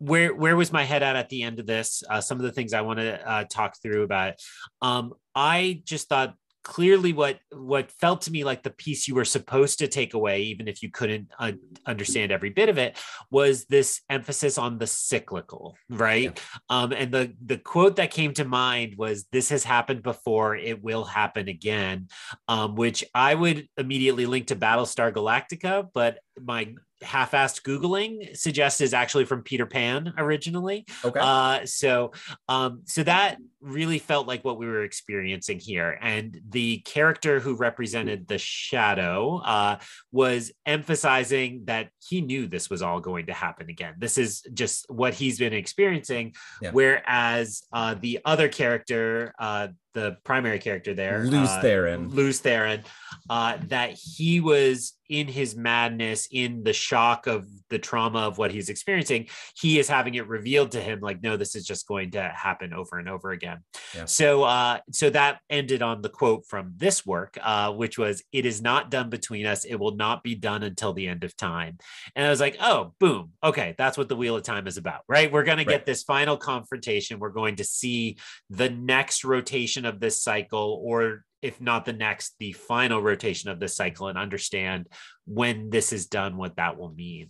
where 0.00 0.34
where 0.34 0.56
was 0.56 0.72
my 0.72 0.84
head 0.84 1.02
at 1.02 1.14
at 1.14 1.28
the 1.28 1.42
end 1.42 1.60
of 1.60 1.66
this? 1.66 2.02
Uh, 2.08 2.20
some 2.20 2.38
of 2.38 2.42
the 2.42 2.52
things 2.52 2.72
I 2.72 2.80
want 2.80 2.98
to 2.98 3.30
uh, 3.30 3.44
talk 3.44 3.76
through 3.80 4.02
about. 4.02 4.34
Um, 4.82 5.12
I 5.34 5.82
just 5.84 6.08
thought 6.08 6.34
clearly 6.62 7.12
what 7.12 7.38
what 7.52 7.90
felt 7.90 8.22
to 8.22 8.30
me 8.30 8.44
like 8.44 8.62
the 8.62 8.70
piece 8.70 9.08
you 9.08 9.14
were 9.14 9.24
supposed 9.24 9.78
to 9.78 9.88
take 9.88 10.12
away 10.12 10.42
even 10.42 10.68
if 10.68 10.82
you 10.82 10.90
couldn't 10.90 11.30
uh, 11.38 11.52
understand 11.86 12.30
every 12.30 12.50
bit 12.50 12.68
of 12.68 12.76
it 12.76 12.98
was 13.30 13.64
this 13.66 14.02
emphasis 14.10 14.58
on 14.58 14.78
the 14.78 14.86
cyclical 14.86 15.74
right 15.88 16.38
yeah. 16.38 16.58
um, 16.68 16.92
and 16.92 17.12
the 17.12 17.32
the 17.46 17.56
quote 17.56 17.96
that 17.96 18.10
came 18.10 18.34
to 18.34 18.44
mind 18.44 18.94
was 18.98 19.24
this 19.32 19.48
has 19.48 19.64
happened 19.64 20.02
before 20.02 20.54
it 20.54 20.82
will 20.82 21.04
happen 21.04 21.48
again 21.48 22.08
um, 22.48 22.74
which 22.74 23.04
i 23.14 23.34
would 23.34 23.66
immediately 23.78 24.26
link 24.26 24.48
to 24.48 24.56
battlestar 24.56 25.10
galactica 25.10 25.88
but 25.94 26.18
my 26.42 26.74
half-assed 27.02 27.62
googling 27.62 28.36
suggests 28.36 28.80
is 28.80 28.92
actually 28.92 29.24
from 29.24 29.42
peter 29.42 29.66
pan 29.66 30.12
originally. 30.18 30.84
Okay. 31.04 31.20
Uh, 31.20 31.64
so 31.64 32.12
um, 32.48 32.82
so 32.84 33.02
that 33.02 33.38
really 33.60 33.98
felt 33.98 34.26
like 34.26 34.44
what 34.44 34.58
we 34.58 34.66
were 34.66 34.82
experiencing 34.82 35.58
here. 35.58 35.98
And 36.00 36.40
the 36.48 36.78
character 36.78 37.40
who 37.40 37.54
represented 37.54 38.26
the 38.26 38.38
shadow 38.38 39.38
uh, 39.38 39.78
was 40.12 40.52
emphasizing 40.66 41.62
that 41.66 41.90
he 42.06 42.20
knew 42.20 42.46
this 42.46 42.70
was 42.70 42.82
all 42.82 43.00
going 43.00 43.26
to 43.26 43.32
happen 43.32 43.68
again. 43.68 43.94
This 43.98 44.18
is 44.18 44.42
just 44.54 44.86
what 44.90 45.14
he's 45.14 45.38
been 45.38 45.52
experiencing. 45.52 46.34
Yeah. 46.62 46.70
whereas 46.72 47.62
uh, 47.72 47.94
the 47.94 48.20
other 48.24 48.48
character 48.48 49.34
uh, 49.38 49.68
the 49.92 50.16
primary 50.24 50.58
character 50.58 50.94
there, 50.94 51.24
Lews 51.24 51.48
uh, 51.48 51.60
Therin, 51.62 52.12
Lews 52.12 52.40
Therin, 52.40 52.84
uh, 53.28 53.58
that 53.68 53.90
he 53.90 54.40
was 54.40 54.92
in 55.08 55.26
his 55.26 55.56
madness, 55.56 56.28
in 56.30 56.62
the 56.62 56.72
shock 56.72 57.26
of 57.26 57.48
the 57.70 57.78
trauma 57.78 58.20
of 58.20 58.38
what 58.38 58.52
he's 58.52 58.68
experiencing, 58.68 59.26
he 59.56 59.80
is 59.80 59.88
having 59.88 60.14
it 60.14 60.28
revealed 60.28 60.70
to 60.72 60.80
him, 60.80 61.00
like, 61.00 61.22
no, 61.22 61.36
this 61.36 61.56
is 61.56 61.66
just 61.66 61.88
going 61.88 62.12
to 62.12 62.22
happen 62.22 62.72
over 62.72 62.98
and 62.98 63.08
over 63.08 63.32
again 63.32 63.49
again. 63.50 63.64
Yeah. 63.94 64.04
So, 64.06 64.44
uh, 64.44 64.78
so 64.92 65.10
that 65.10 65.40
ended 65.48 65.82
on 65.82 66.02
the 66.02 66.08
quote 66.08 66.46
from 66.46 66.74
this 66.76 67.04
work, 67.04 67.38
uh, 67.42 67.72
which 67.72 67.98
was, 67.98 68.22
"It 68.32 68.46
is 68.46 68.62
not 68.62 68.90
done 68.90 69.10
between 69.10 69.46
us. 69.46 69.64
It 69.64 69.76
will 69.76 69.96
not 69.96 70.22
be 70.22 70.34
done 70.34 70.62
until 70.62 70.92
the 70.92 71.08
end 71.08 71.24
of 71.24 71.36
time." 71.36 71.78
And 72.14 72.26
I 72.26 72.30
was 72.30 72.40
like, 72.40 72.56
"Oh, 72.60 72.94
boom, 72.98 73.32
okay, 73.42 73.74
that's 73.78 73.98
what 73.98 74.08
the 74.08 74.16
Wheel 74.16 74.36
of 74.36 74.42
Time 74.42 74.66
is 74.66 74.76
about, 74.76 75.02
right? 75.08 75.30
We're 75.30 75.44
going 75.44 75.58
to 75.58 75.64
get 75.64 75.86
this 75.86 76.02
final 76.02 76.36
confrontation. 76.36 77.18
We're 77.18 77.30
going 77.30 77.56
to 77.56 77.64
see 77.64 78.18
the 78.48 78.70
next 78.70 79.24
rotation 79.24 79.84
of 79.84 80.00
this 80.00 80.22
cycle, 80.22 80.80
or 80.84 81.24
if 81.42 81.60
not 81.60 81.84
the 81.84 81.92
next, 81.92 82.34
the 82.38 82.52
final 82.52 83.00
rotation 83.00 83.50
of 83.50 83.60
this 83.60 83.74
cycle, 83.74 84.08
and 84.08 84.18
understand 84.18 84.86
when 85.26 85.70
this 85.70 85.92
is 85.92 86.06
done, 86.06 86.36
what 86.36 86.56
that 86.56 86.78
will 86.78 86.92
mean." 86.92 87.28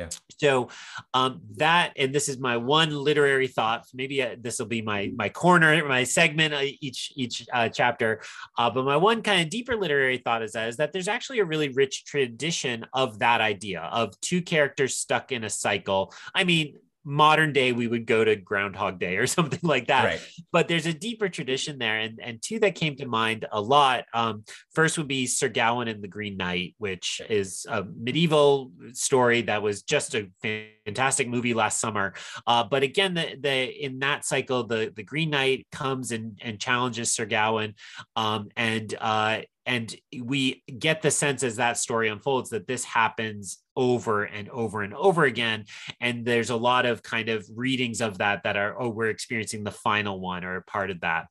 Yeah. 0.00 0.08
So 0.38 0.68
um, 1.12 1.42
that, 1.56 1.92
and 1.96 2.14
this 2.14 2.30
is 2.30 2.38
my 2.38 2.56
one 2.56 2.90
literary 2.90 3.48
thought. 3.48 3.84
Maybe 3.92 4.22
uh, 4.22 4.36
this 4.40 4.58
will 4.58 4.66
be 4.66 4.80
my 4.80 5.12
my 5.14 5.28
corner, 5.28 5.86
my 5.86 6.04
segment 6.04 6.54
uh, 6.54 6.62
each 6.80 7.12
each 7.16 7.46
uh, 7.52 7.68
chapter. 7.68 8.22
Uh, 8.56 8.70
but 8.70 8.86
my 8.86 8.96
one 8.96 9.20
kind 9.22 9.42
of 9.42 9.50
deeper 9.50 9.76
literary 9.76 10.16
thought 10.16 10.42
is 10.42 10.52
that 10.52 10.68
is 10.68 10.76
that 10.78 10.94
there's 10.94 11.08
actually 11.08 11.40
a 11.40 11.44
really 11.44 11.68
rich 11.68 12.06
tradition 12.06 12.86
of 12.94 13.18
that 13.18 13.42
idea 13.42 13.82
of 13.82 14.18
two 14.20 14.40
characters 14.40 14.96
stuck 14.96 15.32
in 15.32 15.44
a 15.44 15.50
cycle. 15.50 16.14
I 16.34 16.44
mean. 16.44 16.78
Modern 17.02 17.52
day, 17.54 17.72
we 17.72 17.86
would 17.86 18.04
go 18.04 18.22
to 18.24 18.36
Groundhog 18.36 18.98
Day 18.98 19.16
or 19.16 19.26
something 19.36 19.60
like 19.62 19.86
that 19.86 20.04
Right. 20.04 20.20
but 20.52 20.68
there's 20.68 20.86
a 20.86 20.92
deeper 20.92 21.28
tradition 21.28 21.78
there 21.78 21.98
and 21.98 22.20
and 22.22 22.42
two 22.42 22.58
that 22.60 22.74
came 22.74 22.96
to 22.96 23.06
mind 23.06 23.46
a 23.50 23.60
lot 23.60 24.04
um 24.12 24.44
first 24.74 24.98
would 24.98 25.08
be 25.08 25.26
sir 25.26 25.48
gawain 25.48 25.88
and 25.88 26.02
the 26.02 26.08
green 26.08 26.36
knight 26.36 26.74
which 26.78 27.20
is 27.30 27.66
a 27.70 27.84
medieval 27.84 28.72
story 28.92 29.42
that 29.42 29.62
was 29.62 29.82
just 29.82 30.14
a 30.14 30.28
fantastic 30.42 31.28
movie 31.28 31.54
last 31.54 31.80
summer 31.80 32.12
uh 32.46 32.64
but 32.64 32.82
again 32.82 33.14
the 33.14 33.36
the 33.40 33.84
in 33.84 33.98
that 34.00 34.24
cycle 34.24 34.64
the 34.64 34.92
the 34.94 35.02
green 35.02 35.30
knight 35.30 35.66
comes 35.72 36.12
and 36.12 36.38
and 36.42 36.60
challenges 36.60 37.12
sir 37.12 37.24
gawain 37.24 37.74
um 38.16 38.48
and 38.56 38.94
uh 39.00 39.40
and 39.66 39.94
we 40.22 40.62
get 40.78 41.02
the 41.02 41.10
sense 41.10 41.42
as 41.42 41.56
that 41.56 41.78
story 41.78 42.08
unfolds 42.08 42.50
that 42.50 42.66
this 42.66 42.84
happens 42.84 43.58
over 43.76 44.24
and 44.24 44.48
over 44.50 44.82
and 44.82 44.94
over 44.94 45.24
again. 45.24 45.64
And 46.00 46.24
there's 46.24 46.50
a 46.50 46.56
lot 46.56 46.86
of 46.86 47.02
kind 47.02 47.28
of 47.28 47.46
readings 47.54 48.00
of 48.00 48.18
that 48.18 48.42
that 48.44 48.56
are 48.56 48.80
oh 48.80 48.88
we're 48.88 49.10
experiencing 49.10 49.64
the 49.64 49.70
final 49.70 50.20
one 50.20 50.44
or 50.44 50.60
part 50.62 50.90
of 50.90 51.00
that. 51.00 51.26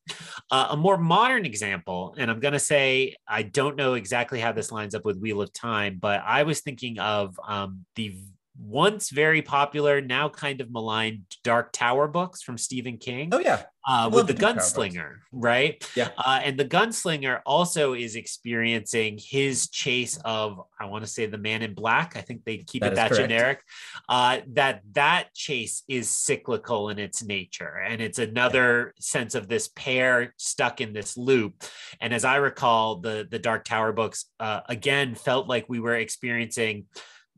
Uh, 0.51 0.69
a 0.71 0.77
more 0.77 0.97
modern 0.97 1.45
example 1.45 2.15
and 2.17 2.29
i'm 2.31 2.39
going 2.39 2.53
to 2.53 2.59
say 2.59 3.15
i 3.27 3.41
don't 3.43 3.75
know 3.75 3.93
exactly 3.93 4.39
how 4.39 4.51
this 4.51 4.71
lines 4.71 4.95
up 4.95 5.05
with 5.05 5.17
wheel 5.17 5.41
of 5.41 5.51
time 5.53 5.97
but 5.99 6.21
i 6.25 6.43
was 6.43 6.61
thinking 6.61 6.99
of 6.99 7.39
um, 7.47 7.85
the 7.95 8.15
once 8.61 9.09
very 9.09 9.41
popular 9.41 10.01
now 10.01 10.27
kind 10.27 10.59
of 10.61 10.69
maligned 10.71 11.21
dark 11.43 11.71
tower 11.71 12.07
books 12.07 12.41
from 12.41 12.57
stephen 12.57 12.97
king 12.97 13.29
Oh 13.31 13.39
yeah. 13.39 13.63
uh, 13.87 14.09
with 14.11 14.27
the 14.27 14.33
the 14.33 14.39
Dark 14.39 14.55
Tower 14.57 14.59
books. 14.59 14.73
gunslinger, 14.73 15.11
right? 15.31 15.89
Yeah. 15.95 16.09
Uh, 16.17 16.41
and 16.43 16.59
the 16.59 16.65
gunslinger 16.65 17.39
also 17.45 17.93
is 17.93 18.15
experiencing 18.15 19.17
his 19.21 19.69
chase 19.69 20.19
of, 20.25 20.61
I 20.79 20.85
want 20.85 21.03
to 21.05 21.09
say, 21.09 21.25
the 21.25 21.37
Man 21.37 21.61
in 21.61 21.73
Black. 21.73 22.15
I 22.15 22.21
think 22.21 22.43
they 22.43 22.57
keep 22.57 22.81
That 22.83 22.93
it 22.93 22.95
that 22.95 23.09
correct. 23.09 23.21
generic. 23.29 23.59
Uh, 24.07 24.39
that 24.53 24.81
that 24.93 25.33
chase 25.33 25.83
is 25.87 26.09
cyclical 26.09 26.89
in 26.89 26.99
its 26.99 27.23
nature, 27.23 27.79
and 27.87 28.01
it's 28.01 28.19
another 28.19 28.93
sense 28.99 29.33
of 29.35 29.47
this 29.47 29.69
pair 29.69 30.33
stuck 30.37 30.81
in 30.81 30.93
this 30.93 31.17
loop. 31.17 31.63
And 32.01 32.13
as 32.13 32.25
I 32.25 32.35
recall, 32.35 32.97
the 32.97 33.27
the 33.29 33.39
Dark 33.39 33.63
Tower 33.65 33.91
books 33.93 34.25
uh, 34.39 34.61
again 34.67 35.15
felt 35.15 35.47
like 35.47 35.65
we 35.69 35.79
were 35.79 35.95
experiencing 35.95 36.85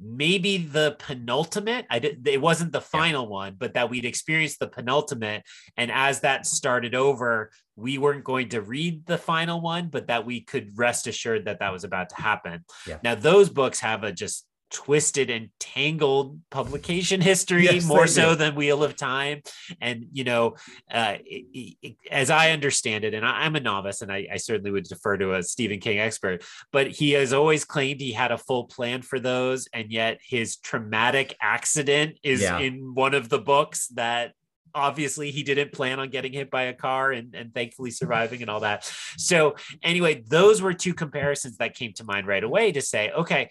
maybe 0.03 0.57
the 0.57 0.95
penultimate 0.99 1.85
i 1.89 1.99
did 1.99 2.27
it 2.27 2.41
wasn't 2.41 2.71
the 2.71 2.81
final 2.81 3.27
one 3.27 3.55
but 3.57 3.73
that 3.73 3.89
we'd 3.89 4.05
experienced 4.05 4.59
the 4.59 4.67
penultimate. 4.67 5.43
And 5.77 5.91
as 5.91 6.21
that 6.21 6.45
started 6.45 6.95
over 6.95 7.51
we 7.75 7.97
weren't 7.97 8.23
going 8.23 8.49
to 8.49 8.61
read 8.61 9.05
the 9.05 9.17
final 9.17 9.61
one 9.61 9.87
but 9.87 10.07
that 10.07 10.25
we 10.25 10.41
could 10.41 10.77
rest 10.77 11.07
assured 11.07 11.45
that 11.45 11.59
that 11.59 11.71
was 11.71 11.83
about 11.83 12.09
to 12.09 12.15
happen. 12.15 12.65
Yeah. 12.87 12.97
now 13.03 13.15
those 13.15 13.49
books 13.49 13.79
have 13.79 14.03
a 14.03 14.11
just 14.11 14.45
twisted 14.71 15.29
and 15.29 15.49
tangled 15.59 16.39
publication 16.49 17.21
history 17.31 17.65
Yes, 17.65 17.85
more 17.85 18.07
so 18.07 18.35
than 18.35 18.55
wheel 18.55 18.83
of 18.83 18.95
time. 18.95 19.41
And 19.79 20.05
you 20.11 20.23
know 20.23 20.55
uh, 20.91 21.17
it- 21.25 21.75
it- 21.81 21.95
as 22.09 22.29
i 22.29 22.51
understand 22.51 23.03
it 23.03 23.13
and 23.13 23.25
I, 23.25 23.43
i'm 23.45 23.55
a 23.55 23.59
novice 23.59 24.01
and 24.01 24.11
I, 24.11 24.27
I 24.31 24.37
certainly 24.37 24.71
would 24.71 24.83
defer 24.85 25.17
to 25.17 25.33
a 25.35 25.43
stephen 25.43 25.79
king 25.79 25.99
expert 25.99 26.43
but 26.71 26.87
he 26.87 27.11
has 27.11 27.33
always 27.33 27.65
claimed 27.65 28.01
he 28.01 28.11
had 28.11 28.31
a 28.31 28.37
full 28.37 28.65
plan 28.65 29.01
for 29.01 29.19
those 29.19 29.67
and 29.73 29.91
yet 29.91 30.19
his 30.25 30.57
traumatic 30.57 31.35
accident 31.41 32.17
is 32.23 32.41
Yeah. 32.41 32.59
in 32.59 32.93
one 32.95 33.13
of 33.13 33.29
the 33.29 33.39
books 33.39 33.87
that 33.89 34.33
obviously 34.73 35.31
he 35.31 35.43
didn't 35.43 35.73
plan 35.73 35.99
on 35.99 36.09
getting 36.09 36.31
hit 36.31 36.49
by 36.49 36.63
a 36.63 36.73
car 36.73 37.11
and, 37.11 37.35
and 37.35 37.53
thankfully 37.53 37.91
surviving 37.91 38.41
and 38.41 38.49
all 38.49 38.61
that. 38.61 38.89
So 39.17 39.55
anyway 39.83 40.23
those 40.27 40.61
were 40.61 40.73
two 40.73 40.93
comparisons 40.93 41.57
that 41.57 41.75
came 41.75 41.91
to 41.95 42.05
mind 42.05 42.25
right 42.25 42.43
away 42.43 42.71
to 42.71 42.81
say 42.81 43.11
okay 43.11 43.49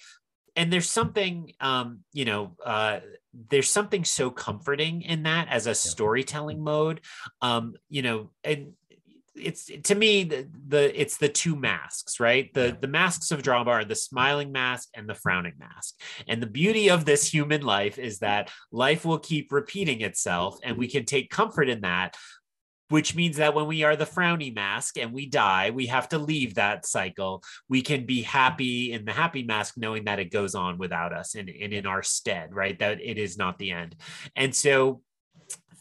and 0.60 0.72
there's 0.72 0.90
something 0.90 1.52
um 1.60 1.88
you 2.12 2.24
know 2.24 2.42
uh 2.64 3.00
there's 3.50 3.70
something 3.70 4.04
so 4.04 4.30
comforting 4.30 5.02
in 5.12 5.22
that 5.22 5.46
as 5.56 5.66
a 5.66 5.74
storytelling 5.74 6.60
mode. 6.72 6.98
Um 7.48 7.64
you 7.88 8.02
know 8.02 8.30
and 8.44 8.72
it's 9.48 9.70
to 9.90 9.94
me 9.94 10.24
the, 10.24 10.40
the 10.72 10.82
it's 11.02 11.16
the 11.16 11.28
two 11.28 11.54
masks 11.56 12.20
right? 12.20 12.52
The 12.52 12.66
Yeah. 12.66 12.76
the 12.84 12.88
masks 12.88 13.30
of 13.30 13.42
drama 13.42 13.70
are 13.70 13.84
the 13.92 13.94
smiling 14.08 14.50
mask 14.52 14.88
and 14.96 15.08
the 15.08 15.14
frowning 15.14 15.56
mask. 15.58 15.94
And 16.28 16.42
the 16.42 16.52
beauty 16.60 16.90
of 16.90 17.04
this 17.04 17.22
human 17.36 17.62
life 17.62 17.96
is 17.98 18.18
that 18.18 18.50
life 18.70 19.02
will 19.08 19.20
keep 19.30 19.46
repeating 19.60 20.00
itself 20.02 20.58
and 20.64 20.76
we 20.76 20.88
can 20.88 21.04
take 21.04 21.30
comfort 21.40 21.68
in 21.74 21.80
that 21.82 22.16
which 22.90 23.14
means 23.14 23.38
that 23.38 23.54
when 23.54 23.66
we 23.66 23.82
are 23.84 23.96
the 23.96 24.04
frowny 24.04 24.54
mask 24.54 24.98
and 24.98 25.12
we 25.12 25.26
die 25.26 25.70
we 25.70 25.86
have 25.86 26.08
to 26.10 26.18
leave 26.18 26.54
that 26.54 26.84
cycle. 26.84 27.42
We 27.68 27.82
can 27.82 28.04
be 28.04 28.22
happy 28.22 28.92
in 28.92 29.04
the 29.04 29.12
happy 29.12 29.42
mask 29.42 29.74
knowing 29.78 30.04
that 30.04 30.18
it 30.18 30.30
goes 30.30 30.54
on 30.54 30.76
without 30.76 31.12
us 31.12 31.34
and, 31.34 31.48
and 31.48 31.72
in 31.72 31.86
our 31.86 32.02
stead 32.02 32.54
right? 32.54 32.78
That 32.78 33.00
it 33.00 33.16
is 33.16 33.38
not 33.38 33.58
the 33.58 33.70
end. 33.70 33.96
And 34.36 34.54
so 34.54 35.00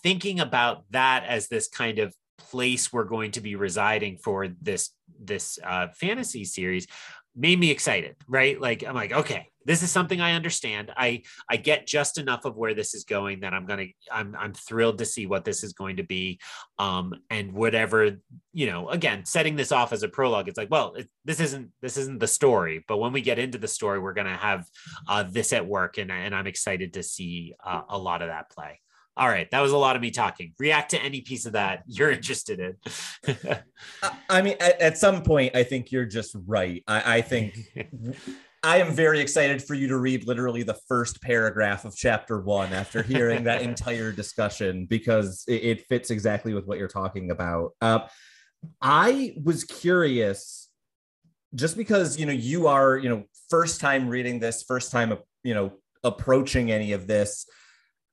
thinking 0.01 0.39
about 0.39 0.85
that 0.91 1.25
as 1.27 1.47
this 1.47 1.67
kind 1.67 1.99
of 1.99 2.13
place 2.37 2.93
we're 2.93 3.03
going 3.03 3.31
to 3.31 3.41
be 3.41 3.55
residing 3.55 4.17
for 4.17 4.47
this 4.61 4.91
this 5.19 5.59
uh, 5.65 5.87
fantasy 5.93 6.45
series 6.45 6.87
made 7.35 7.59
me 7.59 7.69
excited 7.69 8.15
right? 8.27 8.59
Like 8.59 8.83
i'm 8.85 8.95
like 8.95 9.11
okay 9.11 9.47
this 9.69 9.83
is 9.83 9.91
something 9.91 10.19
i 10.19 10.33
understand. 10.33 10.91
I 10.97 11.21
i 11.47 11.55
get 11.55 11.85
just 11.85 12.17
enough 12.17 12.43
of 12.45 12.57
where 12.57 12.73
this 12.73 12.95
is 12.95 13.03
going 13.03 13.41
that 13.41 13.53
i'm 13.53 13.67
gonna 13.67 13.85
i'm 14.11 14.35
i'm 14.37 14.53
thrilled 14.53 14.97
to 14.97 15.05
see 15.05 15.27
what 15.27 15.45
this 15.45 15.63
is 15.63 15.73
going 15.73 15.97
to 15.97 16.03
be. 16.03 16.39
Um 16.79 17.13
and 17.29 17.53
whatever 17.53 18.17
you 18.51 18.65
know 18.65 18.89
again 18.89 19.25
setting 19.25 19.55
this 19.55 19.71
off 19.71 19.93
as 19.93 20.01
a 20.01 20.09
prologue 20.09 20.47
it's 20.47 20.57
like 20.57 20.71
well 20.71 20.95
it, 20.95 21.07
this 21.23 21.39
isn't 21.39 21.69
this 21.83 21.97
isn't 21.97 22.19
the 22.19 22.27
story 22.27 22.83
but 22.87 22.97
when 22.97 23.13
we 23.13 23.21
get 23.21 23.37
into 23.37 23.59
the 23.59 23.67
story 23.67 23.99
we're 23.99 24.13
gonna 24.13 24.35
have 24.35 24.65
uh 25.07 25.23
this 25.23 25.53
at 25.53 25.67
work 25.67 25.99
and, 25.99 26.11
and 26.11 26.33
i'm 26.33 26.47
excited 26.47 26.93
to 26.93 27.03
see 27.03 27.53
uh, 27.63 27.83
a 27.89 27.97
lot 27.97 28.23
of 28.23 28.29
that 28.29 28.49
play. 28.49 28.81
All 29.15 29.29
right 29.29 29.47
that 29.51 29.61
was 29.61 29.71
a 29.71 29.77
lot 29.77 29.95
of 29.95 30.01
me 30.01 30.09
talking. 30.09 30.53
React 30.57 30.91
to 30.91 31.03
any 31.03 31.21
piece 31.21 31.45
of 31.45 31.53
that 31.53 31.83
you're 31.85 32.09
interested 32.09 32.59
in. 32.59 32.73
I- 34.29 34.41
mean, 34.41 34.55
at, 34.59 34.81
at 34.81 34.97
some 34.97 35.21
point, 35.21 35.55
I 35.55 35.63
think 35.63 35.91
you're 35.91 36.05
just 36.05 36.35
right. 36.47 36.83
I, 36.87 37.17
I 37.17 37.21
think 37.21 37.55
I 38.61 38.77
am 38.77 38.93
very 38.93 39.21
excited 39.21 39.63
for 39.63 39.73
you 39.73 39.87
to 39.87 39.97
read 39.97 40.27
literally 40.27 40.63
the 40.63 40.77
first 40.87 41.21
paragraph 41.21 41.85
of 41.85 41.95
chapter 41.95 42.41
one 42.41 42.73
after 42.73 43.01
hearing 43.01 43.45
that 43.45 43.61
entire 43.63 44.11
discussion 44.11 44.85
because 44.85 45.45
it, 45.47 45.63
it 45.63 45.87
fits 45.87 46.09
exactly 46.09 46.53
with 46.53 46.65
what 46.65 46.77
you're 46.77 46.89
talking 46.89 47.31
about. 47.31 47.71
Uh, 47.81 47.99
I 48.81 49.35
was 49.41 49.63
curious, 49.63 50.69
just 51.55 51.77
because 51.77 52.19
you 52.19 52.25
know 52.25 52.33
you 52.33 52.67
are 52.67 52.97
you 52.97 53.07
know 53.07 53.23
first 53.49 53.79
time 53.79 54.09
reading 54.09 54.39
this, 54.39 54.63
first 54.63 54.91
time 54.91 55.17
you 55.43 55.53
know 55.53 55.71
approaching 56.03 56.69
any 56.69 56.91
of 56.91 57.07
this, 57.07 57.45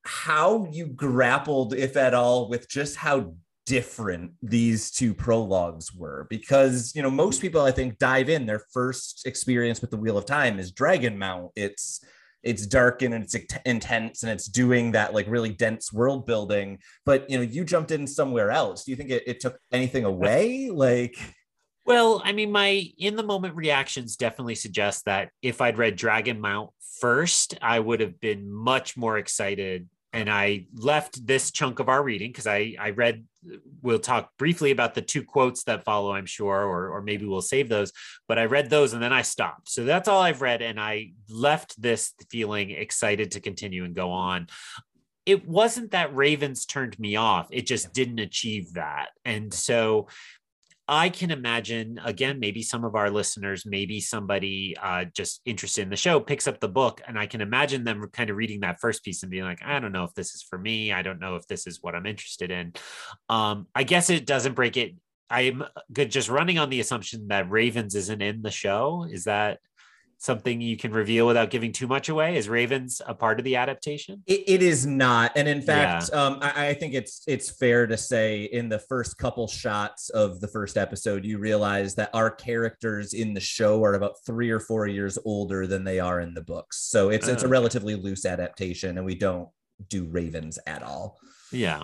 how 0.05 0.69
you 0.71 0.87
grappled, 0.87 1.75
if 1.75 1.97
at 1.97 2.15
all, 2.15 2.49
with 2.49 2.69
just 2.69 2.95
how 2.97 3.35
different 3.67 4.31
these 4.43 4.93
two 4.93 5.13
prologues 5.13 5.93
were 5.93 6.27
because 6.31 6.93
you 6.95 7.03
know 7.03 7.11
most 7.11 7.43
people 7.43 7.61
i 7.61 7.71
think 7.71 7.99
dive 7.99 8.29
in. 8.29 8.47
Their 8.47 8.63
first 8.73 9.27
experience 9.27 9.81
with 9.81 9.91
the 9.91 9.97
wheel 9.97 10.17
of 10.17 10.25
time 10.25 10.59
is 10.59 10.73
Dragonmount. 10.73 11.51
It's 11.57 12.05
it's 12.43 12.65
dark 12.65 13.03
and 13.03 13.13
it's 13.13 13.35
intense 13.65 14.23
and 14.23 14.31
it's 14.31 14.47
doing 14.47 14.93
that 14.93 15.13
like 15.13 15.27
really 15.29 15.51
dense 15.51 15.93
world 15.93 16.27
building. 16.27 16.79
But 17.05 17.29
you 17.29 17.37
know 17.37 17.43
you 17.43 17.65
jumped 17.65 17.91
in 17.91 18.07
somewhere 18.07 18.51
else. 18.51 18.85
Do 18.85 18.93
you 18.93 18.97
think 18.97 19.11
it, 19.11 19.25
it 19.27 19.41
took 19.41 19.59
anything 19.73 20.05
away? 20.05 20.71
Like 20.71 21.17
Well, 21.85 22.23
I 22.25 22.33
mean, 22.33 22.53
my 22.53 22.85
in 22.99 23.17
the 23.17 23.23
moment 23.23 23.57
reactions 23.57 24.17
definitely 24.17 24.55
suggest 24.55 25.05
that 25.07 25.31
if 25.43 25.61
I'd 25.61 25.79
read 25.79 25.99
Dragonmount 25.99 26.71
first, 27.01 27.59
I 27.61 27.79
would 27.81 28.01
have 28.01 28.21
been 28.21 28.53
much 28.53 28.97
more 28.97 29.19
excited. 29.19 29.89
And 30.13 30.31
I 30.31 30.67
left 30.75 31.27
this 31.27 31.51
chunk 31.51 31.79
of 31.79 31.89
our 31.89 32.03
reading 32.03 32.31
because 32.31 32.47
I 32.47 32.75
I 32.79 32.91
read. 32.91 33.25
We'll 33.81 34.01
talk 34.01 34.31
briefly 34.39 34.73
about 34.73 34.95
the 34.95 35.03
two 35.03 35.23
quotes 35.23 35.65
that 35.65 35.85
follow, 35.85 36.13
I'm 36.13 36.27
sure, 36.27 36.65
or 36.65 36.91
or 36.91 37.03
maybe 37.03 37.27
we'll 37.27 37.43
save 37.43 37.69
those. 37.69 37.93
But 38.27 38.39
I 38.39 38.47
read 38.47 38.71
those 38.71 38.93
and 38.93 39.03
then 39.03 39.13
I 39.13 39.23
stopped. 39.23 39.69
So 39.69 39.85
that's 39.85 40.09
all 40.09 40.23
I've 40.23 40.43
read, 40.43 40.63
and 40.63 40.81
I 40.81 41.13
left 41.29 41.81
this 41.81 42.13
feeling 42.31 42.71
excited 42.71 43.33
to 43.33 43.41
continue 43.41 43.85
and 43.85 43.95
go 43.95 44.11
on 44.11 44.49
it 45.27 45.47
wasn't 45.47 45.91
that 45.91 46.15
Ravens 46.15 46.65
turned 46.65 46.97
me 47.01 47.17
off. 47.17 47.49
It 47.51 47.67
just 47.67 47.93
didn't 47.93 48.21
achieve 48.21 48.75
that. 48.75 49.09
And 49.25 49.53
so 49.53 50.07
I 50.89 51.09
can 51.09 51.33
imagine, 51.33 52.01
again, 52.05 52.39
maybe 52.39 52.63
some 52.63 52.85
of 52.85 52.95
our 52.95 53.11
listeners, 53.11 53.67
maybe 53.67 54.01
somebody 54.01 54.77
uh, 54.81 55.07
just 55.13 55.41
interested 55.45 55.83
in 55.83 55.91
the 55.91 55.97
show 55.97 56.21
picks 56.21 56.47
up 56.47 56.61
the 56.61 56.69
book, 56.69 57.01
and 57.07 57.19
I 57.19 57.27
can 57.27 57.41
imagine 57.41 57.83
them 57.83 58.09
kind 58.13 58.31
of 58.31 58.37
reading 58.37 58.61
that 58.61 58.81
first 58.81 59.03
piece 59.03 59.23
and 59.23 59.31
being 59.31 59.45
like, 59.45 59.63
I 59.65 59.81
don't 59.81 59.93
know 59.93 60.05
if 60.05 60.15
this 60.15 60.35
is 60.35 60.43
for 60.43 60.59
me. 60.59 60.93
I 60.93 61.03
don't 61.03 61.19
know 61.19 61.35
if 61.35 61.47
this 61.49 61.67
is 61.67 61.83
what 61.83 61.97
I'm 61.97 62.07
interested 62.07 62.53
in. 62.53 62.73
Um, 63.29 63.67
I 63.75 63.83
guess 63.83 64.11
it 64.11 64.27
doesn't 64.27 64.55
break 64.55 64.77
it. 64.77 64.95
I'm 65.29 65.65
good 65.93 66.13
just 66.13 66.29
running 66.29 66.59
on 66.59 66.71
the 66.71 66.79
assumption 66.79 67.29
that 67.29 67.51
Ravens 67.51 67.97
isn't 67.97 68.23
in 68.23 68.43
the 68.43 68.51
show. 68.53 69.07
Is 69.11 69.25
that 69.25 69.59
something 70.19 70.61
you 70.61 70.77
can 70.77 70.93
reveal 70.93 71.27
without 71.27 71.51
giving 71.51 71.73
too 71.73 71.87
much 71.87 72.09
away? 72.09 72.37
Is 72.37 72.49
Ravens 72.49 73.03
a 73.07 73.15
part 73.15 73.39
of 73.39 73.45
the 73.45 73.57
adaptation? 73.57 74.23
it, 74.27 74.45
it 74.47 74.63
is 74.63 74.87
not, 74.87 75.33
and 75.37 75.49
in 75.49 75.63
fact, 75.63 76.11
yeah. 76.13 76.21
um, 76.21 76.39
I, 76.41 76.69
I, 76.69 76.75
think 76.75 76.95
it's 76.95 77.23
it's 77.27 77.51
fair 77.51 77.87
to 77.87 77.97
say 77.97 78.45
in 78.45 78.69
the 78.69 78.79
first 78.79 79.19
couple 79.19 79.47
shots 79.47 80.09
of 80.11 80.41
the 80.41 80.49
first 80.49 80.77
episode, 80.77 81.25
you 81.25 81.39
realize 81.39 81.95
that 81.97 82.11
our 82.15 82.31
characters 82.31 83.13
in 83.13 83.35
the 83.35 83.41
show 83.41 83.83
are 83.85 83.95
about 83.95 84.15
three 84.25 84.51
or 84.51 84.61
four 84.61 84.87
years 84.87 85.19
older 85.25 85.67
than 85.67 85.85
they 85.85 86.01
are 86.01 86.21
in 86.21 86.35
the 86.35 86.43
books. 86.43 86.79
So 86.79 87.11
it's 87.11 87.29
it's 87.29 87.43
a 87.43 87.49
relatively 87.49 87.95
loose 87.95 88.25
adaptation, 88.25 88.97
and 88.97 89.07
we 89.07 89.15
don't 89.15 89.49
do 89.89 90.07
Ravens 90.07 90.59
at 90.67 90.83
all. 90.83 91.19
Yeah. 91.53 91.83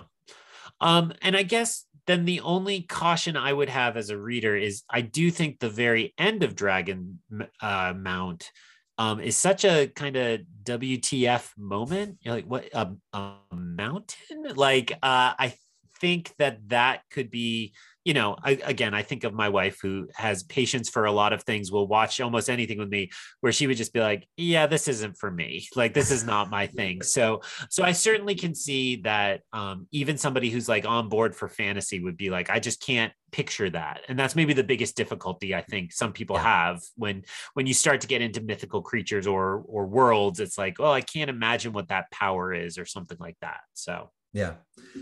Um, 0.81 1.13
and 1.21 1.37
I 1.37 1.43
guess 1.43 1.85
then 2.07 2.25
the 2.25 2.41
only 2.41 2.81
caution 2.81 3.37
I 3.37 3.53
would 3.53 3.69
have 3.69 3.97
as 3.97 4.09
a 4.09 4.17
reader 4.17 4.55
is 4.55 4.83
I 4.89 5.01
do 5.01 5.31
think 5.31 5.59
the 5.59 5.69
very 5.69 6.13
end 6.17 6.43
of 6.43 6.55
Dragon 6.55 7.19
uh, 7.61 7.93
Mount 7.95 8.51
um, 8.97 9.19
is 9.19 9.37
such 9.37 9.65
a 9.65 9.87
kind 9.87 10.15
of 10.15 10.41
WTF 10.63 11.49
moment. 11.57 12.17
You're 12.21 12.35
like, 12.35 12.45
what 12.45 12.69
a, 12.73 12.91
a 13.13 13.35
mountain? 13.51 14.43
Like, 14.55 14.91
uh, 14.91 15.33
I 15.37 15.55
think 15.99 16.33
that 16.37 16.69
that 16.69 17.01
could 17.09 17.31
be 17.31 17.73
you 18.05 18.13
know, 18.13 18.35
I, 18.43 18.59
again, 18.63 18.93
I 18.93 19.01
think 19.01 19.23
of 19.23 19.33
my 19.33 19.49
wife 19.49 19.79
who 19.81 20.07
has 20.15 20.43
patience 20.43 20.89
for 20.89 21.05
a 21.05 21.11
lot 21.11 21.31
of 21.31 21.43
things, 21.43 21.71
will 21.71 21.87
watch 21.87 22.19
almost 22.19 22.49
anything 22.49 22.77
with 22.77 22.89
me, 22.89 23.11
where 23.39 23.53
she 23.53 23.65
would 23.65 23.77
just 23.77 23.93
be 23.93 24.01
like, 24.01 24.27
"Yeah, 24.35 24.67
this 24.67 24.87
isn't 24.87 25.17
for 25.17 25.31
me. 25.31 25.67
Like, 25.75 25.93
this 25.93 26.11
is 26.11 26.23
not 26.25 26.49
my 26.49 26.67
thing." 26.67 27.01
So, 27.13 27.41
so 27.69 27.83
I 27.83 27.91
certainly 27.91 28.33
can 28.33 28.55
see 28.55 28.97
that 29.03 29.41
um, 29.53 29.87
even 29.91 30.17
somebody 30.17 30.49
who's 30.49 30.67
like 30.67 30.85
on 30.85 31.09
board 31.09 31.35
for 31.35 31.47
fantasy 31.47 31.99
would 31.99 32.17
be 32.17 32.29
like, 32.29 32.49
"I 32.49 32.59
just 32.59 32.81
can't 32.81 33.13
picture 33.31 33.69
that," 33.69 34.01
and 34.07 34.17
that's 34.17 34.35
maybe 34.35 34.53
the 34.53 34.63
biggest 34.63 34.95
difficulty 34.97 35.53
I 35.53 35.61
think 35.61 35.93
some 35.93 36.11
people 36.11 36.37
yeah. 36.37 36.43
have 36.43 36.81
when 36.95 37.23
when 37.53 37.67
you 37.67 37.73
start 37.73 38.01
to 38.01 38.07
get 38.07 38.21
into 38.21 38.41
mythical 38.41 38.81
creatures 38.81 39.27
or 39.27 39.63
or 39.67 39.85
worlds. 39.85 40.39
It's 40.39 40.57
like, 40.57 40.79
"Oh, 40.79 40.91
I 40.91 41.01
can't 41.01 41.29
imagine 41.29 41.71
what 41.73 41.89
that 41.89 42.09
power 42.11 42.53
is," 42.53 42.77
or 42.77 42.85
something 42.85 43.17
like 43.19 43.37
that. 43.41 43.61
So. 43.73 44.09
Yeah. 44.33 44.55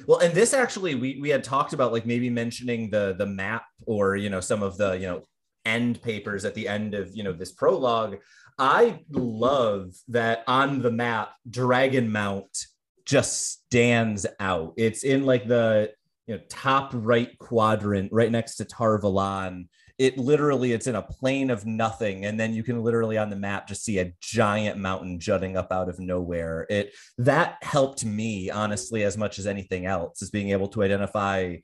Well, 0.08 0.20
and 0.20 0.34
this 0.34 0.54
actually 0.54 0.96
we 0.96 1.20
we 1.22 1.30
had 1.30 1.44
talked 1.44 1.74
about 1.74 1.92
like 1.92 2.06
maybe 2.06 2.30
mentioning 2.30 2.90
the 2.90 3.16
the 3.18 3.26
map 3.26 3.64
or 3.86 4.16
you 4.16 4.30
know 4.30 4.42
some 4.42 4.62
of 4.62 4.78
the 4.78 4.94
you 4.94 5.08
know 5.08 5.24
end 5.66 6.02
papers 6.02 6.46
at 6.46 6.56
the 6.56 6.68
end 6.68 6.94
of 6.94 7.16
you 7.16 7.24
know 7.24 7.34
this 7.34 7.52
prologue. 7.52 8.18
I 8.60 9.00
love 9.10 9.94
that 10.10 10.44
on 10.48 10.82
the 10.82 10.92
map 10.92 11.32
Dragonmount 11.50 12.66
just 13.06 13.52
stands 13.52 14.26
out. 14.40 14.74
It's 14.78 15.04
in 15.04 15.26
like 15.26 15.48
the 15.48 15.92
you 16.28 16.36
know 16.36 16.42
top 16.50 16.92
right 16.94 17.38
quadrant 17.40 18.12
right 18.12 18.32
next 18.32 18.56
to 18.58 18.66
Tar 18.66 19.00
Valon 19.00 19.68
it 20.02 20.18
literally 20.18 20.72
it's 20.72 20.88
in 20.88 20.96
a 20.96 21.02
plane 21.04 21.52
of 21.52 21.68
nothing 21.68 22.26
and 22.26 22.40
then 22.40 22.56
you 22.56 22.64
can 22.64 22.84
literally 22.84 23.20
on 23.20 23.30
the 23.30 23.36
map 23.36 23.68
just 23.68 23.86
see 23.86 24.00
a 24.00 24.12
giant 24.20 24.80
mountain 24.80 25.20
jutting 25.20 25.56
up 25.56 25.72
out 25.72 25.90
of 25.90 26.00
nowhere. 26.00 26.66
It 26.72 26.92
that 27.20 27.58
helped 27.62 28.04
me 28.04 28.50
honestly 28.50 29.04
as 29.04 29.16
much 29.16 29.38
as 29.38 29.46
anything 29.46 29.86
else 29.86 30.24
is 30.24 30.32
being 30.32 30.50
able 30.50 30.70
to 30.70 30.82
identify 30.82 31.58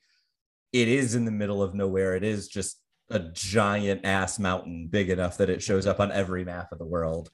it 0.71 0.87
is 0.87 1.15
in 1.15 1.25
the 1.25 1.31
middle 1.31 1.63
of 1.63 1.73
nowhere. 1.73 2.15
It 2.15 2.23
is 2.23 2.47
just 2.47 2.79
a 3.09 3.17
giant 3.17 4.05
ass 4.05 4.37
mountain 4.37 4.87
big 4.87 5.09
enough 5.09 5.37
that 5.37 5.49
it 5.49 5.63
shows 5.63 5.87
up 5.87 5.99
on 5.99 6.11
every 6.11 6.45
map 6.45 6.71
of 6.71 6.77
the 6.77 6.85
world. 6.85 7.31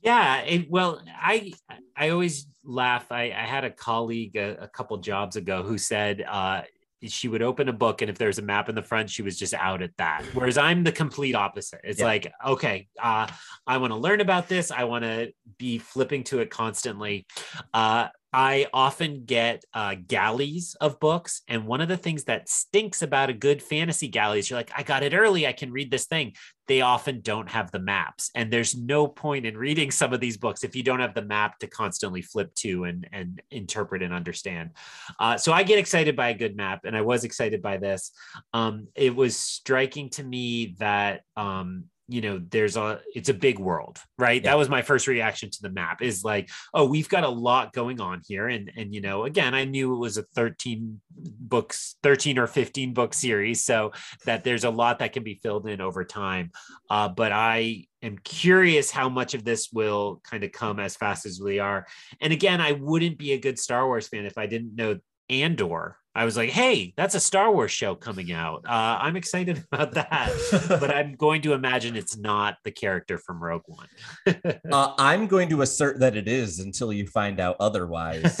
Yeah 0.00 0.40
it, 0.44 0.70
well 0.70 1.02
i 1.20 1.52
i 1.94 2.08
always 2.08 2.46
laugh. 2.64 3.12
I, 3.12 3.24
I 3.24 3.44
had 3.44 3.64
a 3.64 3.70
colleague 3.70 4.36
a, 4.36 4.62
a 4.62 4.68
couple 4.68 4.96
jobs 4.96 5.36
ago 5.36 5.62
who 5.62 5.76
said 5.76 6.24
uh, 6.26 6.62
she 7.02 7.28
would 7.28 7.42
open 7.42 7.68
a 7.68 7.72
book 7.72 8.02
and 8.02 8.10
if 8.10 8.18
there's 8.18 8.38
a 8.38 8.42
map 8.42 8.68
in 8.68 8.74
the 8.74 8.82
front 8.82 9.10
she 9.10 9.22
was 9.22 9.38
just 9.38 9.54
out 9.54 9.82
at 9.82 9.96
that. 9.98 10.24
Whereas 10.32 10.58
i'm 10.58 10.84
the 10.84 10.92
complete 10.92 11.34
opposite. 11.34 11.80
It's 11.84 12.00
yeah. 12.00 12.06
like 12.06 12.32
okay 12.44 12.88
uh, 13.00 13.26
i 13.66 13.78
want 13.78 13.92
to 13.92 13.96
learn 13.98 14.20
about 14.20 14.48
this. 14.48 14.70
I 14.70 14.84
want 14.84 15.04
to 15.04 15.32
be 15.58 15.78
flipping 15.78 16.24
to 16.24 16.40
it 16.40 16.50
constantly. 16.50 17.26
Uh, 17.72 18.08
I 18.32 18.66
often 18.72 19.24
get 19.24 19.64
uh, 19.72 19.94
galleys 20.06 20.76
of 20.80 21.00
books. 21.00 21.42
And 21.48 21.66
one 21.66 21.80
of 21.80 21.88
the 21.88 21.96
things 21.96 22.24
that 22.24 22.48
stinks 22.48 23.02
about 23.02 23.30
a 23.30 23.34
good 23.34 23.62
fantasy 23.62 24.08
galley 24.08 24.40
is 24.40 24.50
you're 24.50 24.58
like, 24.58 24.72
I 24.76 24.82
got 24.82 25.02
it 25.02 25.14
early. 25.14 25.46
I 25.46 25.52
can 25.52 25.72
read 25.72 25.90
this 25.90 26.06
thing. 26.06 26.34
They 26.68 26.80
often 26.80 27.20
don't 27.20 27.48
have 27.48 27.70
the 27.70 27.78
maps. 27.78 28.30
And 28.34 28.52
there's 28.52 28.76
no 28.76 29.06
point 29.06 29.46
in 29.46 29.56
reading 29.56 29.90
some 29.90 30.12
of 30.12 30.20
these 30.20 30.36
books 30.36 30.64
if 30.64 30.74
you 30.74 30.82
don't 30.82 31.00
have 31.00 31.14
the 31.14 31.22
map 31.22 31.58
to 31.60 31.66
constantly 31.66 32.22
flip 32.22 32.52
to 32.56 32.84
and, 32.84 33.08
and 33.12 33.40
interpret 33.50 34.02
and 34.02 34.12
understand. 34.12 34.70
Uh, 35.18 35.36
so 35.36 35.52
I 35.52 35.62
get 35.62 35.78
excited 35.78 36.16
by 36.16 36.30
a 36.30 36.34
good 36.34 36.56
map. 36.56 36.80
And 36.84 36.96
I 36.96 37.02
was 37.02 37.24
excited 37.24 37.62
by 37.62 37.76
this. 37.76 38.10
Um, 38.52 38.88
it 38.94 39.14
was 39.14 39.36
striking 39.36 40.10
to 40.10 40.24
me 40.24 40.74
that 40.78 41.22
um, 41.36 41.84
you 42.08 42.20
know 42.20 42.40
there's 42.50 42.76
a 42.76 43.00
it's 43.14 43.28
a 43.28 43.34
big 43.34 43.58
world 43.58 43.98
right? 44.18 44.42
Yeah. 44.42 44.50
that 44.50 44.58
was 44.58 44.68
my 44.68 44.82
first 44.82 45.06
reaction 45.06 45.50
to 45.50 45.62
the 45.62 45.70
map 45.70 46.02
is 46.02 46.24
like 46.24 46.48
oh 46.72 46.84
we've 46.84 47.08
got 47.08 47.24
a 47.24 47.28
lot 47.28 47.72
going 47.72 48.00
on 48.00 48.22
here. 48.26 48.48
And 48.48 48.70
and 48.76 48.94
you 48.94 49.00
know 49.00 49.24
again 49.24 49.54
i 49.54 49.64
knew 49.64 49.94
it 49.94 49.98
was 49.98 50.16
a 50.16 50.22
13 50.22 51.00
books 51.10 51.96
13 52.02 52.38
or 52.38 52.46
15 52.46 52.94
book 52.94 53.14
series 53.14 53.64
so 53.64 53.92
that 54.24 54.44
there's 54.44 54.64
a 54.64 54.70
lot 54.70 55.00
that 55.00 55.12
can 55.12 55.22
be 55.22 55.40
filled 55.42 55.68
in 55.68 55.80
over 55.80 56.04
time. 56.04 56.50
Uh, 56.90 57.08
but 57.08 57.32
i 57.32 57.84
am 58.02 58.18
curious 58.18 58.90
how 58.90 59.08
much 59.08 59.34
of 59.34 59.44
this 59.44 59.70
will 59.72 60.20
kind 60.24 60.44
of 60.44 60.52
come 60.52 60.78
as 60.78 60.96
fast 60.96 61.26
as 61.26 61.40
we 61.40 61.58
are. 61.58 61.86
And 62.20 62.32
again 62.32 62.60
i 62.60 62.72
wouldn't 62.72 63.18
be 63.18 63.32
a 63.32 63.38
good 63.38 63.58
star 63.58 63.86
wars 63.86 64.08
fan 64.08 64.26
if 64.26 64.38
i 64.38 64.46
didn't 64.46 64.74
know 64.76 64.98
andor 65.28 65.96
I 66.16 66.24
was 66.24 66.34
like, 66.34 66.48
hey, 66.48 66.94
that's 66.96 67.14
a 67.14 67.20
Star 67.20 67.52
Wars 67.52 67.70
show 67.70 67.94
coming 67.94 68.32
out. 68.32 68.64
Uh, 68.66 68.96
I'm 69.02 69.16
excited 69.16 69.62
about 69.72 69.92
that. 69.92 70.32
but 70.80 70.90
I'm 70.90 71.14
going 71.14 71.42
to 71.42 71.52
imagine 71.52 71.94
it's 71.94 72.16
not 72.16 72.56
the 72.64 72.70
character 72.70 73.18
from 73.18 73.42
Rogue 73.42 73.64
One. 73.66 73.88
uh, 74.72 74.94
I'm 74.98 75.26
going 75.26 75.50
to 75.50 75.60
assert 75.60 76.00
that 76.00 76.16
it 76.16 76.26
is 76.26 76.58
until 76.58 76.90
you 76.90 77.06
find 77.06 77.38
out 77.38 77.56
otherwise. 77.60 78.40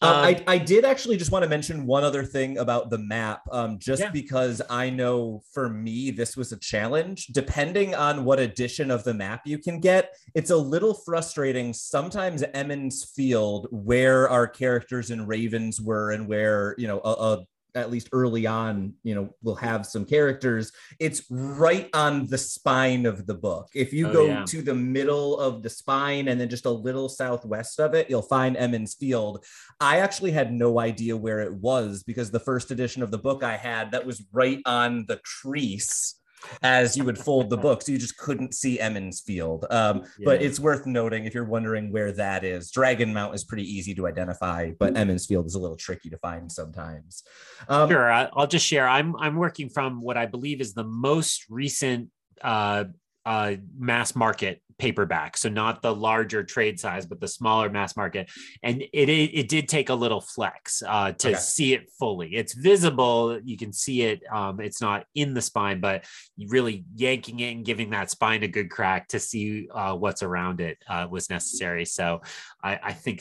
Uh, 0.00 0.06
um, 0.06 0.24
I, 0.24 0.44
I 0.46 0.58
did 0.58 0.84
actually 0.84 1.16
just 1.16 1.32
want 1.32 1.42
to 1.44 1.48
mention 1.48 1.86
one 1.86 2.04
other 2.04 2.24
thing 2.24 2.58
about 2.58 2.90
the 2.90 2.98
map, 2.98 3.42
um, 3.50 3.78
just 3.78 4.02
yeah. 4.02 4.10
because 4.10 4.60
I 4.68 4.90
know 4.90 5.42
for 5.52 5.68
me 5.68 6.10
this 6.10 6.36
was 6.36 6.52
a 6.52 6.58
challenge. 6.58 7.28
Depending 7.28 7.94
on 7.94 8.24
what 8.24 8.38
edition 8.38 8.90
of 8.90 9.04
the 9.04 9.14
map 9.14 9.42
you 9.46 9.58
can 9.58 9.80
get, 9.80 10.14
it's 10.34 10.50
a 10.50 10.56
little 10.56 10.94
frustrating. 10.94 11.72
Sometimes 11.72 12.42
Emond's 12.54 13.04
Field, 13.16 13.68
where 13.70 14.28
our 14.28 14.46
characters 14.46 15.10
and 15.10 15.26
Ravens 15.26 15.80
were, 15.80 16.10
and 16.10 16.28
where 16.28 16.74
you 16.76 16.86
know 16.86 17.00
a, 17.04 17.10
a 17.10 17.44
at 17.74 17.90
least 17.90 18.08
early 18.12 18.46
on, 18.46 18.94
you 19.02 19.14
know, 19.14 19.34
will 19.42 19.56
have 19.56 19.84
some 19.86 20.04
characters. 20.04 20.72
It's 21.00 21.22
right 21.30 21.88
on 21.92 22.26
the 22.26 22.38
spine 22.38 23.06
of 23.06 23.26
the 23.26 23.34
book. 23.34 23.68
If 23.74 23.92
you 23.92 24.08
oh, 24.08 24.12
go 24.12 24.26
yeah. 24.26 24.44
to 24.46 24.62
the 24.62 24.74
middle 24.74 25.38
of 25.38 25.62
the 25.62 25.70
spine 25.70 26.28
and 26.28 26.40
then 26.40 26.48
just 26.48 26.66
a 26.66 26.70
little 26.70 27.08
southwest 27.08 27.80
of 27.80 27.94
it, 27.94 28.08
you'll 28.08 28.22
find 28.22 28.56
Emond's 28.56 28.94
Field. 28.94 29.44
I 29.80 29.98
actually 29.98 30.30
had 30.30 30.52
no 30.52 30.78
idea 30.78 31.16
where 31.16 31.40
it 31.40 31.52
was 31.52 32.02
because 32.02 32.30
the 32.30 32.40
first 32.40 32.70
edition 32.70 33.02
of 33.02 33.10
the 33.10 33.18
book 33.18 33.42
I 33.42 33.56
had 33.56 33.90
that 33.90 34.06
was 34.06 34.24
right 34.32 34.60
on 34.66 35.04
the 35.06 35.20
crease 35.40 36.20
as 36.62 36.96
you 36.96 37.04
would 37.04 37.18
fold 37.18 37.50
the 37.50 37.56
book. 37.56 37.82
So 37.82 37.92
you 37.92 37.98
just 37.98 38.16
couldn't 38.16 38.54
see 38.54 38.80
Emond's 38.80 39.20
Field. 39.20 39.66
Um, 39.70 40.04
yeah. 40.18 40.24
But 40.24 40.42
it's 40.42 40.60
worth 40.60 40.86
noting 40.86 41.24
if 41.24 41.34
you're 41.34 41.44
wondering 41.44 41.92
where 41.92 42.12
that 42.12 42.44
is, 42.44 42.70
Dragonmount 42.70 43.34
is 43.34 43.44
pretty 43.44 43.64
easy 43.64 43.94
to 43.94 44.06
identify, 44.06 44.72
but 44.78 44.96
Emond's 44.96 45.26
Field 45.26 45.46
is 45.46 45.54
a 45.54 45.58
little 45.58 45.76
tricky 45.76 46.10
to 46.10 46.18
find 46.18 46.50
sometimes. 46.50 47.22
Um, 47.68 47.88
sure, 47.88 48.10
I'll 48.10 48.46
just 48.46 48.66
share. 48.66 48.88
I'm 48.88 49.16
I'm 49.16 49.36
working 49.36 49.68
from 49.68 50.00
what 50.00 50.16
I 50.16 50.26
believe 50.26 50.60
is 50.60 50.74
the 50.74 50.84
most 50.84 51.44
recent 51.48 52.10
uh, 52.42 52.84
uh, 53.24 53.54
mass 53.78 54.14
market 54.14 54.60
paperback 54.78 55.36
so 55.36 55.48
not 55.48 55.82
the 55.82 55.94
larger 55.94 56.42
trade 56.42 56.78
size 56.78 57.06
but 57.06 57.20
the 57.20 57.28
smaller 57.28 57.70
mass 57.70 57.96
market 57.96 58.30
and 58.62 58.82
it 58.92 59.08
it, 59.08 59.30
it 59.34 59.48
did 59.48 59.68
take 59.68 59.88
a 59.88 59.94
little 59.94 60.20
flex 60.20 60.82
uh, 60.86 61.12
to 61.12 61.28
okay. 61.30 61.38
see 61.38 61.72
it 61.74 61.90
fully 61.98 62.34
it's 62.34 62.54
visible 62.54 63.38
you 63.44 63.56
can 63.56 63.72
see 63.72 64.02
it 64.02 64.22
um, 64.32 64.60
it's 64.60 64.80
not 64.80 65.06
in 65.14 65.34
the 65.34 65.42
spine 65.42 65.80
but 65.80 66.04
really 66.48 66.84
yanking 66.94 67.40
it 67.40 67.52
and 67.52 67.64
giving 67.64 67.90
that 67.90 68.10
spine 68.10 68.42
a 68.42 68.48
good 68.48 68.70
crack 68.70 69.08
to 69.08 69.18
see 69.18 69.68
uh, 69.72 69.94
what's 69.94 70.22
around 70.22 70.60
it 70.60 70.78
uh, 70.88 71.06
was 71.10 71.30
necessary 71.30 71.84
so 71.84 72.20
I, 72.62 72.78
I 72.82 72.92
think 72.92 73.20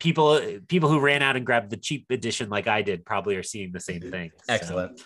people 0.00 0.40
people 0.66 0.88
who 0.88 0.98
ran 0.98 1.22
out 1.22 1.36
and 1.36 1.46
grabbed 1.46 1.70
the 1.70 1.76
cheap 1.76 2.06
edition 2.10 2.48
like 2.48 2.66
I 2.66 2.82
did 2.82 3.04
probably 3.04 3.36
are 3.36 3.42
seeing 3.42 3.70
the 3.70 3.80
same 3.80 4.00
thing. 4.00 4.32
Excellent. 4.48 4.98
So. 4.98 5.04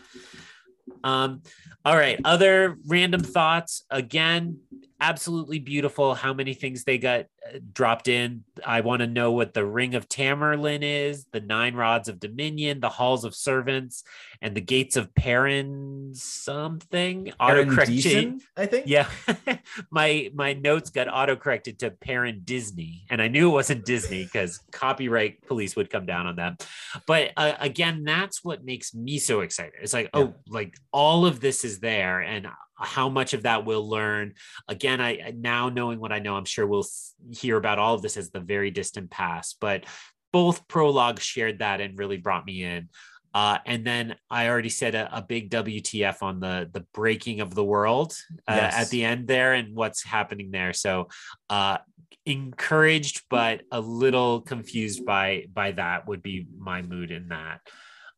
Um, 1.02 1.42
all 1.84 1.96
right. 1.96 2.18
Other 2.24 2.78
random 2.86 3.20
thoughts. 3.20 3.84
Again, 3.90 4.60
absolutely 5.00 5.58
beautiful 5.58 6.14
how 6.14 6.32
many 6.32 6.54
things 6.54 6.84
they 6.84 6.98
got 6.98 7.26
uh, 7.46 7.58
dropped 7.72 8.08
in. 8.08 8.44
I 8.64 8.80
want 8.80 9.00
to 9.00 9.06
know 9.06 9.32
what 9.32 9.54
the 9.54 9.64
Ring 9.64 9.94
of 9.94 10.08
Tamerlane 10.08 10.82
is, 10.82 11.26
the 11.32 11.40
Nine 11.40 11.74
Rods 11.74 12.08
of 12.08 12.20
Dominion, 12.20 12.80
the 12.80 12.88
Halls 12.88 13.24
of 13.24 13.34
Servants, 13.34 14.04
and 14.40 14.54
the 14.54 14.60
Gates 14.60 14.96
of 14.96 15.14
Perrin 15.14 16.12
something. 16.14 17.32
Autocorrection, 17.40 18.40
I 18.56 18.66
think. 18.66 18.86
Yeah. 18.86 19.08
my 19.90 20.30
my 20.34 20.52
notes 20.52 20.90
got 20.90 21.08
autocorrected 21.08 21.78
to 21.78 21.90
Perrin 21.90 22.42
Disney, 22.44 23.04
and 23.10 23.20
I 23.20 23.28
knew 23.28 23.50
it 23.50 23.52
wasn't 23.52 23.84
Disney 23.84 24.24
because 24.24 24.60
copyright 24.70 25.46
police 25.46 25.76
would 25.76 25.90
come 25.90 26.06
down 26.06 26.26
on 26.26 26.36
that. 26.36 26.66
But 27.06 27.32
uh, 27.36 27.54
again, 27.60 28.04
that's 28.04 28.44
what 28.44 28.64
makes 28.64 28.94
me 28.94 29.18
so 29.18 29.40
excited. 29.40 29.74
It's 29.82 29.92
like, 29.92 30.10
yeah. 30.14 30.20
oh, 30.20 30.34
like 30.48 30.76
all 30.92 31.26
of 31.26 31.40
this 31.40 31.64
is 31.64 31.80
there, 31.80 32.20
and 32.20 32.46
how 32.84 33.08
much 33.08 33.34
of 33.34 33.42
that 33.42 33.64
we'll 33.64 33.88
learn 33.88 34.34
again 34.68 35.00
i 35.00 35.32
now 35.36 35.68
knowing 35.68 35.98
what 35.98 36.12
i 36.12 36.18
know 36.18 36.36
i'm 36.36 36.44
sure 36.44 36.66
we'll 36.66 36.86
hear 37.30 37.56
about 37.56 37.78
all 37.78 37.94
of 37.94 38.02
this 38.02 38.16
as 38.16 38.30
the 38.30 38.40
very 38.40 38.70
distant 38.70 39.10
past 39.10 39.56
but 39.60 39.84
both 40.32 40.66
prologues 40.68 41.22
shared 41.22 41.60
that 41.60 41.80
and 41.80 41.98
really 41.98 42.16
brought 42.16 42.46
me 42.46 42.62
in 42.64 42.88
uh, 43.34 43.58
and 43.66 43.84
then 43.84 44.14
I 44.30 44.48
already 44.48 44.68
said 44.68 44.94
a, 44.94 45.18
a, 45.18 45.20
big 45.20 45.50
WTF 45.50 46.22
on 46.22 46.38
the 46.38 46.70
the 46.72 46.86
breaking 46.94 47.40
of 47.40 47.52
the 47.52 47.64
world 47.64 48.16
uh, 48.46 48.54
yes. 48.54 48.74
at 48.76 48.90
the 48.90 49.04
end 49.04 49.26
there 49.26 49.54
and 49.54 49.74
what's 49.74 50.04
happening 50.04 50.52
there. 50.52 50.72
So 50.72 51.08
uh, 51.50 51.78
encouraged, 52.26 53.22
but 53.28 53.62
a 53.72 53.80
little 53.80 54.40
confused 54.40 55.04
by 55.04 55.46
by 55.52 55.72
that 55.72 56.06
would 56.06 56.22
be 56.22 56.46
my 56.56 56.82
mood 56.82 57.10
in 57.10 57.28
that. 57.28 57.60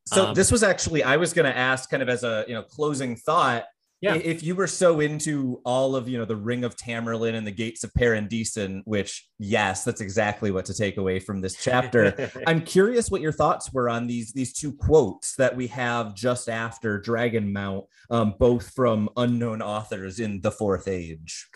So 0.06 0.26
um, 0.26 0.34
this 0.34 0.52
was 0.52 0.62
actually 0.62 1.02
I 1.02 1.16
was 1.16 1.32
going 1.32 1.50
to 1.50 1.56
ask 1.56 1.88
kind 1.90 2.02
of 2.02 2.10
as 2.10 2.22
a 2.22 2.44
you 2.46 2.54
know 2.54 2.62
closing 2.62 3.16
thought 3.16 3.64
yeah. 4.01 4.14
If 4.14 4.42
you 4.42 4.55
were 4.55 4.66
so 4.66 5.01
into 5.01 5.61
all 5.64 5.97
of, 5.97 6.09
you 6.09 6.18
know, 6.18 6.26
the 6.26 6.36
Ring 6.36 6.64
of 6.64 6.76
Tamerlane 6.76 7.34
and 7.34 7.47
the 7.47 7.53
Gates 7.53 7.82
of 7.82 7.92
Paaran 7.94 8.28
Disen, 8.28 8.82
which 8.84 9.26
yes, 9.38 9.84
that's 9.84 10.03
exactly 10.03 10.51
what 10.51 10.66
to 10.66 10.74
take 10.74 10.99
away 10.99 11.18
from 11.18 11.40
this 11.40 11.57
chapter. 11.57 12.30
I'm 12.47 12.61
curious 12.61 13.11
what 13.11 13.22
your 13.22 13.32
thoughts 13.32 13.72
were 13.72 13.88
on 13.88 14.07
these 14.07 14.32
these 14.32 14.53
two 14.53 14.72
quotes 14.72 15.34
that 15.36 15.57
we 15.57 15.68
have 15.68 16.14
just 16.14 16.49
after 16.49 17.01
Dragonmount, 17.01 17.86
um, 18.11 18.34
both 18.38 18.70
from 18.74 19.09
unknown 19.16 19.62
authors 19.62 20.20
in 20.20 20.42
the 20.42 20.51
Fourth 20.51 20.88
Age. 20.88 21.49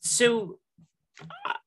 So 0.00 0.58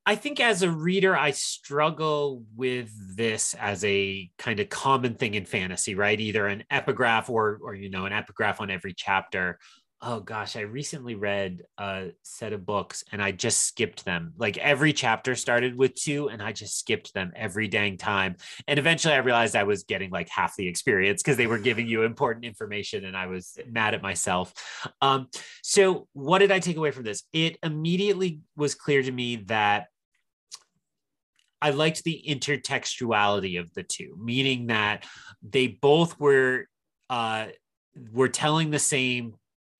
I 0.05 0.15
think 0.15 0.39
as 0.39 0.61
a 0.61 0.69
reader, 0.69 1.17
I 1.17 1.31
struggle 1.31 2.43
with 2.55 2.91
this 3.17 3.55
as 3.55 3.83
a 3.83 4.29
kind 4.37 4.59
of 4.59 4.69
common 4.69 5.15
thing 5.15 5.33
in 5.33 5.45
fantasy, 5.45 5.95
right? 5.95 6.19
Either 6.19 6.47
an 6.47 6.63
epigraph 6.69 7.29
or, 7.29 7.59
or 7.63 7.73
you 7.73 7.89
know, 7.89 8.05
an 8.05 8.13
epigraph 8.13 8.61
on 8.61 8.69
every 8.69 8.93
chapter. 8.93 9.57
Oh 10.01 10.19
gosh, 10.19 10.55
I 10.55 10.61
recently 10.61 11.15
read 11.15 11.63
a 11.77 12.09
set 12.21 12.53
of 12.53 12.65
books 12.65 13.03
and 13.11 13.23
I 13.23 13.31
just 13.31 13.63
skipped 13.63 14.03
them. 14.03 14.33
Like 14.37 14.57
every 14.57 14.91
chapter 14.91 15.35
started 15.35 15.77
with 15.77 15.95
two, 15.95 16.27
and 16.27 16.43
I 16.43 16.51
just 16.51 16.77
skipped 16.77 17.13
them 17.13 17.31
every 17.35 17.67
dang 17.67 17.97
time. 17.97 18.35
And 18.67 18.77
eventually, 18.77 19.13
I 19.13 19.19
realized 19.19 19.55
I 19.55 19.63
was 19.63 19.83
getting 19.83 20.11
like 20.11 20.27
half 20.29 20.55
the 20.57 20.67
experience 20.67 21.23
because 21.23 21.37
they 21.37 21.47
were 21.47 21.57
giving 21.57 21.87
you 21.87 22.03
important 22.03 22.45
information, 22.45 23.05
and 23.05 23.15
I 23.15 23.27
was 23.27 23.57
mad 23.67 23.93
at 23.93 24.01
myself. 24.01 24.53
Um, 25.01 25.29
so, 25.63 26.07
what 26.13 26.39
did 26.39 26.51
I 26.51 26.59
take 26.59 26.77
away 26.77 26.91
from 26.91 27.03
this? 27.03 27.23
It 27.31 27.57
immediately 27.63 28.41
was 28.57 28.75
clear 28.75 29.01
to 29.01 29.11
me 29.11 29.37
that 29.47 29.87
I 31.61 31.69
liked 31.71 32.03
the 32.03 32.21
intertextuality 32.27 33.59
of 33.59 33.73
the 33.73 33.83
two, 33.83 34.15
meaning 34.21 34.67
that 34.67 35.05
they 35.41 35.67
both 35.67 36.19
were 36.19 36.67
uh, 37.09 37.47
were 38.11 38.29
telling 38.29 38.71
the 38.71 38.79
same 38.79 39.35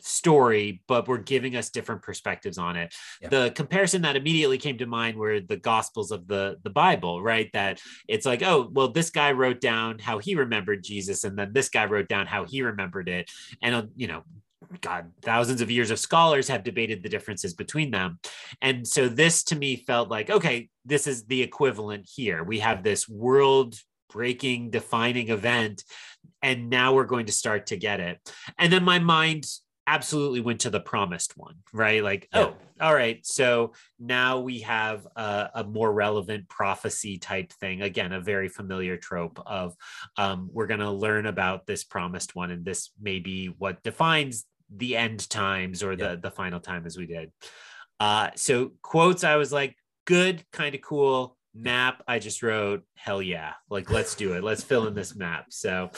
story, 0.06 0.82
but 0.88 1.08
we're 1.08 1.18
giving 1.18 1.56
us 1.56 1.70
different 1.70 2.02
perspectives 2.02 2.58
on 2.58 2.76
it. 2.76 2.94
Yeah. 3.22 3.30
The 3.30 3.52
comparison 3.52 4.04
that 4.04 4.16
immediately 4.16 4.58
came 4.58 4.78
to 4.78 4.86
mind 4.86 5.18
were 5.18 5.40
the 5.40 5.58
Gospels 5.58 6.12
of 6.12 6.28
the 6.28 6.58
the 6.64 6.70
Bible, 6.70 7.22
right? 7.22 7.50
That 7.54 7.82
it's 8.08 8.26
like, 8.26 8.44
oh, 8.44 8.70
well, 8.72 8.90
this 8.90 9.10
guy 9.10 9.32
wrote 9.32 9.62
down 9.62 10.00
how 10.00 10.20
he 10.20 10.36
remembered 10.36 10.84
Jesus, 10.84 11.24
and 11.24 11.38
then 11.38 11.54
this 11.54 11.70
guy 11.70 11.86
wrote 11.86 12.08
down 12.08 12.28
how 12.28 12.46
he 12.46 12.62
remembered 12.62 13.10
it, 13.10 13.30
and 13.62 13.76
uh, 13.76 13.84
you 13.96 14.08
know, 14.08 14.24
God, 14.82 15.12
thousands 15.22 15.62
of 15.62 15.72
years 15.72 15.92
of 15.92 16.00
scholars 16.00 16.48
have 16.48 16.64
debated 16.64 17.04
the 17.04 17.10
differences 17.10 17.54
between 17.54 17.92
them. 17.92 18.20
And 18.62 18.88
so 18.88 19.08
this 19.08 19.44
to 19.46 19.56
me 19.56 19.76
felt 19.76 20.10
like, 20.10 20.30
okay, 20.30 20.70
this 20.86 21.08
is 21.08 21.26
the 21.26 21.42
equivalent 21.42 22.08
here. 22.14 22.44
We 22.44 22.60
have 22.60 22.84
this 22.84 23.08
world 23.08 23.76
breaking, 24.10 24.70
defining 24.70 25.30
event, 25.30 25.84
and 26.42 26.70
now 26.70 26.94
we're 26.94 27.06
going 27.06 27.26
to 27.26 27.32
start 27.32 27.68
to 27.68 27.78
get 27.78 28.00
it. 28.00 28.20
And 28.58 28.72
then 28.72 28.84
my 28.84 29.00
mind 29.00 29.46
absolutely 29.88 30.42
went 30.42 30.62
to 30.62 30.70
the 30.70 30.80
promised 30.80 31.38
one, 31.38 31.56
right? 31.74 32.04
Like, 32.04 32.28
yeah. 32.34 32.46
oh, 32.46 32.56
all 32.82 32.94
right. 32.94 33.26
So 33.26 33.74
now 34.00 34.40
we 34.40 34.60
have 34.60 35.08
a, 35.16 35.50
a, 35.56 35.64
more 35.64 35.92
relevant 35.94 36.50
prophecy 36.50 37.18
type 37.18 37.54
thing. 37.54 37.82
Again, 37.82 38.12
a 38.12 38.20
very 38.20 38.50
familiar 38.50 38.98
trope 38.98 39.42
of 39.46 39.76
um, 40.18 40.50
we're 40.52 40.68
going 40.68 40.80
to 40.80 40.92
learn 40.92 41.28
about 41.28 41.66
this 41.66 41.84
promised 41.84 42.36
one, 42.36 42.52
and 42.52 42.66
this 42.66 42.90
may 43.02 43.20
be 43.20 43.48
what 43.58 43.84
defines 43.84 44.46
the 44.76 44.98
end 44.98 45.30
times 45.30 45.84
or 45.84 45.96
the 45.96 46.20
the 46.22 46.32
final 46.32 46.60
time 46.60 46.86
as 46.86 46.98
we 46.98 47.06
did. 47.06 47.32
Uh, 48.00 48.32
so 48.36 48.72
quotes, 48.82 49.24
I 49.24 49.36
was 49.36 49.54
like, 49.54 49.76
good, 50.06 50.44
kind 50.52 50.76
of 50.76 50.82
cool. 50.82 51.35
Map, 51.56 52.04
I 52.08 52.20
just 52.20 52.44
wrote, 52.44 52.84
hell 52.96 53.22
yeah, 53.22 53.54
like 53.70 53.90
let's 53.90 54.16
do 54.16 54.34
it. 54.34 54.44
Let's 54.44 54.64
fill 54.64 54.88
in 54.88 54.94
this 54.94 55.16
map. 55.16 55.46
So, 55.50 55.90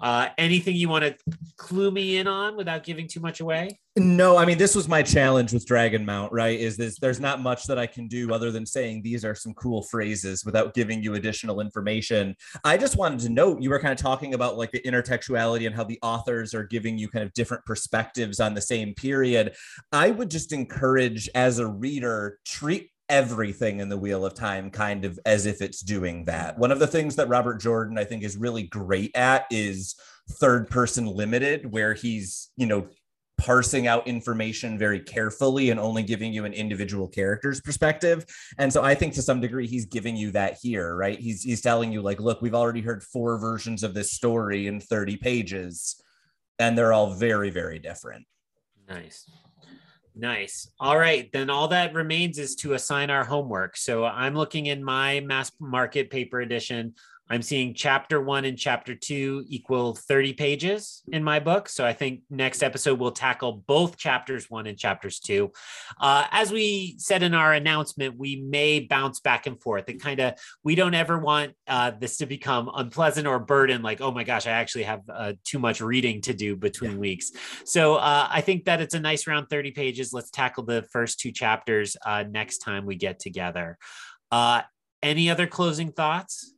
uh, 0.00 0.28
anything 0.38 0.74
you 0.74 0.88
want 0.88 1.04
to 1.04 1.16
clue 1.56 1.90
me 1.90 2.16
in 2.18 2.26
on 2.26 2.56
without 2.56 2.82
giving 2.82 3.06
too 3.06 3.20
much 3.20 3.40
away? 3.40 3.78
No, 3.96 4.36
I 4.36 4.44
mean 4.44 4.58
this 4.58 4.74
was 4.74 4.88
my 4.88 5.02
challenge 5.02 5.52
with 5.52 5.68
Dragonmount, 5.68 6.30
right? 6.32 6.58
Is 6.58 6.76
this 6.76 6.98
there's 6.98 7.20
not 7.20 7.40
much 7.40 7.64
that 7.66 7.78
I 7.78 7.86
can 7.86 8.08
do 8.08 8.34
other 8.34 8.50
than 8.50 8.66
saying 8.66 9.02
these 9.02 9.24
are 9.24 9.36
some 9.36 9.54
cool 9.54 9.82
phrases 9.82 10.44
without 10.44 10.74
giving 10.74 11.00
you 11.00 11.14
additional 11.14 11.60
information. 11.60 12.34
I 12.64 12.76
just 12.76 12.96
wanted 12.96 13.20
to 13.20 13.28
note 13.28 13.62
you 13.62 13.70
were 13.70 13.78
kind 13.78 13.92
of 13.92 13.98
talking 13.98 14.34
about 14.34 14.58
like 14.58 14.72
the 14.72 14.80
intertextuality 14.80 15.66
and 15.66 15.76
how 15.76 15.84
the 15.84 16.00
authors 16.02 16.54
are 16.54 16.64
giving 16.64 16.98
you 16.98 17.08
kind 17.08 17.24
of 17.24 17.32
different 17.34 17.64
perspectives 17.66 18.40
on 18.40 18.52
the 18.52 18.60
same 18.60 18.94
period. 18.94 19.54
I 19.92 20.10
would 20.10 20.28
just 20.28 20.52
encourage 20.52 21.28
as 21.36 21.60
a 21.60 21.68
reader 21.68 22.40
treat 22.44 22.90
everything 23.08 23.80
in 23.80 23.88
the 23.88 23.98
wheel 23.98 24.24
of 24.24 24.34
time 24.34 24.70
kind 24.70 25.04
of 25.04 25.18
as 25.26 25.46
if 25.46 25.60
it's 25.60 25.80
doing 25.80 26.24
that 26.24 26.58
one 26.58 26.72
of 26.72 26.78
the 26.78 26.86
things 26.86 27.16
that 27.16 27.28
robert 27.28 27.60
jordan 27.60 27.98
i 27.98 28.04
think 28.04 28.22
is 28.22 28.36
really 28.36 28.62
great 28.62 29.14
at 29.14 29.44
is 29.50 29.94
third 30.32 30.70
person 30.70 31.06
limited 31.06 31.70
where 31.70 31.92
he's 31.92 32.50
you 32.56 32.66
know 32.66 32.88
parsing 33.36 33.86
out 33.86 34.06
information 34.06 34.78
very 34.78 35.00
carefully 35.00 35.70
and 35.70 35.80
only 35.80 36.02
giving 36.02 36.32
you 36.32 36.44
an 36.44 36.52
individual 36.52 37.08
character's 37.08 37.60
perspective. 37.60 38.24
And 38.58 38.72
so 38.72 38.82
I 38.82 38.94
think 38.94 39.14
to 39.14 39.22
some 39.22 39.40
degree 39.40 39.66
he's 39.66 39.86
giving 39.86 40.16
you 40.16 40.30
that 40.32 40.58
here, 40.62 40.96
right? 40.96 41.18
He's 41.18 41.42
he's 41.42 41.60
telling 41.60 41.92
you 41.92 42.00
like, 42.00 42.20
look, 42.20 42.40
we've 42.40 42.54
already 42.54 42.80
heard 42.80 43.02
four 43.02 43.38
versions 43.38 43.82
of 43.82 43.94
this 43.94 44.12
story 44.12 44.66
in 44.66 44.80
30 44.80 45.16
pages 45.16 46.00
and 46.58 46.78
they're 46.78 46.92
all 46.92 47.14
very 47.14 47.50
very 47.50 47.78
different. 47.78 48.24
Nice. 48.88 49.28
Nice. 50.16 50.70
All 50.78 50.96
right. 50.96 51.28
Then 51.32 51.50
all 51.50 51.68
that 51.68 51.92
remains 51.92 52.38
is 52.38 52.54
to 52.56 52.74
assign 52.74 53.10
our 53.10 53.24
homework. 53.24 53.76
So 53.76 54.04
I'm 54.04 54.34
looking 54.34 54.66
in 54.66 54.82
my 54.84 55.20
mass 55.20 55.50
market 55.58 56.08
paper 56.08 56.40
edition. 56.40 56.94
I'm 57.30 57.40
seeing 57.40 57.72
chapter 57.72 58.20
one 58.20 58.44
and 58.44 58.58
chapter 58.58 58.94
two 58.94 59.44
equal 59.48 59.94
30 59.94 60.34
pages 60.34 61.02
in 61.10 61.24
my 61.24 61.40
book. 61.40 61.70
So 61.70 61.84
I 61.84 61.94
think 61.94 62.20
next 62.28 62.62
episode 62.62 62.98
we'll 62.98 63.12
tackle 63.12 63.64
both 63.66 63.96
chapters 63.96 64.50
one 64.50 64.66
and 64.66 64.78
chapters 64.78 65.18
two. 65.20 65.50
Uh, 65.98 66.26
as 66.30 66.52
we 66.52 66.96
said 66.98 67.22
in 67.22 67.32
our 67.32 67.54
announcement, 67.54 68.18
we 68.18 68.36
may 68.36 68.80
bounce 68.80 69.20
back 69.20 69.46
and 69.46 69.60
forth. 69.60 69.88
It 69.88 70.02
kind 70.02 70.20
of, 70.20 70.34
we 70.62 70.74
don't 70.74 70.94
ever 70.94 71.18
want 71.18 71.54
uh, 71.66 71.92
this 71.98 72.18
to 72.18 72.26
become 72.26 72.70
unpleasant 72.74 73.26
or 73.26 73.38
burden, 73.38 73.80
like, 73.80 74.02
oh 74.02 74.12
my 74.12 74.24
gosh, 74.24 74.46
I 74.46 74.50
actually 74.50 74.84
have 74.84 75.00
uh, 75.08 75.32
too 75.44 75.58
much 75.58 75.80
reading 75.80 76.20
to 76.22 76.34
do 76.34 76.56
between 76.56 76.92
yeah. 76.92 76.98
weeks. 76.98 77.32
So 77.64 77.94
uh, 77.94 78.28
I 78.30 78.42
think 78.42 78.66
that 78.66 78.82
it's 78.82 78.94
a 78.94 79.00
nice 79.00 79.26
round 79.26 79.48
30 79.48 79.70
pages. 79.70 80.12
Let's 80.12 80.30
tackle 80.30 80.64
the 80.64 80.82
first 80.92 81.20
two 81.20 81.32
chapters 81.32 81.96
uh, 82.04 82.24
next 82.28 82.58
time 82.58 82.84
we 82.84 82.96
get 82.96 83.18
together. 83.18 83.78
Uh, 84.30 84.62
any 85.02 85.30
other 85.30 85.46
closing 85.46 85.92
thoughts? 85.92 86.53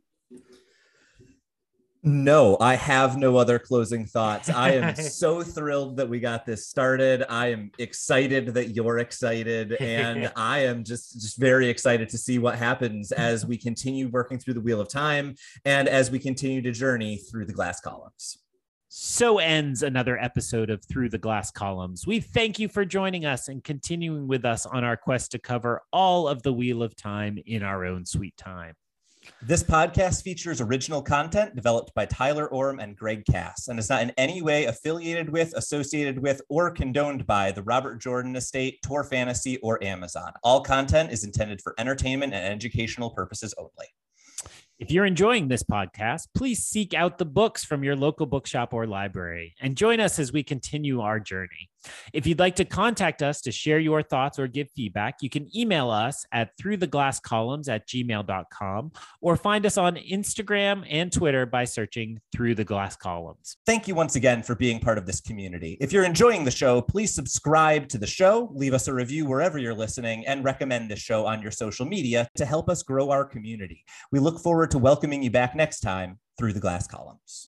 No, 2.09 2.57
I 2.61 2.76
have 2.76 3.16
no 3.16 3.36
other 3.36 3.59
closing 3.59 4.07
thoughts. 4.07 4.48
I 4.48 4.74
am 4.74 4.94
so 4.94 5.42
thrilled 5.42 5.96
that 5.96 6.09
we 6.09 6.20
got 6.20 6.46
this 6.46 6.68
started. 6.68 7.24
I 7.28 7.48
am 7.48 7.72
excited 7.80 8.54
that 8.54 8.76
you're 8.76 9.00
excited 9.00 9.72
and 9.72 10.30
I 10.36 10.61
am 10.61 10.84
just 10.84 11.20
just 11.20 11.36
very 11.36 11.68
excited 11.68 12.09
to 12.11 12.16
see 12.16 12.38
what 12.38 12.54
happens 12.54 13.11
as 13.11 13.44
we 13.44 13.59
continue 13.59 14.07
working 14.07 14.38
through 14.38 14.54
the 14.54 14.61
wheel 14.61 14.80
of 14.80 14.88
time 14.88 15.34
and 15.64 15.88
as 15.88 16.09
we 16.09 16.20
continue 16.20 16.62
to 16.62 16.70
journey 16.70 17.16
through 17.16 17.46
the 17.46 17.52
glass 17.52 17.80
columns. 17.80 18.38
So 18.88 19.38
ends 19.40 19.82
another 19.82 20.16
episode 20.16 20.70
of 20.70 20.84
Through 20.84 21.09
the 21.09 21.18
Glass 21.18 21.50
Columns. 21.50 22.07
We 22.07 22.20
thank 22.20 22.61
you 22.61 22.68
for 22.68 22.84
joining 22.84 23.26
us 23.26 23.48
and 23.48 23.64
continuing 23.64 24.28
with 24.28 24.44
us 24.44 24.64
on 24.64 24.84
our 24.84 24.96
quest 24.96 25.32
to 25.32 25.40
cover 25.40 25.82
all 25.92 26.28
of 26.28 26.44
the 26.44 26.52
Wheel 26.52 26.84
of 26.84 26.94
Time 26.94 27.36
in 27.46 27.64
our 27.64 27.84
own 27.84 28.07
sweet 28.07 28.36
time. 28.36 28.74
This 29.42 29.62
podcast 29.62 30.22
features 30.22 30.60
original 30.60 31.02
content 31.02 31.54
developed 31.54 31.94
by 31.94 32.06
Tyler 32.06 32.48
Orm 32.48 32.80
and 32.80 32.96
Greg 32.96 33.24
Cass 33.24 33.68
and 33.68 33.78
is 33.78 33.88
not 33.88 34.02
in 34.02 34.10
any 34.16 34.42
way 34.42 34.64
affiliated 34.64 35.30
with, 35.30 35.52
associated 35.54 36.18
with, 36.18 36.42
or 36.48 36.70
condoned 36.70 37.26
by 37.26 37.52
the 37.52 37.62
Robert 37.62 38.00
Jordan 38.00 38.36
Estate, 38.36 38.80
Tor 38.82 39.04
Fantasy, 39.04 39.58
or 39.58 39.82
Amazon. 39.82 40.32
All 40.42 40.60
content 40.60 41.12
is 41.12 41.24
intended 41.24 41.60
for 41.60 41.74
entertainment 41.78 42.34
and 42.34 42.44
educational 42.44 43.10
purposes 43.10 43.54
only. 43.58 43.86
If 44.78 44.90
you're 44.90 45.06
enjoying 45.06 45.48
this 45.48 45.62
podcast, 45.62 46.28
please 46.34 46.66
seek 46.66 46.92
out 46.92 47.16
the 47.16 47.24
books 47.24 47.64
from 47.64 47.82
your 47.82 47.96
local 47.96 48.26
bookshop 48.26 48.74
or 48.74 48.86
library 48.86 49.54
and 49.58 49.74
join 49.74 50.00
us 50.00 50.18
as 50.18 50.32
we 50.32 50.42
continue 50.42 51.00
our 51.00 51.18
journey. 51.18 51.70
If 52.12 52.26
you'd 52.26 52.39
like 52.39 52.57
to 52.57 52.64
contact 52.64 53.22
us 53.22 53.41
to 53.43 53.53
share 53.53 53.78
your 53.78 54.03
thoughts 54.03 54.39
or 54.39 54.47
give 54.47 54.68
feedback, 54.74 55.16
you 55.20 55.30
can 55.30 55.55
email 55.57 55.91
us 55.91 56.24
at 56.32 56.51
through 56.59 56.78
the 56.78 56.87
glass 56.87 57.20
columns 57.20 57.68
at 57.68 57.87
gmail.com 57.89 58.93
or 59.20 59.37
find 59.37 59.66
us 59.66 59.78
on 59.78 59.97
Instagram 59.97 60.87
and 60.89 61.12
Twitter 61.12 61.47
by 61.47 61.64
searching 61.64 62.20
through 62.32 62.55
the 62.55 62.64
glass 62.64 62.97
columns. 62.97 63.57
Thank 63.66 63.89
you 63.89 63.95
once 63.95 64.16
again 64.16 64.43
for 64.43 64.55
being 64.55 64.80
part 64.80 64.99
of 64.99 65.07
this 65.07 65.20
community. 65.20 65.76
If 65.80 65.93
you're 65.93 66.05
enjoying 66.05 66.45
the 66.45 66.51
show, 66.51 66.80
please 66.80 67.14
subscribe 67.14 67.89
to 67.89 67.99
the 67.99 68.07
show, 68.07 68.51
leave 68.55 68.74
us 68.74 68.89
a 68.89 68.95
review 68.95 69.26
wherever 69.26 69.59
you're 69.59 69.74
listening, 69.74 70.26
and 70.26 70.45
recommend 70.45 70.91
the 70.91 70.97
show 70.97 71.26
on 71.26 71.43
your 71.43 71.51
social 71.51 71.87
media 71.87 72.28
to 72.37 72.45
help 72.45 72.68
us 72.68 72.82
grow 72.82 73.11
our 73.11 73.24
community. 73.24 73.84
We 74.12 74.18
look 74.18 74.41
forward 74.41 74.70
to 74.72 74.78
welcoming 74.78 75.22
you 75.22 75.30
back 75.30 75.55
next 75.55 75.80
time 75.80 76.18
through 76.39 76.53
the 76.53 76.61
glass 76.61 76.87
columns. 76.87 77.45